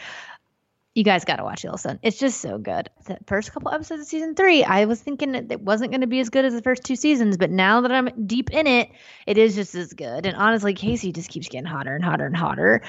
You 0.95 1.03
guys 1.03 1.25
got 1.25 1.37
to 1.37 1.43
watch 1.43 1.63
Yellowstone. 1.63 1.97
It's 2.03 2.19
just 2.19 2.39
so 2.39 2.59
good. 2.59 2.89
The 3.05 3.17
first 3.25 3.51
couple 3.51 3.71
episodes 3.71 4.01
of 4.01 4.07
season 4.07 4.35
three, 4.35 4.63
I 4.63 4.85
was 4.85 5.01
thinking 5.01 5.33
it 5.33 5.61
wasn't 5.61 5.91
going 5.91 6.01
to 6.01 6.07
be 6.07 6.19
as 6.19 6.29
good 6.29 6.45
as 6.45 6.53
the 6.53 6.61
first 6.61 6.83
two 6.83 6.95
seasons, 6.95 7.35
but 7.35 7.49
now 7.49 7.81
that 7.81 7.91
I'm 7.91 8.09
deep 8.27 8.51
in 8.51 8.67
it, 8.67 8.91
it 9.25 9.39
is 9.39 9.55
just 9.55 9.73
as 9.73 9.93
good. 9.93 10.27
And 10.27 10.37
honestly, 10.37 10.75
Casey 10.75 11.11
just 11.11 11.29
keeps 11.29 11.47
getting 11.47 11.65
hotter 11.65 11.95
and 11.95 12.03
hotter 12.03 12.27
and 12.27 12.37
hotter. 12.37 12.81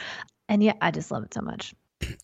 And 0.51 0.63
yeah, 0.63 0.75
I 0.83 0.91
just 0.91 1.11
love 1.11 1.25
it 1.25 1.33
so 1.33 1.41
much. 1.41 1.75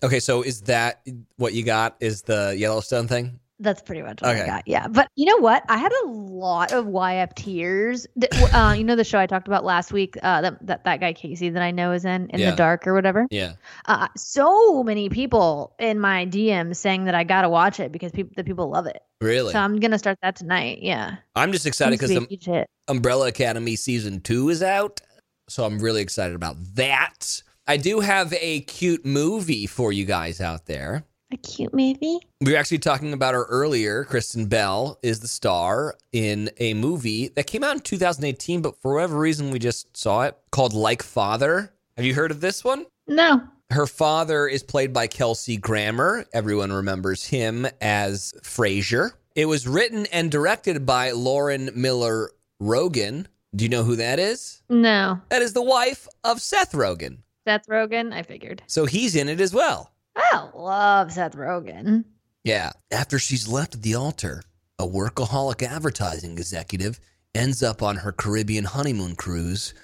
Okay, 0.02 0.20
so 0.20 0.42
is 0.42 0.60
that 0.62 1.00
what 1.36 1.54
you 1.54 1.62
got? 1.62 1.96
Is 2.00 2.22
the 2.22 2.54
Yellowstone 2.58 3.08
thing? 3.08 3.40
That's 3.62 3.82
pretty 3.82 4.00
much 4.00 4.22
what 4.22 4.30
Okay. 4.30 4.42
I 4.42 4.46
got. 4.46 4.62
Yeah. 4.66 4.88
But 4.88 5.08
you 5.16 5.26
know 5.26 5.36
what? 5.36 5.62
I 5.68 5.76
had 5.76 5.92
a 6.04 6.08
lot 6.08 6.72
of 6.72 6.86
YFTers. 6.86 8.06
Uh, 8.54 8.72
you 8.76 8.84
know 8.84 8.96
the 8.96 9.04
show 9.04 9.18
I 9.18 9.26
talked 9.26 9.46
about 9.48 9.64
last 9.64 9.92
week 9.92 10.16
uh, 10.22 10.40
that, 10.40 10.66
that 10.66 10.84
that 10.84 11.00
guy 11.00 11.12
Casey 11.12 11.50
that 11.50 11.62
I 11.62 11.70
know 11.70 11.92
is 11.92 12.04
in 12.04 12.30
in 12.30 12.40
Yeah. 12.40 12.50
the 12.50 12.56
dark 12.56 12.86
or 12.86 12.94
whatever. 12.94 13.26
Yeah. 13.30 13.52
Uh, 13.84 14.08
so 14.16 14.82
many 14.82 15.08
people 15.08 15.74
in 15.78 16.00
my 16.00 16.26
DMs 16.26 16.76
saying 16.76 17.04
that 17.04 17.14
I 17.14 17.24
gotta 17.24 17.48
watch 17.48 17.80
it 17.80 17.92
because 17.92 18.12
people 18.12 18.32
the 18.36 18.44
people 18.44 18.70
love 18.70 18.86
it. 18.86 19.00
Really? 19.20 19.52
So 19.52 19.58
I'm 19.58 19.78
gonna 19.78 19.98
start 19.98 20.18
that 20.22 20.36
tonight. 20.36 20.78
Yeah. 20.82 21.16
I'm 21.36 21.52
just 21.52 21.66
excited 21.66 21.92
because 21.98 22.10
be 22.10 22.16
a 22.16 22.20
huge 22.28 22.46
hit. 22.46 22.66
Umbrella 22.88 23.28
Academy 23.28 23.76
season 23.76 24.20
two 24.20 24.48
is 24.48 24.62
out. 24.62 25.00
So 25.48 25.64
I'm 25.64 25.80
really 25.80 26.00
excited 26.00 26.34
about 26.34 26.56
that. 26.76 27.42
I 27.66 27.76
do 27.76 28.00
have 28.00 28.32
a 28.40 28.60
cute 28.62 29.04
movie 29.04 29.66
for 29.66 29.92
you 29.92 30.04
guys 30.04 30.40
out 30.40 30.66
there. 30.66 31.04
A 31.32 31.36
cute 31.36 31.72
movie. 31.72 32.18
We 32.40 32.52
were 32.52 32.58
actually 32.58 32.78
talking 32.78 33.12
about 33.12 33.34
her 33.34 33.44
earlier. 33.44 34.04
Kristen 34.04 34.46
Bell 34.46 34.98
is 35.02 35.20
the 35.20 35.28
star 35.28 35.94
in 36.12 36.50
a 36.58 36.74
movie 36.74 37.28
that 37.28 37.46
came 37.46 37.62
out 37.62 37.74
in 37.74 37.80
2018, 37.80 38.62
but 38.62 38.80
for 38.82 38.94
whatever 38.94 39.16
reason, 39.18 39.50
we 39.50 39.60
just 39.60 39.96
saw 39.96 40.22
it 40.22 40.36
called 40.50 40.72
Like 40.72 41.02
Father. 41.04 41.72
Have 41.96 42.04
you 42.04 42.14
heard 42.14 42.32
of 42.32 42.40
this 42.40 42.64
one? 42.64 42.86
No. 43.06 43.42
Her 43.70 43.86
father 43.86 44.48
is 44.48 44.64
played 44.64 44.92
by 44.92 45.06
Kelsey 45.06 45.56
Grammer. 45.56 46.26
Everyone 46.32 46.72
remembers 46.72 47.26
him 47.26 47.66
as 47.80 48.34
Frasier. 48.42 49.12
It 49.36 49.46
was 49.46 49.68
written 49.68 50.06
and 50.06 50.32
directed 50.32 50.84
by 50.84 51.12
Lauren 51.12 51.70
Miller 51.76 52.32
Rogen. 52.60 53.26
Do 53.54 53.64
you 53.64 53.68
know 53.68 53.84
who 53.84 53.94
that 53.96 54.18
is? 54.18 54.62
No. 54.68 55.20
That 55.28 55.42
is 55.42 55.52
the 55.52 55.62
wife 55.62 56.08
of 56.24 56.40
Seth 56.40 56.72
Rogen. 56.72 57.18
Seth 57.46 57.66
Rogen, 57.68 58.12
I 58.12 58.22
figured. 58.24 58.62
So 58.66 58.86
he's 58.86 59.14
in 59.14 59.28
it 59.28 59.40
as 59.40 59.54
well. 59.54 59.92
I 60.16 60.48
love 60.54 61.12
Seth 61.12 61.36
Rogen. 61.36 62.04
Yeah. 62.44 62.70
After 62.90 63.18
she's 63.18 63.48
left 63.48 63.82
the 63.82 63.94
altar, 63.94 64.42
a 64.78 64.86
workaholic 64.86 65.62
advertising 65.62 66.32
executive 66.32 67.00
ends 67.34 67.62
up 67.62 67.82
on 67.82 67.96
her 67.96 68.12
Caribbean 68.12 68.64
honeymoon 68.64 69.14
cruise 69.14 69.74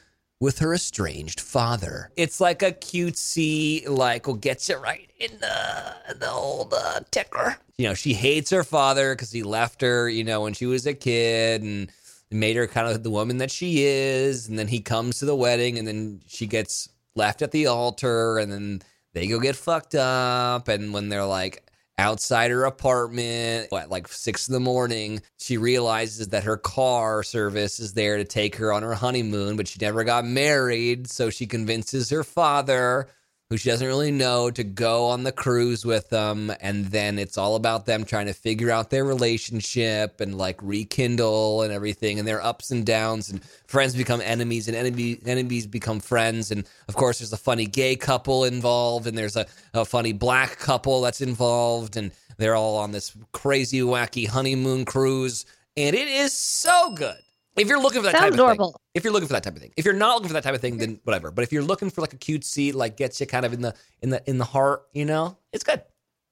with 0.41 0.59
her 0.59 0.75
estranged 0.75 1.41
father. 1.41 2.11
It's 2.17 2.41
like 2.41 2.63
a 2.63 2.73
cutesy, 2.73 3.89
like, 3.89 4.27
we'll 4.27 4.37
get 4.37 4.69
you 4.69 4.77
right 4.77 5.09
in 5.19 5.31
the, 5.41 5.95
the 6.19 6.31
old 6.31 6.75
uh, 6.77 7.01
tickler. 7.11 7.57
You 7.79 7.89
know, 7.89 7.95
she 7.95 8.15
hates 8.15 8.51
her 8.51 8.65
father 8.65 9.15
because 9.15 9.33
he 9.33 9.43
left 9.43 9.81
her, 9.81 10.09
you 10.09 10.25
know, 10.25 10.43
when 10.43 10.53
she 10.53 10.67
was 10.67 10.87
a 10.87 10.95
kid 10.95 11.63
and 11.63 11.91
made 12.31 12.57
her 12.57 12.67
kind 12.67 12.89
of 12.89 13.03
the 13.03 13.11
woman 13.11 13.39
that 13.39 13.51
she 13.51 13.85
is. 13.85 14.49
And 14.49 14.59
then 14.59 14.69
he 14.69 14.81
comes 14.81 15.19
to 15.19 15.25
the 15.25 15.37
wedding 15.37 15.79
and 15.79 15.87
then 15.87 16.21
she 16.27 16.47
gets 16.47 16.89
left 17.15 17.41
at 17.41 17.53
the 17.53 17.67
altar 17.67 18.39
and 18.39 18.53
then 18.53 18.83
they 19.17 19.27
go 19.27 19.41
get 19.41 19.57
fucked 19.57 19.95
up. 19.95 20.69
And 20.69 20.93
when 20.93 21.09
they're 21.09 21.25
like, 21.25 21.67
outside 21.99 22.51
her 22.51 22.65
apartment 22.65 23.73
at 23.73 23.91
like 23.91 24.07
six 24.09 24.49
in 24.49 24.53
the 24.53 24.61
morning. 24.61 25.23
She 25.39 25.57
realizes 25.57 26.29
that 26.29 26.45
her 26.45 26.59
car 26.59 27.23
service 27.23 27.81
is 27.81 27.95
there 27.95 28.19
to 28.19 28.25
take 28.25 28.57
her 28.57 28.73
on 28.73 28.83
her 28.83 28.95
honeymoon, 28.95 29.57
but 29.57 29.67
she 29.67 29.79
never 29.81 30.05
got 30.05 30.27
married. 30.27 31.09
So 31.09 31.31
she 31.31 31.47
convinces 31.47 32.11
her 32.11 32.23
father, 32.23 33.09
who 33.49 33.57
she 33.57 33.71
doesn't 33.71 33.87
really 33.87 34.11
know, 34.11 34.51
to 34.51 34.65
go 34.65 35.07
on 35.07 35.23
the 35.23 35.31
cruise 35.31 35.87
with 35.87 36.09
them. 36.09 36.53
And 36.61 36.87
then 36.87 37.19
it's 37.19 37.39
all 37.39 37.55
about 37.55 37.87
them 37.87 38.05
trying 38.05 38.27
to 38.27 38.33
figure 38.33 38.73
out 38.73 38.91
their 38.91 39.05
relationship 39.05 40.21
and 40.21 40.37
like 40.37 40.61
rekindle 40.63 41.63
and 41.63 41.73
everything 41.73 42.19
and 42.19 42.27
their 42.27 42.43
ups 42.43 42.73
and 42.73 42.85
downs. 42.85 43.31
And 43.31 43.45
friends 43.69 43.95
become 43.95 44.21
enemies 44.21 44.67
and 44.67 44.77
enemy, 44.77 45.19
enemies 45.25 45.67
become 45.69 46.01
friends. 46.01 46.51
And 46.51 46.69
of 46.89 46.97
course, 46.97 47.21
there's 47.21 47.33
a 47.33 47.37
funny 47.37 47.67
gay 47.67 47.95
couple 47.95 48.45
involved 48.45 49.07
and 49.07 49.17
there's 49.17 49.37
a, 49.37 49.47
a 49.75 49.85
funny 49.85 50.13
black 50.13 50.59
couple 50.59 51.01
that's 51.01 51.21
involved. 51.21 51.97
And 51.97 52.11
they're 52.39 52.57
all 52.57 52.77
on 52.77 52.91
this 52.91 53.17
crazy, 53.31 53.81
wacky 53.81 54.27
honeymoon 54.27 54.85
cruise. 54.85 55.47
And 55.77 55.95
it 55.95 56.09
is 56.09 56.33
so 56.33 56.95
good. 56.95 57.19
If 57.57 57.69
you're 57.69 57.81
looking 57.81 58.01
for 58.01 58.05
that 58.05 58.13
Sounds 58.13 58.23
type 58.23 58.29
of 58.33 58.35
adorable. 58.35 58.73
thing, 58.73 58.81
if 58.95 59.05
you're 59.05 59.13
looking 59.13 59.29
for 59.29 59.33
that 59.35 59.43
type 59.43 59.55
of 59.57 59.63
thing, 59.63 59.73
if 59.77 59.85
you're 59.85 59.95
not 59.95 60.15
looking 60.15 60.29
for 60.29 60.35
that 60.35 60.43
type 60.43 60.55
of 60.55 60.61
thing, 60.61 60.77
then 60.77 61.01
whatever. 61.05 61.31
But 61.31 61.43
if 61.43 61.53
you're 61.53 61.63
looking 61.63 61.89
for 61.91 62.03
like 62.03 62.13
a 62.13 62.19
cutesy, 62.19 62.75
like 62.75 62.97
gets 62.97 63.21
you 63.21 63.27
kind 63.27 63.47
of 63.47 63.53
in 63.53 63.63
the 63.63 63.75
in 64.03 64.11
the 64.11 64.23
in 64.29 64.39
the 64.39 64.45
heart, 64.45 64.87
you 64.93 65.05
know, 65.05 65.39
it's 65.53 65.65
good. 65.65 65.83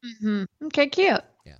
Mm-hmm. 0.05 0.67
Okay, 0.67 0.87
cute. 0.89 1.23
Yeah. 1.47 1.55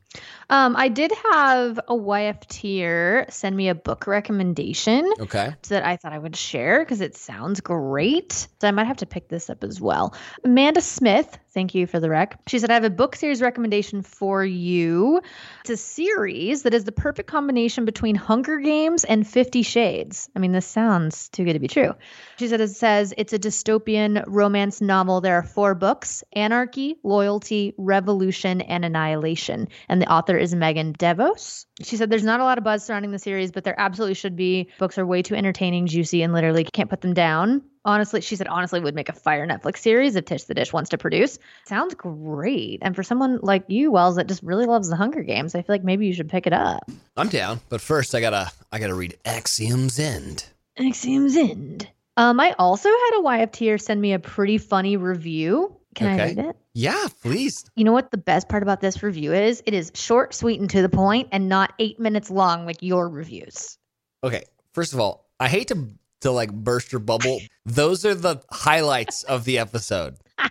Um, 0.51 0.77
I 0.77 0.89
did 0.89 1.13
have 1.33 1.79
a 1.79 1.95
YFTer 1.95 3.33
send 3.33 3.57
me 3.57 3.69
a 3.69 3.75
book 3.75 4.07
recommendation 4.07 5.11
Okay. 5.21 5.55
that 5.69 5.85
I 5.85 5.97
thought 5.97 6.13
I 6.13 6.19
would 6.19 6.37
share 6.37 6.81
because 6.81 7.01
it 7.01 7.17
sounds 7.17 7.61
great. 7.61 8.47
So 8.61 8.69
I 8.69 8.71
might 8.71 8.87
have 8.87 8.99
to 8.99 9.07
pick 9.07 9.29
this 9.29 9.49
up 9.51 9.65
as 9.65 9.81
well. 9.81 10.15
Amanda 10.45 10.81
Smith, 10.81 11.39
thank 11.53 11.75
you 11.75 11.87
for 11.87 11.99
the 11.99 12.11
rec. 12.11 12.39
She 12.47 12.59
said, 12.59 12.71
I 12.71 12.75
have 12.75 12.85
a 12.85 12.91
book 12.91 13.17
series 13.17 13.41
recommendation 13.41 14.03
for 14.03 14.45
you. 14.45 15.21
It's 15.61 15.71
a 15.71 15.77
series 15.77 16.63
that 16.63 16.75
is 16.75 16.85
the 16.85 16.93
perfect 16.93 17.29
combination 17.29 17.85
between 17.85 18.15
Hunger 18.15 18.59
Games 18.59 19.05
and 19.05 19.27
Fifty 19.27 19.63
Shades. 19.63 20.29
I 20.37 20.39
mean, 20.39 20.53
this 20.53 20.67
sounds 20.67 21.29
too 21.31 21.45
good 21.45 21.55
to 21.55 21.59
be 21.59 21.69
true. 21.69 21.95
She 22.39 22.49
said, 22.49 22.61
it 22.61 22.69
says 22.71 23.15
it's 23.17 23.33
a 23.33 23.39
dystopian 23.39 24.25
romance 24.27 24.81
novel. 24.81 25.21
There 25.21 25.37
are 25.37 25.43
four 25.43 25.75
books 25.75 26.23
Anarchy, 26.35 26.99
Loyalty, 27.03 27.75
Revolution, 27.79 28.61
and 28.61 28.85
Annihilation. 28.85 29.69
And 29.89 30.04
the 30.05 30.13
author 30.13 30.37
is 30.37 30.55
Megan 30.55 30.93
DeVos. 30.93 31.65
She 31.83 31.97
said, 31.97 32.11
there's 32.11 32.25
not 32.25 32.41
a 32.41 32.45
lot 32.45 32.59
of 32.59 32.65
buzz 32.65 32.85
surrounding 32.85 33.11
the 33.11 33.19
series, 33.19 33.51
but 33.51 33.65
there 33.65 33.79
absolutely 33.79 34.15
should 34.15 34.37
be. 34.37 34.69
Books 34.79 34.99
are 34.99 35.07
way 35.07 35.23
too 35.23 35.35
entertaining, 35.35 35.87
juicy, 35.87 36.23
and 36.23 36.35
literally 36.35 36.65
can't 36.65 36.91
put 36.91 37.01
them 37.01 37.15
down. 37.15 37.63
Honestly, 37.87 38.21
she 38.21 38.37
said, 38.37 38.49
honestly, 38.49 38.81
would 38.81 38.95
make 38.95 39.09
a 39.09 39.15
fire 39.15 39.47
Netflix 39.47 39.79
series 39.79 40.15
if 40.15 40.27
Tish 40.27 40.45
the 40.45 40.55
Dish 40.55 40.75
wants 40.75 40.91
to 40.91 40.99
produce. 40.99 41.39
Sounds 41.67 41.95
great. 41.95 42.81
And 42.83 42.95
for 42.95 43.03
someone 43.03 43.39
like 43.43 43.65
you, 43.69 43.91
Wells, 43.91 44.17
that 44.17 44.27
just 44.27 44.43
really 44.43 44.67
loves 44.67 44.91
the 44.91 44.97
Hunger 44.97 45.23
Games, 45.23 45.55
I 45.55 45.63
feel 45.63 45.75
like 45.75 45.85
maybe 45.85 46.07
you 46.07 46.13
should 46.13 46.29
pick 46.29 46.47
it 46.47 46.53
up. 46.53 46.91
I'm 47.17 47.29
down, 47.29 47.61
but 47.71 47.81
first 47.81 48.15
I 48.15 48.21
gotta 48.21 48.51
I 48.71 48.79
gotta 48.79 48.95
read 48.95 49.19
Axiom's 49.25 49.99
End. 49.99 50.45
Axiom's 50.79 51.37
End. 51.37 51.89
Um, 52.17 52.39
I 52.39 52.55
also 52.59 52.89
had 52.89 53.19
a 53.19 53.23
YFTer 53.23 53.81
send 53.81 54.01
me 54.01 54.13
a 54.13 54.19
pretty 54.19 54.59
funny 54.59 54.97
review. 54.97 55.77
Can 55.95 56.09
I 56.09 56.15
Okay. 56.15 56.25
read 56.35 56.39
it? 56.39 56.57
Yeah, 56.75 57.07
please. 57.23 57.65
You 57.77 57.85
know 57.85 57.93
what 57.93 58.11
the 58.11 58.19
best 58.19 58.49
part 58.49 58.63
about 58.63 58.81
this 58.81 59.03
review 59.03 59.33
is? 59.33 59.63
It 59.67 59.75
is 59.75 59.93
short, 59.95 60.35
sweet, 60.35 60.61
and 60.61 60.69
to 60.71 60.83
the 60.83 60.89
point, 60.89 61.29
and 61.33 61.49
not 61.49 61.73
eight 61.79 62.01
minutes 62.01 62.31
long 62.31 62.67
like 62.67 62.83
your 62.83 63.09
reviews. 63.09 63.79
Okay. 64.23 64.43
First 64.73 64.93
of 64.93 65.01
all, 65.01 65.29
I 65.39 65.49
hate 65.49 65.69
to 65.69 65.89
to 66.23 66.31
like 66.31 66.53
burst 66.53 66.91
your 66.93 67.01
bubble. 67.01 67.41
Those 67.67 68.05
are 68.05 68.15
the 68.15 68.43
highlights 68.51 69.23
of 69.25 69.45
the 69.45 69.59
episode. 69.59 70.17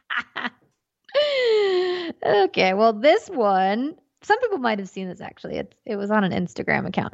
okay, 2.26 2.74
well, 2.74 2.94
this 2.94 3.28
one, 3.30 3.96
some 4.22 4.40
people 4.40 4.58
might 4.60 4.80
have 4.80 4.90
seen 4.90 5.08
this 5.10 5.22
actually. 5.22 5.58
It's, 5.58 5.76
it 5.86 5.96
was 5.96 6.12
on 6.12 6.24
an 6.24 6.32
Instagram 6.32 6.88
account. 6.88 7.14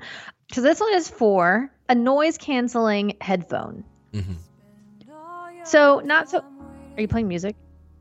So 0.51 0.61
this 0.61 0.80
one 0.80 0.93
is 0.95 1.09
for 1.09 1.71
a 1.88 1.95
noise 1.95 2.38
canceling 2.38 3.17
headphone. 3.21 3.84
hmm 4.13 4.34
So, 5.63 5.99
not 5.99 6.30
so. 6.30 6.43
Are 6.97 7.01
you 7.01 7.07
playing 7.07 7.27
music? 7.27 7.55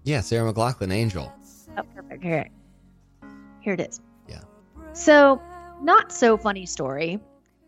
Yeah, 0.08 0.22
Sarah 0.22 0.50
McLachlan, 0.50 0.90
Angel. 0.90 1.30
Oh, 1.76 1.82
perfect. 1.94 2.24
Here, 2.24 2.48
here 3.60 3.74
it 3.74 3.80
is. 3.80 4.00
Yeah. 4.26 4.40
So, 4.94 5.38
not 5.82 6.12
so 6.12 6.38
funny 6.38 6.64
story. 6.64 7.20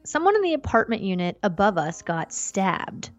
Someone 0.04 0.34
in 0.34 0.40
the 0.40 0.54
apartment 0.54 1.02
unit 1.02 1.36
above 1.42 1.76
us 1.76 2.00
got 2.00 2.32
stabbed. 2.32 3.10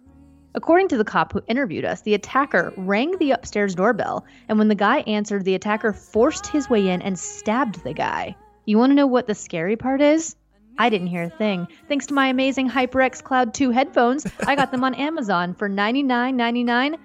According 0.55 0.87
to 0.87 0.97
the 0.97 1.03
cop 1.03 1.33
who 1.33 1.43
interviewed 1.47 1.85
us, 1.85 2.01
the 2.01 2.15
attacker 2.15 2.73
rang 2.77 3.15
the 3.19 3.29
upstairs 3.29 3.75
doorbell, 3.75 4.25
and 4.49 4.57
when 4.57 4.69
the 4.69 4.75
guy 4.75 5.01
answered, 5.01 5.45
the 5.45 5.53
attacker 5.53 5.93
forced 5.93 6.47
his 6.47 6.67
way 6.67 6.89
in 6.89 7.03
and 7.03 7.19
stabbed 7.19 7.83
the 7.83 7.93
guy. 7.93 8.35
You 8.65 8.79
want 8.79 8.89
to 8.89 8.95
know 8.95 9.05
what 9.05 9.27
the 9.27 9.35
scary 9.35 9.75
part 9.75 10.01
is? 10.01 10.35
I 10.79 10.89
didn't 10.89 11.07
hear 11.07 11.23
a 11.23 11.29
thing. 11.29 11.67
Thanks 11.87 12.07
to 12.07 12.15
my 12.15 12.25
amazing 12.27 12.71
HyperX 12.71 13.21
Cloud 13.21 13.53
2 13.53 13.69
headphones, 13.69 14.25
I 14.47 14.55
got 14.55 14.71
them 14.71 14.83
on 14.83 14.95
Amazon 14.95 15.53
for 15.53 15.69
$99.99 15.69 16.97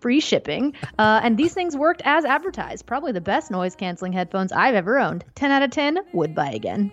free 0.00 0.20
shipping. 0.20 0.74
Uh, 0.98 1.20
and 1.22 1.36
these 1.36 1.54
things 1.54 1.76
worked 1.76 2.02
as 2.04 2.24
advertised. 2.24 2.86
Probably 2.86 3.12
the 3.12 3.20
best 3.20 3.50
noise 3.50 3.74
canceling 3.74 4.12
headphones 4.12 4.52
I've 4.52 4.74
ever 4.74 4.98
owned. 4.98 5.24
10 5.34 5.50
out 5.50 5.62
of 5.62 5.70
10 5.70 5.98
would 6.12 6.34
buy 6.34 6.50
again. 6.50 6.90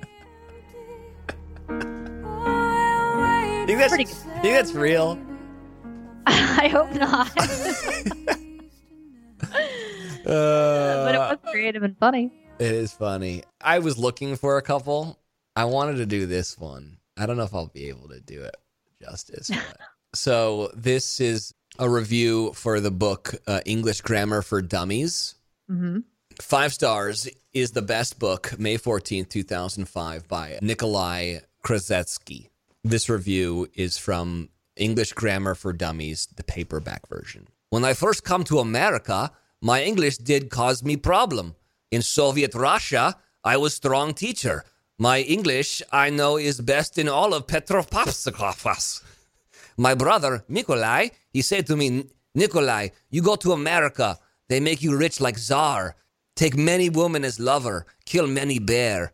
Think 3.66 3.80
that's, 3.80 3.96
good. 3.96 4.08
think 4.08 4.56
that's 4.56 4.74
real? 4.74 5.18
I 6.26 6.68
hope 6.68 6.94
not. 6.94 7.32
Uh, 10.26 10.26
but 10.26 11.16
it 11.16 11.20
was 11.20 11.38
creative 11.50 11.84
and 11.84 11.98
funny. 11.98 12.32
It 12.60 12.72
is 12.72 12.92
funny. 12.92 13.44
I 13.62 13.80
was 13.80 13.98
looking 13.98 14.36
for 14.36 14.58
a 14.58 14.62
couple. 14.62 15.20
I 15.56 15.66
wanted 15.66 15.98
to 15.98 16.06
do 16.06 16.26
this 16.26 16.58
one. 16.58 16.98
I 17.18 17.26
don't 17.26 17.38
know 17.38 17.44
if 17.44 17.54
I'll 17.54 17.68
be 17.68 17.90
able 17.90 18.10
to 18.10 18.20
do 18.20 18.42
it 18.42 18.56
justice. 19.02 19.52
so 20.16 20.72
this 20.76 21.20
is 21.20 21.54
a 21.80 21.90
review 21.90 22.54
for 22.54 22.80
the 22.80 22.92
book 22.92 23.36
uh, 23.48 23.62
English 23.66 24.02
Grammar 24.02 24.42
for 24.42 24.62
Dummies. 24.62 25.36
hmm 25.68 26.00
Five 26.42 26.74
stars 26.74 27.30
is 27.54 27.72
the 27.74 27.84
best 27.84 28.18
book, 28.18 28.58
May 28.58 28.80
14th, 28.80 29.30
2005, 29.30 30.28
by 30.28 30.58
Nikolai 30.64 31.42
Krasetsky. 31.64 32.50
This 32.84 33.08
review 33.08 33.70
is 33.76 34.00
from 34.00 34.50
English 34.76 35.14
Grammar 35.14 35.54
for 35.54 35.74
Dummies, 35.74 36.28
the 36.36 36.44
paperback 36.44 37.08
version. 37.08 37.48
When 37.70 37.86
I 37.86 37.94
first 37.94 38.24
come 38.24 38.44
to 38.46 38.58
America, 38.58 39.32
my 39.62 39.84
English 39.84 40.18
did 40.18 40.50
cause 40.50 40.84
me 40.84 40.98
problem. 40.98 41.56
In 41.92 42.02
Soviet 42.02 42.56
Russia, 42.56 43.16
I 43.44 43.58
was 43.58 43.76
strong 43.76 44.16
teacher. 44.16 44.66
My 44.98 45.20
English, 45.22 45.84
I 45.92 46.10
know, 46.10 46.38
is 46.38 46.62
best 46.62 46.98
in 46.98 47.08
all 47.08 47.36
of 47.36 47.46
Petropavlovsk. 47.46 49.04
My 49.78 49.96
brother, 49.96 50.44
Nikolai, 50.48 51.10
he 51.32 51.42
said 51.42 51.68
to 51.68 51.76
me, 51.76 52.06
Nikolai, 52.36 52.90
you 53.10 53.22
go 53.22 53.36
to 53.38 53.52
America. 53.52 54.20
They 54.50 54.60
make 54.60 54.82
you 54.82 54.96
rich 54.96 55.20
like 55.20 55.38
czar. 55.38 55.96
Take 56.36 56.58
many 56.58 56.90
women 56.90 57.24
as 57.24 57.40
lover. 57.40 57.86
Kill 58.06 58.28
many 58.28 58.60
bear. 58.60 59.12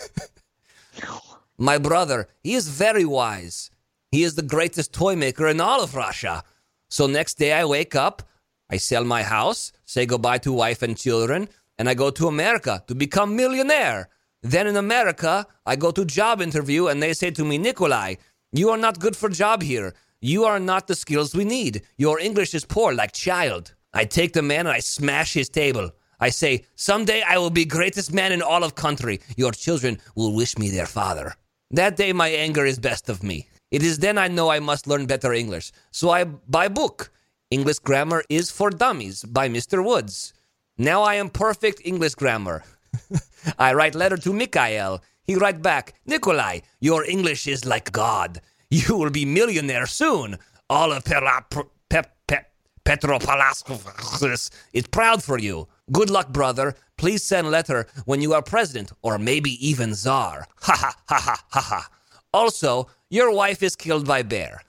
My 1.58 1.78
brother, 1.78 2.28
he 2.42 2.54
is 2.54 2.68
very 2.68 3.04
wise. 3.04 3.70
He 4.10 4.22
is 4.24 4.34
the 4.34 4.42
greatest 4.42 4.92
toy 4.92 5.14
maker 5.16 5.46
in 5.46 5.60
all 5.60 5.82
of 5.82 5.94
Russia. 5.94 6.42
So 6.88 7.06
next 7.06 7.34
day 7.34 7.52
I 7.52 7.64
wake 7.64 7.94
up, 7.94 8.22
I 8.70 8.76
sell 8.76 9.04
my 9.04 9.22
house, 9.22 9.72
say 9.84 10.06
goodbye 10.06 10.38
to 10.38 10.52
wife 10.52 10.82
and 10.82 10.96
children, 10.96 11.48
and 11.78 11.88
I 11.88 11.94
go 11.94 12.10
to 12.10 12.28
America 12.28 12.82
to 12.86 12.94
become 12.94 13.36
millionaire. 13.36 14.08
Then 14.42 14.66
in 14.66 14.76
America, 14.76 15.46
I 15.64 15.76
go 15.76 15.90
to 15.90 16.04
job 16.04 16.40
interview 16.40 16.88
and 16.88 17.02
they 17.02 17.12
say 17.14 17.30
to 17.32 17.44
me, 17.44 17.58
Nikolai, 17.58 18.16
you 18.54 18.70
are 18.70 18.78
not 18.78 19.00
good 19.00 19.16
for 19.16 19.28
job 19.28 19.62
here. 19.62 19.94
You 20.20 20.44
are 20.44 20.60
not 20.60 20.86
the 20.86 20.94
skills 20.94 21.34
we 21.34 21.44
need. 21.44 21.82
Your 21.98 22.20
English 22.20 22.54
is 22.54 22.64
poor 22.64 22.94
like 22.94 23.10
child. 23.12 23.74
I 23.92 24.04
take 24.04 24.32
the 24.32 24.42
man 24.42 24.60
and 24.60 24.68
I 24.68 24.78
smash 24.78 25.34
his 25.34 25.48
table. 25.48 25.90
I 26.20 26.30
say, 26.30 26.64
someday 26.76 27.22
I 27.22 27.36
will 27.38 27.50
be 27.50 27.64
greatest 27.64 28.12
man 28.12 28.30
in 28.30 28.42
all 28.42 28.62
of 28.62 28.76
country. 28.76 29.20
Your 29.36 29.50
children 29.50 29.98
will 30.14 30.34
wish 30.34 30.56
me 30.56 30.70
their 30.70 30.86
father. 30.86 31.34
That 31.72 31.96
day 31.96 32.12
my 32.12 32.28
anger 32.28 32.64
is 32.64 32.78
best 32.78 33.08
of 33.08 33.24
me. 33.24 33.48
It 33.72 33.82
is 33.82 33.98
then 33.98 34.18
I 34.18 34.28
know 34.28 34.50
I 34.50 34.60
must 34.60 34.86
learn 34.86 35.06
better 35.06 35.32
English. 35.32 35.72
So 35.90 36.10
I 36.10 36.22
buy 36.22 36.68
book. 36.68 37.10
English 37.50 37.80
Grammar 37.80 38.22
is 38.28 38.52
for 38.52 38.70
Dummies 38.70 39.24
by 39.24 39.48
Mr. 39.48 39.84
Woods. 39.84 40.32
Now 40.78 41.02
I 41.02 41.14
am 41.16 41.28
perfect 41.28 41.82
English 41.84 42.14
grammar. 42.14 42.62
I 43.58 43.74
write 43.74 43.94
letter 43.94 44.16
to 44.16 44.32
Mikhail. 44.32 45.02
He 45.24 45.34
write 45.36 45.62
back, 45.62 45.94
Nikolai, 46.06 46.60
your 46.80 47.04
English 47.04 47.46
is 47.46 47.64
like 47.64 47.92
God. 47.92 48.40
You 48.70 48.96
will 48.96 49.10
be 49.10 49.24
millionaire 49.24 49.86
soon. 49.86 50.38
All 50.68 50.92
of 50.92 51.04
Pera- 51.04 51.46
Pe- 51.50 52.02
Pe- 52.26 52.44
Petropavlovsk 52.84 54.50
is 54.72 54.86
proud 54.88 55.22
for 55.22 55.38
you. 55.38 55.68
Good 55.92 56.10
luck, 56.10 56.30
brother. 56.32 56.74
Please 56.96 57.22
send 57.22 57.50
letter 57.50 57.86
when 58.04 58.20
you 58.20 58.34
are 58.34 58.42
president, 58.42 58.92
or 59.02 59.18
maybe 59.18 59.50
even 59.66 59.94
czar. 59.94 60.46
Ha 60.62 60.76
ha 60.76 60.94
ha 61.08 61.18
ha 61.20 61.44
ha 61.50 61.60
ha. 61.60 61.88
Also, 62.32 62.88
your 63.10 63.30
wife 63.32 63.62
is 63.62 63.76
killed 63.76 64.06
by 64.06 64.22
bear. 64.22 64.60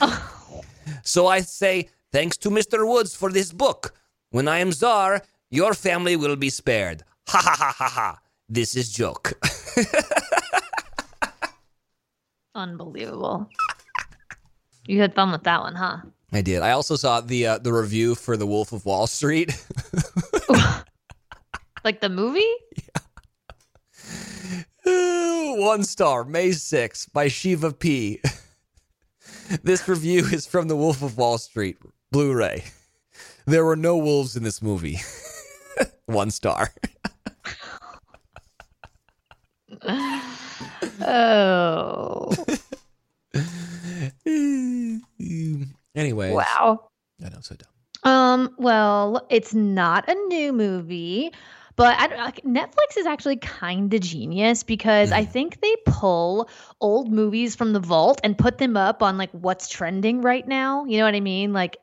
so 1.02 1.26
I 1.26 1.40
say 1.40 1.88
thanks 2.12 2.36
to 2.38 2.50
Mr. 2.50 2.86
Woods 2.86 3.14
for 3.16 3.30
this 3.32 3.52
book. 3.52 3.94
When 4.30 4.48
I 4.48 4.58
am 4.58 4.72
czar, 4.72 5.22
your 5.50 5.74
family 5.74 6.16
will 6.16 6.36
be 6.36 6.50
spared. 6.50 7.04
Ha 7.28 7.40
ha 7.40 7.54
ha 7.56 7.72
ha 7.78 7.88
ha. 7.88 8.18
This 8.52 8.76
is 8.76 8.92
joke. 8.92 9.32
Unbelievable. 12.54 13.48
You 14.86 15.00
had 15.00 15.14
fun 15.14 15.32
with 15.32 15.44
that 15.44 15.62
one, 15.62 15.74
huh? 15.74 16.02
I 16.34 16.42
did. 16.42 16.60
I 16.60 16.72
also 16.72 16.96
saw 16.96 17.22
the 17.22 17.46
uh, 17.46 17.58
the 17.58 17.72
review 17.72 18.14
for 18.14 18.36
The 18.36 18.46
Wolf 18.46 18.72
of 18.72 18.84
Wall 18.84 19.06
Street. 19.06 19.56
Like 21.84 22.00
the 22.00 22.08
movie? 22.08 22.46
Yeah. 24.84 25.56
One 25.58 25.82
star, 25.82 26.24
May 26.24 26.50
6th 26.50 27.12
by 27.12 27.26
Shiva 27.26 27.72
P. 27.72 28.20
this 29.64 29.88
review 29.88 30.24
is 30.26 30.46
from 30.46 30.68
The 30.68 30.76
Wolf 30.76 31.02
of 31.02 31.16
Wall 31.16 31.38
Street, 31.38 31.78
Blu 32.12 32.34
ray. 32.34 32.62
There 33.46 33.64
were 33.64 33.74
no 33.74 33.96
wolves 33.96 34.36
in 34.36 34.44
this 34.44 34.62
movie. 34.62 35.00
One 36.06 36.30
star. 36.30 36.72
Oh. 41.04 42.32
anyway. 45.94 46.32
wow. 46.32 46.88
I 47.24 47.28
know, 47.28 47.38
so 47.40 47.54
dumb. 47.54 47.68
Um, 48.04 48.54
well, 48.58 49.26
it's 49.30 49.54
not 49.54 50.08
a 50.08 50.14
new 50.14 50.52
movie, 50.52 51.30
but 51.76 51.98
I, 51.98 52.06
don't- 52.08 52.44
Netflix 52.44 52.96
is 52.98 53.06
actually 53.06 53.36
kind 53.36 53.92
of 53.94 54.00
genius 54.00 54.64
because 54.64 55.12
I 55.12 55.24
think 55.24 55.60
they 55.60 55.76
pull 55.86 56.48
old 56.80 57.12
movies 57.12 57.54
from 57.54 57.72
the 57.72 57.80
vault 57.80 58.20
and 58.24 58.36
put 58.36 58.58
them 58.58 58.76
up 58.76 59.02
on 59.02 59.18
like 59.18 59.30
what's 59.32 59.68
trending 59.68 60.20
right 60.20 60.46
now. 60.46 60.84
You 60.84 60.98
know 60.98 61.04
what 61.04 61.14
I 61.14 61.20
mean? 61.20 61.52
Like 61.52 61.76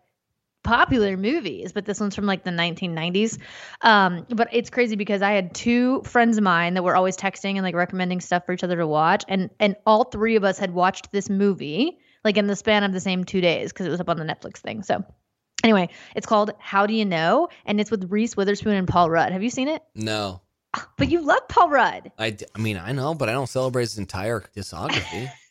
popular 0.70 1.18
movies, 1.18 1.72
but 1.72 1.86
this 1.86 2.00
one's 2.00 2.14
from 2.14 2.28
like 2.28 2.44
the 2.44 2.52
1990s. 2.52 3.40
Um, 3.82 4.28
but 4.30 4.50
it's 4.52 4.70
crazy 4.70 4.96
because 4.96 5.24
I 5.24 5.32
had 5.32 5.56
two 5.56 6.04
friends 6.04 6.38
of 6.38 6.44
mine 6.44 6.76
that 6.76 6.84
were 6.84 6.96
always 6.96 7.18
texting 7.18 7.56
and 7.56 7.64
like 7.64 7.74
recommending 7.74 8.22
stuff 8.22 8.46
for 8.46 8.54
each 8.54 8.64
other 8.64 8.78
to 8.78 8.86
watch, 8.86 9.24
and 9.28 9.50
and 9.60 9.76
all 9.88 10.04
three 10.04 10.36
of 10.36 10.44
us 10.44 10.60
had 10.60 10.72
watched 10.72 11.12
this 11.12 11.28
movie 11.28 11.98
like 12.24 12.38
in 12.38 12.46
the 12.46 12.56
span 12.56 12.84
of 12.84 12.94
the 12.94 13.00
same 13.00 13.24
two 13.24 13.42
days 13.42 13.74
because 13.74 13.88
it 13.88 13.90
was 13.90 14.00
up 14.00 14.10
on 14.10 14.18
the 14.18 14.26
Netflix 14.26 14.58
thing. 14.58 14.84
So. 14.84 15.04
Anyway, 15.62 15.90
it's 16.16 16.26
called 16.26 16.52
How 16.58 16.86
Do 16.86 16.94
You 16.94 17.04
Know? 17.04 17.50
And 17.66 17.82
it's 17.82 17.92
with 17.92 18.10
Reese 18.10 18.38
Witherspoon 18.38 18.76
and 18.76 18.88
Paul 18.88 19.10
Rudd. 19.10 19.34
Have 19.34 19.44
you 19.44 19.50
seen 19.50 19.68
it? 19.68 19.84
No. 19.94 20.40
But 20.96 21.10
you 21.12 21.20
love 21.20 21.50
Paul 21.50 21.70
Rudd. 21.70 22.14
I, 22.18 22.30
d- 22.30 22.46
I 22.56 22.60
mean, 22.60 22.78
I 22.78 22.94
know, 22.94 23.14
but 23.14 23.28
I 23.28 23.34
don't 23.34 23.50
celebrate 23.50 23.84
his 23.84 23.98
entire 23.98 24.40
discography. 24.56 25.30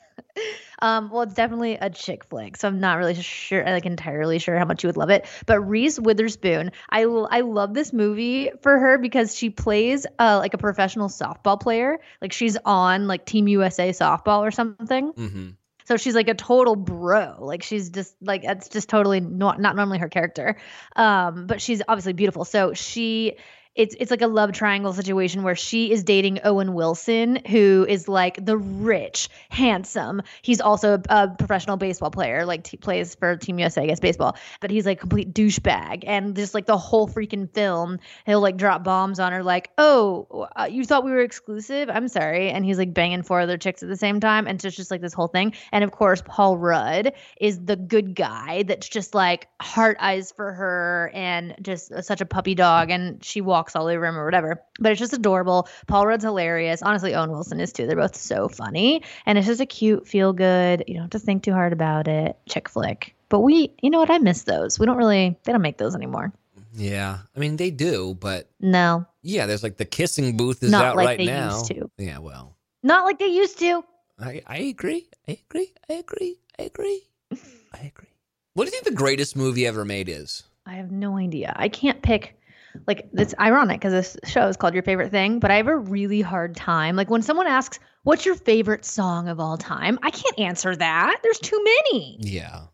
Um, 0.81 1.11
well, 1.11 1.23
it's 1.23 1.35
definitely 1.35 1.75
a 1.75 1.91
chick 1.91 2.25
flick, 2.25 2.57
so 2.57 2.69
I'm 2.69 2.81
not 2.81 2.99
really 2.99 3.15
sure, 3.15 3.65
like 3.65 3.87
entirely 3.87 4.39
sure 4.39 4.57
how 4.59 4.65
much 4.65 4.83
you 4.85 4.89
would 4.89 4.97
love 4.97 5.11
it. 5.11 5.27
But 5.47 5.61
Reese 5.61 5.99
Witherspoon, 5.99 6.71
I 6.89 7.03
I 7.03 7.41
love 7.41 7.75
this 7.75 7.93
movie 7.93 8.51
for 8.63 8.79
her 8.79 8.99
because 8.99 9.37
she 9.37 9.51
plays 9.51 10.07
uh 10.19 10.39
like 10.39 10.55
a 10.55 10.59
professional 10.59 11.09
softball 11.09 11.61
player, 11.61 11.99
like 12.23 12.33
she's 12.33 12.57
on 12.65 13.07
like 13.09 13.27
Team 13.27 13.49
USA 13.49 13.91
softball 13.91 14.41
or 14.41 14.51
something. 14.51 15.09
hmm 15.09 15.49
So 15.87 15.97
she's 15.97 16.15
like 16.15 16.29
a 16.29 16.35
total 16.35 16.77
bro. 16.77 17.37
Like 17.41 17.63
she's 17.63 17.91
just 17.91 18.15
like 18.21 18.45
it's 18.45 18.69
just 18.69 18.89
totally 18.89 19.21
not 19.21 19.61
not 19.61 19.75
normally 19.75 19.99
her 19.99 20.09
character. 20.09 20.57
Um, 20.95 21.47
but 21.47 21.61
she's 21.61 21.83
obviously 21.89 22.13
beautiful. 22.13 22.45
So 22.45 22.75
she 22.75 23.37
it's 23.79 23.95
it's 24.01 24.11
like 24.11 24.23
a 24.23 24.27
love 24.27 24.51
triangle 24.51 24.93
situation 24.93 25.45
where 25.45 25.55
she 25.55 25.93
is 25.93 26.03
dating 26.03 26.41
Owen 26.43 26.75
Wilson, 26.75 27.41
who 27.47 27.87
is 27.89 28.09
like 28.09 28.45
the 28.45 28.59
rich, 28.59 29.29
handsome. 29.51 30.21
He's 30.43 30.61
also 30.61 30.95
a, 30.95 31.03
a 31.09 31.29
professional 31.29 31.77
baseball 31.77 32.11
player, 32.11 32.45
like 32.45 32.65
t- 32.65 32.77
plays 32.77 33.15
for 33.15 33.37
Team 33.37 33.61
USA, 33.61 33.83
I 33.83 33.87
guess 33.87 34.01
baseball. 34.01 34.37
But 34.61 34.73
he's 34.73 34.85
like 34.85 34.99
a 34.99 35.01
complete 35.01 35.33
douchebag, 35.33 36.03
and 36.09 36.35
just 36.35 36.55
like 36.55 36.67
the 36.67 36.77
whole 36.77 37.09
freaking 37.09 37.49
film, 37.55 38.01
he'll 38.27 38.41
like 38.41 38.57
drop 38.57 38.83
bombs 38.83 39.21
on 39.21 39.31
her, 39.31 39.45
like, 39.45 39.71
"Oh, 39.79 40.49
uh, 40.57 40.69
you 40.69 40.85
thought 40.85 41.05
we 41.05 41.13
were 41.13 41.21
exclusive? 41.21 41.89
I'm 41.89 42.09
sorry." 42.09 42.51
And 42.51 42.65
he's 42.65 42.79
like 42.79 42.93
banging 42.93 43.23
four 43.23 43.41
other 43.41 43.59
chicks 43.59 43.85
at 43.85 43.89
the 43.89 43.97
same 43.97 44.19
time, 44.19 44.49
and 44.49 44.61
so 44.61 44.67
it's 44.67 44.77
just 44.77 44.91
like 44.91 45.03
this 45.03 45.15
whole 45.15 45.29
thing. 45.29 45.53
And 45.71 45.85
of 45.85 45.93
course, 45.93 46.21
Paul 46.27 46.59
Rudd 46.59 47.13
is 47.41 47.65
the 47.65 47.77
good 47.77 48.17
guy 48.17 48.65
that's 48.65 48.89
just 48.89 49.15
like 49.15 49.47
heart 49.63 49.99
eyes 50.01 50.33
for 50.33 50.53
her, 50.53 51.13
and 51.15 51.55
just 51.63 51.93
such 52.03 52.21
a 52.21 52.27
puppy 52.27 52.57
dog, 52.57 52.91
and 52.91 53.25
she 53.25 53.41
walks 53.41 53.68
all 53.77 53.87
over 53.87 54.05
him 54.07 54.17
or 54.17 54.25
whatever. 54.25 54.63
But 54.81 54.93
it's 54.93 54.99
just 54.99 55.13
adorable. 55.13 55.69
Paul 55.87 56.07
Rudd's 56.07 56.25
hilarious. 56.25 56.83
Honestly, 56.83 57.15
Owen 57.15 57.31
Wilson 57.31 57.61
is 57.61 57.73
too. 57.73 57.87
They're 57.87 57.97
both 57.97 58.17
so 58.17 58.49
funny, 58.49 59.03
and 59.27 59.39
it's 59.39 59.47
just 59.47 59.61
a 59.61 59.67
cute, 59.67 60.07
feel 60.07 60.33
good. 60.33 60.85
You 60.87 60.95
don't 60.95 61.03
have 61.05 61.11
to 61.11 61.19
think 61.19 61.43
too 61.43 61.53
hard 61.53 61.73
about 61.73 62.09
it. 62.09 62.37
Chick 62.49 62.69
flick. 62.69 63.15
But 63.29 63.41
we, 63.41 63.75
you 63.83 63.91
know 63.91 63.99
what? 63.99 64.11
I 64.11 64.19
miss 64.19 64.45
those. 64.45 64.79
We 64.79 64.87
don't 64.87 64.97
really, 64.97 65.39
they 65.45 65.53
don't 65.53 65.61
make 65.63 65.79
those 65.79 65.95
anymore. 65.95 66.33
Yeah. 66.75 67.19
I 67.37 67.39
mean, 67.39 67.57
they 67.57 67.71
do, 67.71 68.17
but 68.21 68.49
No, 68.61 69.05
yeah, 69.23 69.47
there's 69.47 69.63
like 69.63 69.77
the 69.79 69.85
kissing 69.85 70.37
booth 70.37 70.63
is 70.63 70.71
Not 70.71 70.85
out 70.85 70.97
like 70.97 71.07
right 71.07 71.19
they 71.19 71.27
now. 71.27 71.51
used 71.51 71.67
to. 71.67 71.91
Yeah, 71.99 72.19
well, 72.19 72.57
not 72.83 73.05
like 73.05 73.19
they 73.19 73.27
used 73.27 73.59
to. 73.59 73.83
I, 74.19 74.43
I 74.47 74.59
agree. 74.59 75.09
I 75.29 75.39
agree. 75.49 75.73
I 75.91 75.95
agree. 75.95 76.39
I 76.59 76.63
agree. 76.65 77.03
I 77.33 77.79
agree. 77.87 78.09
What 78.55 78.65
do 78.65 78.67
you 78.67 78.71
think 78.73 78.85
the 78.85 78.91
greatest 78.93 79.37
movie 79.37 79.67
ever 79.67 79.85
made 79.85 80.09
is? 80.09 80.45
I 80.67 80.75
have 80.75 80.91
no 80.91 81.17
idea. 81.17 81.53
I 81.57 81.69
can't 81.69 82.03
pick. 82.03 82.38
Like 82.87 83.09
it's 83.15 83.35
ironic 83.39 83.81
because 83.81 83.93
this 83.93 84.17
show 84.31 84.49
is 84.49 84.57
called 84.57 84.75
Your 84.75 84.83
Favorite 84.83 85.11
Thing, 85.11 85.39
but 85.39 85.51
I 85.51 85.57
have 85.57 85.69
a 85.69 85.77
really 85.77 86.21
hard 86.21 86.57
time. 86.57 86.97
Like 86.97 87.11
when 87.11 87.23
someone 87.23 87.47
asks, 87.47 87.79
"What's 88.03 88.25
your 88.27 88.35
favorite 88.35 88.85
song 88.85 89.29
of 89.29 89.41
all 89.41 89.57
time?" 89.57 89.99
I 90.03 90.11
can't 90.11 90.39
answer 90.39 90.75
that. 90.77 91.21
There's 91.23 91.39
too 91.39 91.63
many. 91.63 92.19
Yeah. 92.21 92.67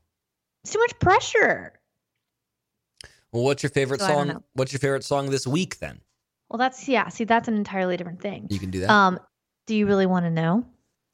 It's 0.62 0.72
too 0.72 0.78
much 0.78 0.98
pressure. 0.98 1.72
Well, 3.32 3.42
what's 3.42 3.62
your 3.62 3.70
favorite 3.70 4.00
So 4.00 4.06
song? 4.06 4.44
What's 4.54 4.72
your 4.72 4.80
favorite 4.80 5.04
song 5.04 5.30
this 5.30 5.46
week 5.46 5.78
then? 5.80 6.00
Well, 6.48 6.58
that's 6.58 6.88
yeah. 6.88 7.08
See, 7.08 7.24
that's 7.24 7.48
an 7.48 7.56
entirely 7.56 7.96
different 7.96 8.20
thing. 8.20 8.46
You 8.50 8.58
can 8.58 8.70
do 8.70 8.80
that. 8.80 8.90
Um, 8.90 9.18
do 9.66 9.74
you 9.74 9.86
really 9.86 10.06
want 10.06 10.24
to 10.26 10.30
know? 10.30 10.64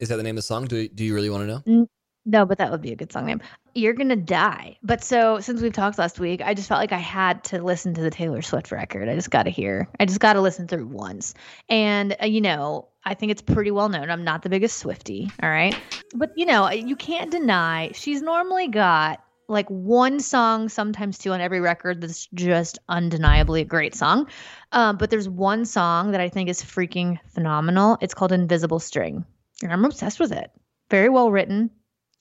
Is 0.01 0.09
that 0.09 0.17
the 0.17 0.23
name 0.23 0.37
of 0.37 0.37
the 0.37 0.43
song? 0.43 0.67
Do, 0.67 0.89
do 0.89 1.05
you 1.05 1.15
really 1.15 1.31
want 1.31 1.43
to 1.43 1.47
know? 1.47 1.89
No, 2.27 2.45
but 2.45 2.59
that 2.59 2.71
would 2.71 2.83
be 2.83 2.93
a 2.93 2.97
good 2.97 3.13
song 3.13 3.27
name. 3.27 3.41
You're 3.75 3.95
gonna 3.95 4.17
die. 4.17 4.77
But 4.83 5.03
so 5.03 5.41
since 5.41 5.63
we've 5.63 5.73
talked 5.73 5.99
last 5.99 6.21
week, 6.21 6.43
I 6.43 6.55
just 6.55 6.69
felt 6.69 6.81
like 6.81 6.93
I 6.93 6.99
had 6.99 7.45
to 7.45 7.63
listen 7.63 7.95
to 7.95 8.03
the 8.03 8.11
Taylor 8.11 8.43
Swift 8.43 8.73
record. 8.73 9.09
I 9.09 9.15
just 9.15 9.31
got 9.31 9.45
to 9.45 9.51
hear. 9.51 9.89
I 9.99 10.05
just 10.05 10.21
got 10.21 10.35
to 10.35 10.41
listen 10.41 10.69
through 10.69 10.87
once. 10.87 11.35
And 11.69 12.17
uh, 12.23 12.27
you 12.27 12.41
know, 12.41 12.89
I 13.05 13.15
think 13.15 13.33
it's 13.33 13.43
pretty 13.43 13.71
well 13.71 13.89
known. 13.89 14.11
I'm 14.11 14.25
not 14.25 14.43
the 14.43 14.51
biggest 14.51 14.83
Swiftie, 14.83 15.31
all 15.43 15.49
right. 15.49 15.75
But 16.15 16.33
you 16.37 16.47
know, 16.47 16.71
you 16.71 16.97
can't 16.97 17.31
deny 17.31 17.93
she's 17.95 18.21
normally 18.21 18.69
got 18.69 19.23
like 19.51 19.69
one 19.69 20.21
song, 20.21 20.69
sometimes 20.69 21.19
two 21.19 21.33
on 21.33 21.41
every 21.41 21.61
record 21.61 22.01
that's 22.01 22.29
just 22.33 22.79
undeniably 22.89 23.63
a 23.63 23.65
great 23.65 23.95
song. 23.95 24.29
Um, 24.73 24.97
but 24.97 25.11
there's 25.11 25.29
one 25.29 25.65
song 25.65 26.13
that 26.13 26.21
I 26.21 26.29
think 26.29 26.49
is 26.49 26.63
freaking 26.63 27.19
phenomenal. 27.35 27.99
It's 28.01 28.15
called 28.15 28.31
Invisible 28.31 28.79
String. 28.79 29.25
And 29.63 29.73
I'm 29.73 29.85
obsessed 29.85 30.21
with 30.21 30.33
it. 30.33 30.51
Very 30.89 31.09
well 31.09 31.31
written, 31.31 31.71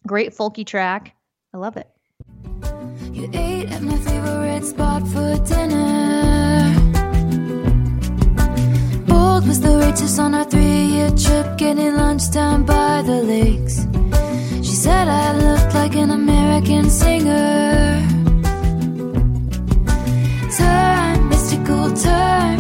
great 0.06 0.34
folky 0.36 0.66
track. 0.66 1.16
I 1.54 1.58
love 1.58 1.78
it. 1.78 1.88
You 3.12 3.30
ate 3.34 3.72
at 3.72 3.82
my 3.82 3.98
favorite 3.98 4.66
spot 4.66 5.08
for 5.08 5.36
dinner. 5.46 6.74
Bold 9.08 9.48
was 9.48 9.60
the 9.62 9.78
waitress 9.78 10.20
on 10.20 10.36
our 10.36 10.46
three-year 10.46 11.10
trip, 11.12 11.58
getting 11.58 11.96
lunch 11.96 12.32
down 12.32 12.66
by 12.66 13.02
the 13.02 13.22
lakes. 13.24 13.88
She 14.66 14.76
said 14.76 15.08
I 15.08 15.36
looked 15.36 15.74
like 15.74 15.96
an 15.96 16.12
American 16.12 16.90
singer. 16.90 18.06
Turn, 20.58 21.30
mystical 21.30 21.92
turn, 21.96 22.59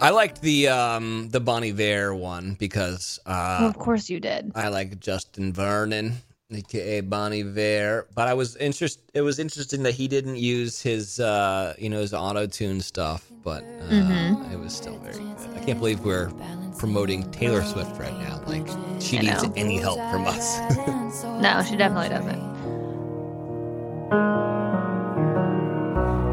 I 0.00 0.10
liked 0.10 0.42
the 0.42 0.68
um 0.68 1.28
the 1.30 1.40
Bon 1.40 1.64
Iver 1.64 2.14
one 2.14 2.54
because 2.58 3.18
uh 3.26 3.56
well, 3.60 3.68
of 3.68 3.78
course 3.78 4.10
you 4.10 4.20
did. 4.20 4.52
I 4.54 4.68
like 4.68 5.00
Justin 5.00 5.52
Vernon, 5.52 6.14
aka 6.52 7.00
Bon 7.00 7.32
Iver. 7.32 8.06
But 8.14 8.28
I 8.28 8.34
was 8.34 8.56
interest. 8.56 9.00
It 9.14 9.22
was 9.22 9.38
interesting 9.38 9.82
that 9.84 9.94
he 9.94 10.06
didn't 10.06 10.36
use 10.36 10.82
his, 10.82 11.18
uh, 11.18 11.74
you 11.78 11.88
know, 11.88 12.00
his 12.00 12.12
auto 12.12 12.46
tune 12.46 12.80
stuff. 12.82 13.26
But 13.42 13.62
uh, 13.64 13.88
Mm-hmm. 13.88 14.52
it 14.52 14.58
was 14.58 14.74
still 14.74 14.98
very 14.98 15.14
good. 15.16 15.36
I 15.56 15.64
can't 15.64 15.78
believe 15.78 16.00
we're 16.00 16.30
promoting 16.78 17.30
Taylor 17.30 17.62
Swift 17.62 17.98
right 17.98 18.12
now. 18.18 18.42
Like 18.46 18.66
she 19.00 19.18
I 19.18 19.22
needs 19.22 19.42
know. 19.44 19.52
any 19.56 19.78
help 19.78 19.98
from 20.10 20.26
us. 20.26 20.58
No, 21.40 21.62
she 21.62 21.76
definitely 21.76 22.10
doesn't. 22.10 22.42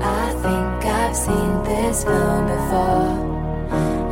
I 0.01 0.33
think 0.43 0.85
I've 0.85 1.15
seen 1.15 1.63
this 1.63 2.03
film 2.03 2.47
before, 2.47 3.32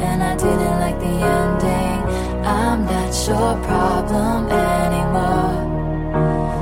and 0.01 0.23
I 0.23 0.35
didn't 0.35 0.79
like 0.85 0.99
the 0.99 1.15
ending. 1.39 1.99
I'm 2.45 2.85
not 2.85 3.11
your 3.27 3.53
problem 3.63 4.47
anymore. 4.49 5.55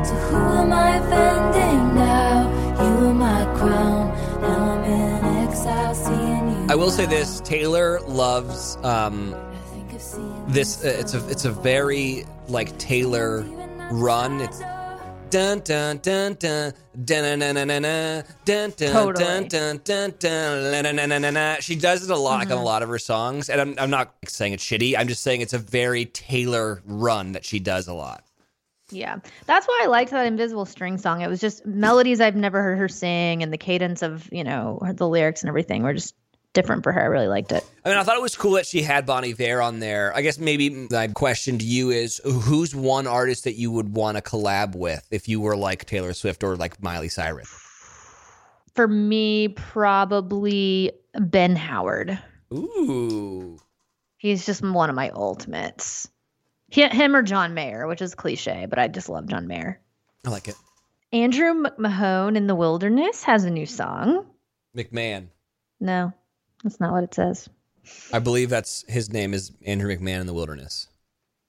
So 0.06 0.14
who 0.16 0.38
am 0.38 0.74
I 0.74 0.98
offending 0.98 1.96
now? 1.96 2.84
You 2.84 3.08
were 3.08 3.14
my 3.14 3.46
crown. 3.58 4.08
Now 4.42 4.72
I'm 4.74 4.84
in 4.84 5.48
exile, 5.48 5.96
seeing 5.96 6.50
you. 6.50 6.68
I 6.70 6.76
will 6.76 6.92
say 6.92 7.06
this: 7.06 7.42
Taylor 7.42 8.00
loves 8.02 8.78
um, 8.84 9.34
I 9.36 9.58
think 9.74 9.94
I've 9.94 10.02
seen 10.02 10.44
this. 10.48 10.84
Uh, 10.84 10.96
it's 11.00 11.14
a 11.14 11.28
it's 11.30 11.46
a 11.46 11.52
very 11.52 12.26
like 12.48 12.78
Taylor 12.78 13.42
run. 13.92 14.42
It's 14.42 14.62
dun 15.30 15.60
dun 15.60 15.98
dun 15.98 16.34
dun 16.34 16.74
dun 17.06 17.40
dun 17.40 17.40
dun 17.40 17.68
dun 17.68 17.78
dun 18.46 18.74
dun 18.76 20.12
dun 20.18 20.96
dun 20.96 21.22
dun 21.22 21.34
dun. 21.34 21.62
She 21.62 21.76
does 21.76 22.04
it 22.04 22.10
a 22.10 22.18
lot 22.18 22.40
like 22.40 22.48
on 22.48 22.54
a 22.54 22.56
mm-hmm. 22.56 22.66
lot 22.66 22.84
of 22.84 22.90
her 22.90 23.00
songs, 23.00 23.50
and 23.50 23.62
I'm 23.62 23.76
I'm 23.78 23.90
not 23.90 24.14
saying 24.28 24.54
it's 24.54 24.66
shitty. 24.66 24.96
I'm 24.98 25.08
just 25.08 25.22
saying 25.22 25.42
it's 25.42 25.54
a 25.54 25.60
very 25.60 26.06
Taylor 26.06 26.82
run 26.86 27.34
that 27.34 27.46
she 27.46 27.60
does 27.60 27.88
a 27.88 27.94
lot. 27.94 28.24
Yeah. 28.92 29.20
That's 29.46 29.68
why 29.68 29.82
I 29.84 29.88
liked 29.88 30.12
that 30.12 30.26
Invisible 30.26 30.66
String 30.66 30.98
song. 30.98 31.22
It 31.22 31.28
was 31.28 31.40
just 31.40 31.66
melodies 31.66 32.22
I've 32.22 32.36
never 32.36 32.62
heard 32.62 32.78
her 32.80 32.90
sing 32.90 33.44
and 33.44 33.54
the 33.54 33.58
cadence 33.58 34.02
of, 34.02 34.28
you 34.32 34.44
know, 34.44 34.82
the 34.96 35.08
lyrics 35.08 35.42
and 35.42 35.50
everything 35.50 35.84
were 35.84 35.94
just 35.94 36.16
different 36.54 36.84
for 36.84 36.92
her. 36.92 37.02
I 37.02 37.06
really 37.06 37.28
liked 37.28 37.52
it. 37.52 37.64
I 37.86 37.90
mean, 37.90 37.98
I 37.98 38.04
thought 38.04 38.16
it 38.16 38.22
was 38.22 38.36
cool 38.36 38.52
that 38.54 38.66
she 38.66 38.82
had 38.82 39.06
Bon 39.06 39.24
Iver 39.24 39.62
on 39.62 39.80
there. 39.80 40.16
I 40.16 40.22
guess 40.22 40.40
maybe 40.40 40.88
my 40.90 41.08
question 41.08 41.58
to 41.58 41.66
you 41.66 41.92
is 41.92 42.22
who's 42.24 42.76
one 42.76 43.08
artist 43.08 43.44
that 43.44 43.56
you 43.56 43.72
would 43.72 43.94
want 43.96 44.18
to 44.18 44.24
collab 44.24 44.76
with 44.76 45.08
if 45.12 45.28
you 45.28 45.40
were 45.40 45.56
like 45.56 45.86
Taylor 45.86 46.14
Swift 46.14 46.44
or 46.44 46.56
like 46.56 46.82
Miley 46.82 47.10
Cyrus? 47.10 47.50
For 48.76 48.88
me, 48.88 49.50
probably 49.50 50.92
Ben 51.14 51.56
Howard. 51.56 52.20
Ooh. 52.54 53.60
He's 54.18 54.46
just 54.46 54.62
one 54.62 54.90
of 54.90 54.96
my 54.96 55.10
ultimates. 55.12 56.10
He, 56.70 56.88
him 56.88 57.16
or 57.16 57.24
John 57.24 57.54
Mayer, 57.54 57.88
which 57.88 58.02
is 58.02 58.16
cliche, 58.16 58.68
but 58.70 58.78
I 58.78 58.88
just 58.88 59.10
love 59.10 59.28
John 59.28 59.48
Mayer. 59.48 59.80
I 60.26 60.30
like 60.30 60.48
it. 60.48 60.56
Andrew 61.12 61.54
McMahon 61.54 62.38
in 62.38 62.46
the 62.48 62.56
Wilderness 62.56 63.24
has 63.24 63.44
a 63.44 63.50
new 63.50 63.66
song. 63.66 64.26
McMahon. 64.76 65.28
No, 65.80 66.14
that's 66.64 66.80
not 66.80 66.92
what 66.92 67.04
it 67.04 67.14
says. 67.14 67.50
I 68.14 68.20
believe 68.20 68.50
that's 68.50 68.86
his 68.88 69.12
name 69.12 69.34
is 69.34 69.52
Andrew 69.66 69.96
McMahon 69.96 70.22
in 70.22 70.28
the 70.28 70.34
Wilderness. 70.34 70.88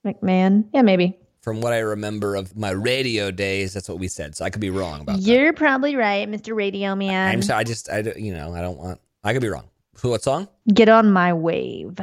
McMahon. 0.07 0.65
Yeah, 0.73 0.83
maybe. 0.83 1.19
From 1.43 1.61
what 1.61 1.73
I 1.73 1.79
remember 1.79 2.37
of 2.37 2.57
my 2.57 2.71
radio 2.71 3.31
days, 3.31 3.73
that's 3.73 3.89
what 3.89 3.99
we 3.99 4.09
said. 4.09 4.37
So 4.37 4.45
I 4.45 4.51
could 4.51 4.61
be 4.61 4.71
wrong 4.71 5.01
about 5.01 5.17
that. 5.17 5.23
You're 5.23 5.53
probably 5.53 5.97
right, 5.97 6.29
Mr. 6.29 6.55
Radio 6.55 6.95
Man. 6.95 7.33
I'm 7.33 7.43
sorry. 7.43 7.61
I 7.61 7.65
just, 7.65 7.91
I, 7.91 8.01
you 8.17 8.33
know, 8.35 8.55
I 8.55 8.61
don't 8.61 8.79
want. 8.79 9.01
I 9.25 9.33
could 9.33 9.43
be 9.43 9.49
wrong. 9.49 9.69
So 9.97 10.11
what 10.11 10.23
song? 10.23 10.49
Get 10.73 10.89
on 10.89 11.11
my 11.13 11.33
wave. 11.33 11.99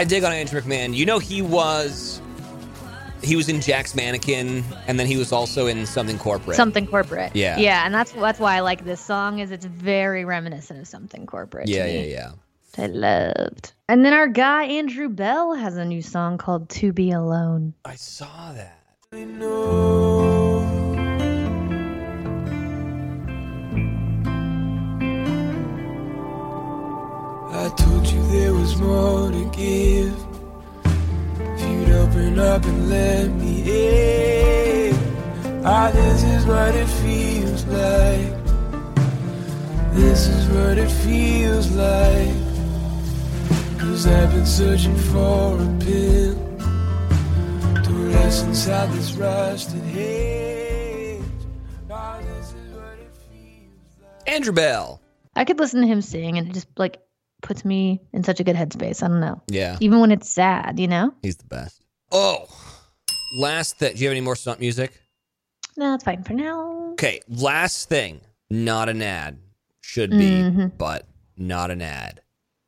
I 0.00 0.04
dig 0.04 0.24
on 0.24 0.32
Andrew 0.32 0.62
McMahon. 0.62 0.96
You 0.96 1.04
know, 1.04 1.18
he 1.18 1.42
was, 1.42 2.22
he 3.22 3.36
was 3.36 3.50
in 3.50 3.60
Jack's 3.60 3.94
Mannequin, 3.94 4.64
and 4.86 4.98
then 4.98 5.06
he 5.06 5.18
was 5.18 5.30
also 5.30 5.66
in 5.66 5.84
something 5.84 6.16
corporate. 6.16 6.56
Something 6.56 6.86
corporate. 6.86 7.36
Yeah. 7.36 7.58
Yeah, 7.58 7.84
and 7.84 7.94
that's 7.94 8.12
that's 8.12 8.40
why 8.40 8.56
I 8.56 8.60
like 8.60 8.86
this 8.86 8.98
song 8.98 9.40
is 9.40 9.50
it's 9.50 9.66
very 9.66 10.24
reminiscent 10.24 10.80
of 10.80 10.88
something 10.88 11.26
corporate. 11.26 11.68
Yeah, 11.68 11.84
yeah, 11.84 12.00
yeah. 12.00 12.32
I 12.78 12.86
loved. 12.86 13.74
And 13.90 14.02
then 14.02 14.14
our 14.14 14.28
guy 14.28 14.64
Andrew 14.64 15.10
Bell 15.10 15.52
has 15.52 15.76
a 15.76 15.84
new 15.84 16.00
song 16.00 16.38
called 16.38 16.70
"To 16.70 16.94
Be 16.94 17.10
Alone." 17.10 17.74
I 17.84 17.96
saw 17.96 18.54
that. 18.54 18.82
I 19.12 19.24
told 27.68 28.06
you 28.06 28.22
there 28.28 28.54
was 28.54 28.76
more 28.76 29.30
to 29.30 29.44
give. 29.50 30.16
If 30.84 31.68
you'd 31.68 31.90
open 31.92 32.38
up 32.38 32.64
and 32.64 32.88
let 32.88 33.28
me 33.30 33.62
in. 33.66 34.96
Ah, 35.64 35.90
this 35.92 36.22
is 36.22 36.46
what 36.46 36.74
it 36.74 36.86
feels 36.86 37.64
like. 37.66 38.40
This 39.92 40.26
is 40.28 40.48
what 40.48 40.78
it 40.78 40.90
feels 40.90 41.70
like. 41.72 42.34
Cause 43.78 44.06
I've 44.06 44.30
been 44.32 44.46
searching 44.46 44.96
for 44.96 45.56
a 45.60 45.66
pin 45.80 46.34
to 47.84 47.92
rest 48.14 48.46
inside 48.46 48.90
this 48.92 49.12
rusted 49.12 49.82
hedge. 49.82 51.22
Ah, 51.90 52.18
this 52.20 52.54
is 52.54 52.74
what 52.74 52.98
it 52.98 53.12
feels 53.28 53.98
like. 54.00 54.32
Andrew 54.34 54.52
Bell. 54.54 55.02
I 55.36 55.44
could 55.44 55.58
listen 55.58 55.82
to 55.82 55.86
him 55.86 56.00
sing 56.00 56.38
and 56.38 56.48
it 56.48 56.54
just 56.54 56.68
like 56.76 57.00
puts 57.42 57.64
me 57.64 58.00
in 58.12 58.22
such 58.24 58.40
a 58.40 58.44
good 58.44 58.56
headspace. 58.56 59.02
I 59.02 59.08
don't 59.08 59.20
know. 59.20 59.42
Yeah, 59.48 59.76
Even 59.80 60.00
when 60.00 60.10
it's 60.12 60.30
sad, 60.30 60.78
you 60.78 60.88
know? 60.88 61.12
he's 61.22 61.36
the 61.36 61.46
best. 61.46 61.82
Oh, 62.12 62.46
last 63.38 63.78
thing. 63.78 63.94
Do 63.94 64.00
you 64.02 64.08
have 64.08 64.12
any 64.16 64.20
more 64.20 64.36
stunt 64.36 64.60
music? 64.60 65.00
No, 65.76 65.94
it's 65.94 66.04
fine 66.04 66.22
for 66.24 66.32
now. 66.34 66.90
Okay, 66.92 67.20
last 67.28 67.88
thing. 67.88 68.20
Not 68.50 68.88
an 68.88 69.00
ad. 69.02 69.38
Should 69.80 70.10
be, 70.10 70.42
Mhm. 70.42 70.76
but 70.76 71.06
not 71.36 71.70
an 71.70 71.80
ad. 71.82 72.20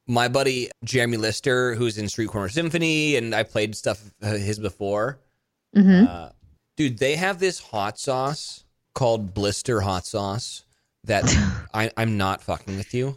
My 0.09 0.29
buddy 0.29 0.71
Jeremy 0.85 1.17
Lister, 1.17 1.75
who's 1.75 1.99
in 1.99 2.09
Street 2.09 2.29
Corner 2.29 2.49
Symphony, 2.49 3.17
and 3.17 3.35
I 3.35 3.43
played 3.43 3.75
stuff 3.77 4.03
his 4.21 4.59
before. 4.59 5.21
hmm 5.75 6.05
Uh, 6.09 6.31
dude, 6.77 6.99
they 6.99 7.17
have 7.17 7.39
this 7.39 7.59
hot 7.61 7.99
sauce 7.99 8.65
called 8.95 9.35
Blister 9.35 9.81
Hot 9.83 10.07
Sauce 10.07 10.65
that 11.05 11.25
I, 11.75 11.91
I'm 11.97 12.17
not 12.17 12.43
fucking 12.43 12.77
with 12.77 12.93
you. 12.95 13.17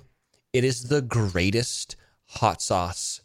It 0.55 0.63
is 0.63 0.83
the 0.83 1.01
greatest 1.01 1.97
hot 2.27 2.61
sauce 2.61 3.19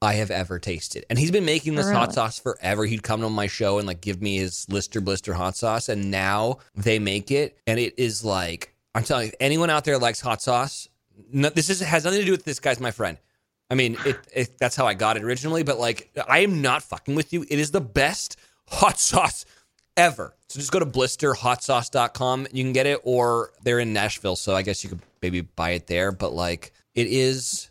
I 0.00 0.14
have 0.14 0.30
ever 0.30 0.60
tasted. 0.60 1.04
And 1.10 1.18
he's 1.18 1.32
been 1.32 1.44
making 1.44 1.74
this 1.74 1.90
hot 1.90 2.14
sauce 2.14 2.38
forever. 2.38 2.84
He'd 2.84 3.02
come 3.02 3.24
on 3.24 3.32
my 3.32 3.48
show 3.48 3.78
and 3.78 3.88
like 3.88 4.00
give 4.00 4.22
me 4.22 4.36
his 4.36 4.68
Lister 4.68 5.00
Blister 5.00 5.34
hot 5.34 5.56
sauce. 5.56 5.88
And 5.88 6.12
now 6.12 6.58
they 6.76 7.00
make 7.00 7.32
it. 7.32 7.58
And 7.66 7.80
it 7.80 7.94
is 7.98 8.24
like, 8.24 8.72
I'm 8.94 9.02
telling 9.02 9.24
you, 9.24 9.28
if 9.30 9.34
anyone 9.40 9.68
out 9.68 9.84
there 9.84 9.98
likes 9.98 10.20
hot 10.20 10.40
sauce, 10.40 10.88
no, 11.32 11.48
this 11.48 11.70
is, 11.70 11.80
has 11.80 12.04
nothing 12.04 12.20
to 12.20 12.24
do 12.24 12.30
with 12.30 12.44
this 12.44 12.60
guy's 12.60 12.78
my 12.78 12.92
friend. 12.92 13.18
I 13.68 13.74
mean, 13.74 13.96
it, 14.06 14.18
it, 14.32 14.58
that's 14.58 14.76
how 14.76 14.86
I 14.86 14.94
got 14.94 15.16
it 15.16 15.24
originally. 15.24 15.64
But 15.64 15.80
like, 15.80 16.12
I 16.28 16.38
am 16.38 16.62
not 16.62 16.84
fucking 16.84 17.16
with 17.16 17.32
you. 17.32 17.44
It 17.48 17.58
is 17.58 17.72
the 17.72 17.80
best 17.80 18.36
hot 18.68 19.00
sauce 19.00 19.44
ever. 19.96 20.36
So 20.48 20.60
just 20.60 20.70
go 20.70 20.78
to 20.78 20.86
blisterhotsauce.com. 20.86 22.46
You 22.52 22.62
can 22.62 22.72
get 22.72 22.86
it, 22.86 23.00
or 23.02 23.50
they're 23.64 23.80
in 23.80 23.92
Nashville. 23.92 24.36
So 24.36 24.54
I 24.54 24.62
guess 24.62 24.84
you 24.84 24.90
could 24.90 25.00
maybe 25.20 25.40
buy 25.40 25.70
it 25.70 25.88
there. 25.88 26.12
But 26.12 26.32
like, 26.32 26.72
it 26.96 27.06
is 27.06 27.70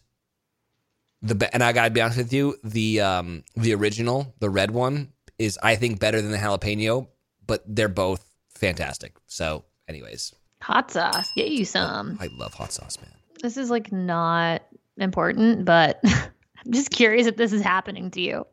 the 1.22 1.50
and 1.54 1.62
I 1.62 1.74
gotta 1.74 1.90
be 1.90 2.00
honest 2.00 2.18
with 2.18 2.32
you, 2.32 2.56
the 2.64 3.02
um 3.02 3.44
the 3.56 3.74
original, 3.74 4.34
the 4.40 4.50
red 4.50 4.72
one, 4.72 5.12
is 5.38 5.60
I 5.62 5.76
think 5.76 6.00
better 6.00 6.22
than 6.22 6.32
the 6.32 6.38
jalapeno, 6.38 7.08
but 7.46 7.64
they're 7.68 7.90
both 7.90 8.26
fantastic. 8.54 9.18
So, 9.28 9.66
anyways, 9.90 10.34
Hot 10.62 10.90
sauce. 10.90 11.32
Get 11.36 11.50
you 11.50 11.66
some. 11.66 12.18
I 12.20 12.28
love 12.34 12.54
hot 12.54 12.72
sauce, 12.72 12.98
man. 13.00 13.12
This 13.42 13.56
is 13.56 13.70
like 13.70 13.92
not 13.92 14.64
important, 14.98 15.66
but 15.66 16.00
I'm 16.06 16.72
just 16.72 16.90
curious 16.90 17.28
if 17.28 17.38
this 17.38 17.54
is 17.54 17.62
happening 17.62 18.10
to 18.12 18.22
you. 18.22 18.48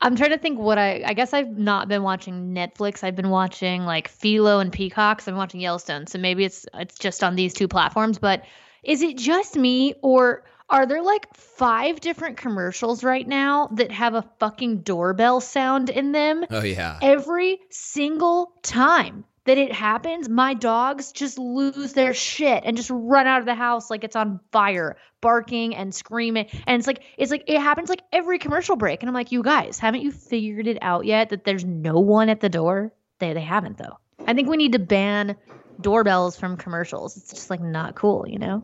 I'm 0.00 0.14
trying 0.14 0.30
to 0.30 0.38
think 0.38 0.60
what 0.60 0.78
I 0.78 1.02
I 1.04 1.14
guess 1.14 1.32
I've 1.32 1.58
not 1.58 1.88
been 1.88 2.04
watching 2.04 2.54
Netflix. 2.54 3.02
I've 3.02 3.16
been 3.16 3.30
watching 3.30 3.84
like 3.86 4.06
Philo 4.06 4.60
and 4.60 4.72
Peacocks. 4.72 5.26
I've 5.26 5.32
been 5.32 5.38
watching 5.38 5.60
Yellowstone. 5.60 6.06
So 6.06 6.18
maybe 6.18 6.44
it's 6.44 6.66
it's 6.74 6.98
just 6.98 7.24
on 7.24 7.34
these 7.34 7.54
two 7.54 7.66
platforms, 7.66 8.18
but 8.18 8.44
is 8.82 9.02
it 9.02 9.16
just 9.16 9.56
me 9.56 9.94
or 10.02 10.44
are 10.70 10.86
there 10.86 11.02
like 11.02 11.34
five 11.34 12.00
different 12.00 12.36
commercials 12.36 13.02
right 13.02 13.26
now 13.26 13.68
that 13.72 13.90
have 13.90 14.14
a 14.14 14.28
fucking 14.38 14.82
doorbell 14.82 15.40
sound 15.40 15.88
in 15.88 16.12
them? 16.12 16.44
Oh 16.50 16.62
yeah. 16.62 16.98
every 17.00 17.60
single 17.70 18.52
time 18.62 19.24
that 19.48 19.56
it 19.56 19.72
happens, 19.72 20.28
my 20.28 20.52
dogs 20.52 21.10
just 21.10 21.38
lose 21.38 21.94
their 21.94 22.12
shit 22.12 22.64
and 22.66 22.76
just 22.76 22.90
run 22.92 23.26
out 23.26 23.40
of 23.40 23.46
the 23.46 23.54
house 23.54 23.88
like 23.88 24.04
it's 24.04 24.14
on 24.14 24.40
fire, 24.52 24.98
barking 25.22 25.74
and 25.74 25.94
screaming. 25.94 26.46
And 26.66 26.78
it's 26.78 26.86
like 26.86 27.02
it's 27.16 27.30
like 27.30 27.44
it 27.46 27.58
happens 27.58 27.88
like 27.88 28.02
every 28.12 28.38
commercial 28.38 28.76
break. 28.76 29.02
And 29.02 29.08
I'm 29.08 29.14
like, 29.14 29.32
you 29.32 29.42
guys, 29.42 29.78
haven't 29.78 30.02
you 30.02 30.12
figured 30.12 30.66
it 30.66 30.78
out 30.82 31.06
yet 31.06 31.30
that 31.30 31.44
there's 31.44 31.64
no 31.64 31.98
one 31.98 32.28
at 32.28 32.40
the 32.40 32.50
door? 32.50 32.92
They 33.20 33.32
they 33.32 33.40
haven't 33.40 33.78
though. 33.78 33.98
I 34.26 34.34
think 34.34 34.50
we 34.50 34.58
need 34.58 34.72
to 34.72 34.78
ban 34.78 35.36
doorbells 35.80 36.38
from 36.38 36.56
commercials. 36.56 37.16
It's 37.16 37.30
just 37.30 37.50
like 37.50 37.60
not 37.60 37.94
cool, 37.94 38.26
you 38.28 38.38
know? 38.38 38.62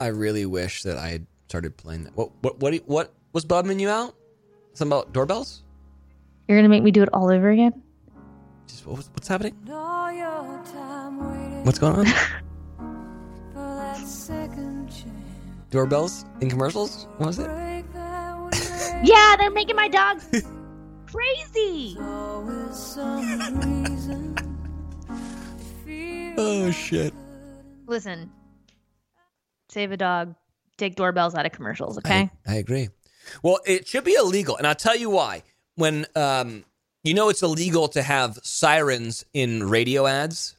I 0.00 0.08
really 0.08 0.46
wish 0.46 0.82
that 0.82 0.96
I 0.96 1.08
had 1.08 1.26
started 1.48 1.76
playing 1.76 2.04
that. 2.04 2.16
What 2.16 2.30
what 2.42 2.58
what 2.58 2.74
what 2.86 3.14
was 3.32 3.44
bumming 3.44 3.78
you 3.78 3.88
out? 3.88 4.14
Something 4.74 4.98
about 4.98 5.12
doorbells? 5.12 5.62
You're 6.48 6.58
gonna 6.58 6.68
make 6.68 6.82
me 6.82 6.90
do 6.90 7.02
it 7.02 7.08
all 7.12 7.30
over 7.30 7.50
again? 7.50 7.82
Just 8.66 8.86
what 8.86 8.96
was, 8.96 9.10
what's 9.10 9.28
happening? 9.28 9.56
All 9.70 10.10
your 10.12 10.62
time 10.72 11.18
waiting 11.30 11.64
What's 11.64 11.78
going 11.78 11.94
on? 11.94 12.06
for 13.52 13.74
that 13.76 13.98
second 13.98 14.88
chance. 14.88 15.08
Doorbells 15.70 16.24
in 16.40 16.50
commercials? 16.50 17.06
What 17.18 17.28
was 17.28 17.38
it? 17.38 17.46
That 17.46 19.02
Yeah, 19.04 19.36
they're 19.38 19.50
making 19.50 19.76
my 19.76 19.88
dogs 19.88 20.26
crazy. 21.06 21.96
Oh 26.38 26.70
shit. 26.70 27.12
Listen, 27.86 28.30
save 29.68 29.92
a 29.92 29.96
dog, 29.96 30.34
take 30.78 30.94
doorbells 30.96 31.34
out 31.34 31.44
of 31.44 31.52
commercials, 31.52 31.98
okay? 31.98 32.30
I, 32.46 32.52
I 32.52 32.56
agree. 32.56 32.88
Well, 33.42 33.60
it 33.66 33.86
should 33.86 34.04
be 34.04 34.14
illegal, 34.14 34.56
and 34.56 34.66
I'll 34.66 34.74
tell 34.74 34.96
you 34.96 35.10
why. 35.10 35.42
When 35.76 36.06
um, 36.16 36.64
you 37.04 37.14
know 37.14 37.28
it's 37.28 37.42
illegal 37.42 37.88
to 37.88 38.02
have 38.02 38.38
sirens 38.42 39.24
in 39.32 39.68
radio 39.68 40.06
ads. 40.06 40.56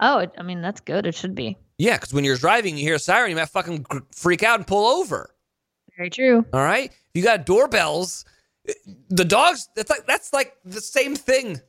oh, 0.00 0.18
it, 0.18 0.32
I 0.38 0.42
mean, 0.42 0.60
that's 0.60 0.80
good. 0.80 1.06
It 1.06 1.14
should 1.14 1.34
be. 1.34 1.56
Yeah, 1.78 1.96
because 1.96 2.12
when 2.14 2.24
you're 2.24 2.36
driving, 2.36 2.76
you 2.76 2.84
hear 2.84 2.94
a 2.94 2.98
siren, 3.00 3.30
you 3.30 3.36
might 3.36 3.48
fucking 3.48 3.82
gr- 3.82 3.98
freak 4.12 4.42
out 4.42 4.60
and 4.60 4.66
pull 4.66 4.86
over. 4.86 5.30
Very 5.96 6.10
true. 6.10 6.44
All 6.52 6.62
right, 6.62 6.92
you 7.14 7.22
got 7.22 7.46
doorbells. 7.46 8.24
The 9.10 9.24
dogs. 9.24 9.68
That's 9.74 9.90
like 9.90 10.06
that's 10.06 10.32
like 10.32 10.56
the 10.64 10.80
same 10.80 11.14
thing, 11.16 11.60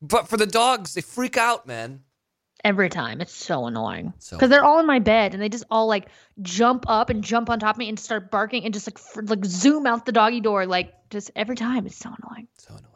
but 0.00 0.28
for 0.28 0.36
the 0.36 0.46
dogs, 0.46 0.94
they 0.94 1.00
freak 1.02 1.36
out, 1.36 1.66
man. 1.66 2.00
Every 2.64 2.88
time. 2.88 3.20
It's 3.20 3.32
so 3.34 3.66
annoying. 3.66 4.12
So- 4.18 4.36
Because 4.36 4.48
they're 4.50 4.64
all 4.64 4.78
in 4.78 4.86
my 4.86 5.00
bed 5.00 5.34
and 5.34 5.42
they 5.42 5.48
just 5.48 5.64
all 5.70 5.86
like 5.88 6.08
jump 6.42 6.84
up 6.88 7.10
and 7.10 7.22
jump 7.24 7.50
on 7.50 7.58
top 7.58 7.74
of 7.74 7.78
me 7.78 7.88
and 7.88 7.98
start 7.98 8.30
barking 8.30 8.64
and 8.64 8.72
just 8.72 8.86
like 8.86 8.98
f- 8.98 9.28
like 9.28 9.44
zoom 9.44 9.86
out 9.86 10.06
the 10.06 10.12
doggy 10.12 10.40
door. 10.40 10.64
Like 10.66 10.92
just 11.10 11.30
every 11.34 11.56
time. 11.56 11.86
It's 11.86 11.96
so 11.96 12.10
annoying. 12.22 12.46
So 12.58 12.70
annoying. 12.74 12.86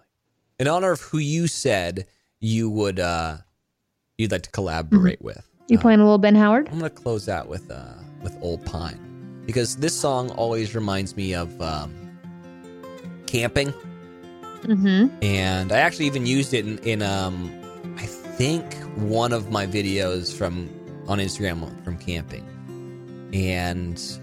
In 0.60 0.68
honor 0.68 0.92
of 0.92 1.00
who 1.00 1.18
you 1.18 1.48
said 1.48 2.06
you 2.38 2.70
would, 2.70 3.00
uh 3.00 3.38
you'd 4.18 4.30
like 4.30 4.42
to 4.44 4.50
collaborate 4.50 5.20
with. 5.20 5.44
You 5.68 5.78
uh, 5.78 5.80
playing 5.80 5.98
a 6.00 6.04
little 6.04 6.18
Ben 6.18 6.36
Howard? 6.36 6.68
I'm 6.68 6.78
gonna 6.78 6.88
close 6.90 7.28
out 7.28 7.48
with 7.48 7.68
uh 7.70 7.94
with 8.22 8.36
Old 8.42 8.64
Pine 8.64 9.42
because 9.46 9.76
this 9.76 9.98
song 9.98 10.30
always 10.30 10.74
reminds 10.76 11.16
me 11.16 11.34
of 11.34 11.60
um, 11.60 11.92
camping, 13.26 13.72
Mm-hmm. 14.62 15.08
and 15.22 15.70
I 15.72 15.78
actually 15.78 16.06
even 16.06 16.24
used 16.26 16.54
it 16.54 16.66
in, 16.66 16.78
in 16.78 17.02
um 17.02 17.50
think 18.36 18.74
one 18.96 19.32
of 19.32 19.50
my 19.50 19.66
videos 19.66 20.36
from 20.36 20.68
on 21.08 21.18
Instagram 21.18 21.82
from 21.84 21.96
camping, 21.98 22.44
and 23.32 23.96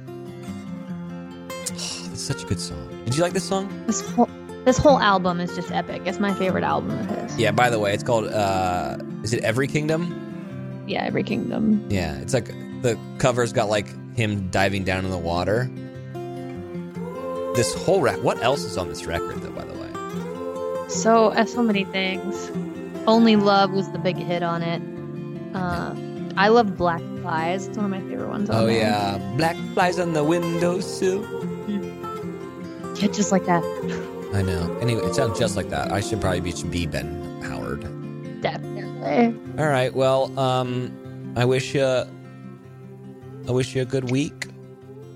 oh, 1.59 2.09
it's 2.11 2.21
such 2.21 2.43
a 2.43 2.45
good 2.45 2.59
song. 2.59 2.87
Did 3.05 3.15
you 3.15 3.23
like 3.23 3.33
this 3.33 3.47
song? 3.47 3.67
This 3.87 4.01
whole 4.01 4.29
this 4.65 4.77
whole 4.77 4.99
album 4.99 5.39
is 5.39 5.55
just 5.55 5.71
epic. 5.71 6.03
It's 6.05 6.19
my 6.19 6.33
favorite 6.33 6.63
album 6.63 6.91
of 6.91 7.05
his. 7.09 7.37
Yeah. 7.37 7.51
By 7.51 7.69
the 7.69 7.79
way, 7.79 7.93
it's 7.93 8.03
called 8.03 8.27
uh 8.27 8.97
is 9.23 9.33
it 9.33 9.43
Every 9.43 9.67
Kingdom? 9.67 10.83
Yeah, 10.87 11.03
Every 11.03 11.23
Kingdom. 11.23 11.85
Yeah, 11.89 12.17
it's 12.19 12.33
like 12.33 12.47
the 12.81 12.97
cover's 13.17 13.51
got 13.53 13.69
like 13.69 13.87
him 14.15 14.49
diving 14.49 14.83
down 14.83 15.05
in 15.05 15.11
the 15.11 15.17
water. 15.17 15.69
This 17.55 17.73
whole 17.73 18.01
rec. 18.01 18.21
What 18.23 18.41
else 18.43 18.63
is 18.63 18.77
on 18.77 18.89
this 18.89 19.05
record, 19.05 19.41
though? 19.41 19.51
By 19.51 19.63
the 19.63 19.73
way, 19.73 20.89
So 20.89 21.27
uh, 21.27 21.45
so 21.45 21.61
many 21.63 21.85
things. 21.85 22.51
Only 23.07 23.35
Love 23.35 23.71
was 23.71 23.91
the 23.91 23.99
big 23.99 24.17
hit 24.17 24.43
on 24.43 24.61
it. 24.61 24.81
Uh, 25.55 25.93
I 26.37 26.47
love 26.47 26.77
Black 26.77 27.01
Flies. 27.21 27.67
It's 27.67 27.77
one 27.77 27.85
of 27.85 27.91
my 27.91 28.01
favorite 28.09 28.29
ones. 28.29 28.49
Oh 28.49 28.65
there. 28.65 28.77
yeah, 28.79 29.17
black 29.37 29.55
flies 29.73 29.99
on 29.99 30.13
the 30.13 30.23
windowsill. 30.23 31.21
Yeah, 32.95 33.07
just 33.07 33.31
like 33.31 33.45
that. 33.45 33.63
I 34.33 34.41
know. 34.41 34.77
Anyway, 34.81 35.01
it 35.03 35.13
sounds 35.15 35.37
just 35.37 35.55
like 35.55 35.69
that. 35.69 35.91
I 35.91 35.99
should 35.99 36.21
probably 36.21 36.39
be, 36.41 36.53
be 36.69 36.87
Ben 36.87 37.41
Howard. 37.43 37.81
Definitely. 38.41 39.37
All 39.61 39.67
right. 39.69 39.93
Well, 39.93 40.37
um, 40.39 41.33
I 41.35 41.45
wish 41.45 41.75
you. 41.75 41.83
I 41.85 43.51
wish 43.51 43.75
you 43.75 43.81
a 43.81 43.85
good 43.85 44.09
week. 44.09 44.47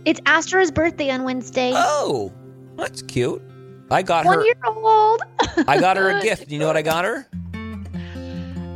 It's 0.05 0.19
Astra's 0.25 0.71
birthday 0.71 1.09
on 1.09 1.23
Wednesday. 1.23 1.71
Oh, 1.73 2.31
that's 2.75 3.01
cute. 3.01 3.41
I 3.89 4.01
got 4.03 4.25
One 4.25 4.39
her. 4.39 4.45
year 4.45 4.55
old. 4.65 5.21
I 5.67 5.79
got 5.79 5.97
her 5.97 6.09
a 6.17 6.21
gift. 6.23 6.49
You 6.51 6.59
know 6.59 6.67
what 6.67 6.77
I 6.77 6.81
got 6.81 7.05
her? 7.05 7.27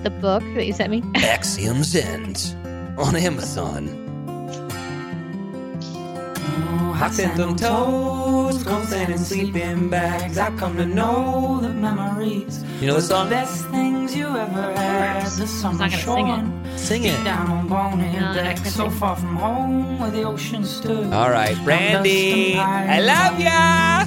The 0.04 0.10
book 0.10 0.44
that 0.56 0.66
you 0.66 0.74
sent 0.74 0.90
me. 0.90 1.04
Axioms 1.16 1.96
End 1.96 2.56
on 2.98 3.16
Amazon. 3.16 3.88
Hot 6.96 7.14
sand 7.14 7.40
on 7.40 7.56
toes, 7.56 8.64
cold 8.64 8.94
and 8.94 9.20
sleeping 9.20 9.90
bags. 9.90 10.38
I 10.38 10.56
come 10.58 10.78
to 10.78 10.86
know 10.86 11.60
the 11.62 11.70
memories. 11.70 12.64
You 12.80 12.88
know 12.88 12.94
the 12.94 13.00
were 13.00 13.02
song? 13.02 13.30
The 13.30 13.36
best 13.36 13.66
things 13.70 14.16
you 14.16 14.28
ever 14.28 14.74
had. 14.74 15.26
The 15.26 15.48
summer 15.48 15.88
not 15.88 15.92
gonna 15.92 16.04
sing 16.04 16.28
it. 16.28 16.80
Sing 16.80 17.04
it. 17.06 17.24
down 17.24 17.50
on 17.50 17.68
Bonnet 17.68 18.20
No, 18.20 18.34
deck, 18.34 18.58
so 18.66 18.90
far 18.90 19.16
from 19.16 19.36
home 19.36 20.00
where 20.00 20.12
the 20.12 20.24
ocean 20.24 20.64
stood. 20.64 21.12
All 21.12 21.30
right, 21.32 21.56
Brandi. 21.58 22.56
I 22.56 23.00
love 23.02 23.40
ya. 23.40 24.06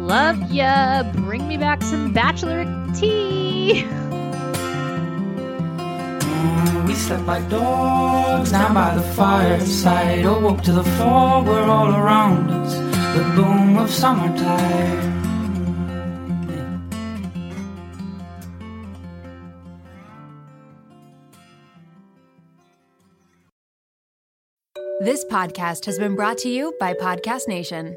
Love 0.00 0.50
ya. 0.50 1.02
Bring 1.12 1.48
me 1.48 1.56
back 1.56 1.82
some 1.82 2.12
bachelor 2.12 2.64
tea. 2.94 3.86
We 6.86 6.94
slept 6.94 7.26
like 7.26 7.48
dogs 7.48 8.50
down 8.50 8.74
by 8.74 8.94
the 8.94 9.02
fireside. 9.02 10.24
Oh, 10.24 10.36
Awoke 10.36 10.62
to 10.62 10.72
the 10.72 10.84
fog 10.84 11.46
were 11.46 11.62
all 11.62 11.94
around 11.94 12.50
us. 12.50 12.74
The 13.16 13.24
boom 13.34 13.78
of 13.78 13.90
summertime. 13.90 15.14
This 25.00 25.24
podcast 25.26 25.84
has 25.84 25.98
been 25.98 26.14
brought 26.14 26.38
to 26.38 26.48
you 26.48 26.72
by 26.80 26.94
Podcast 26.94 27.46
Nation. 27.46 27.96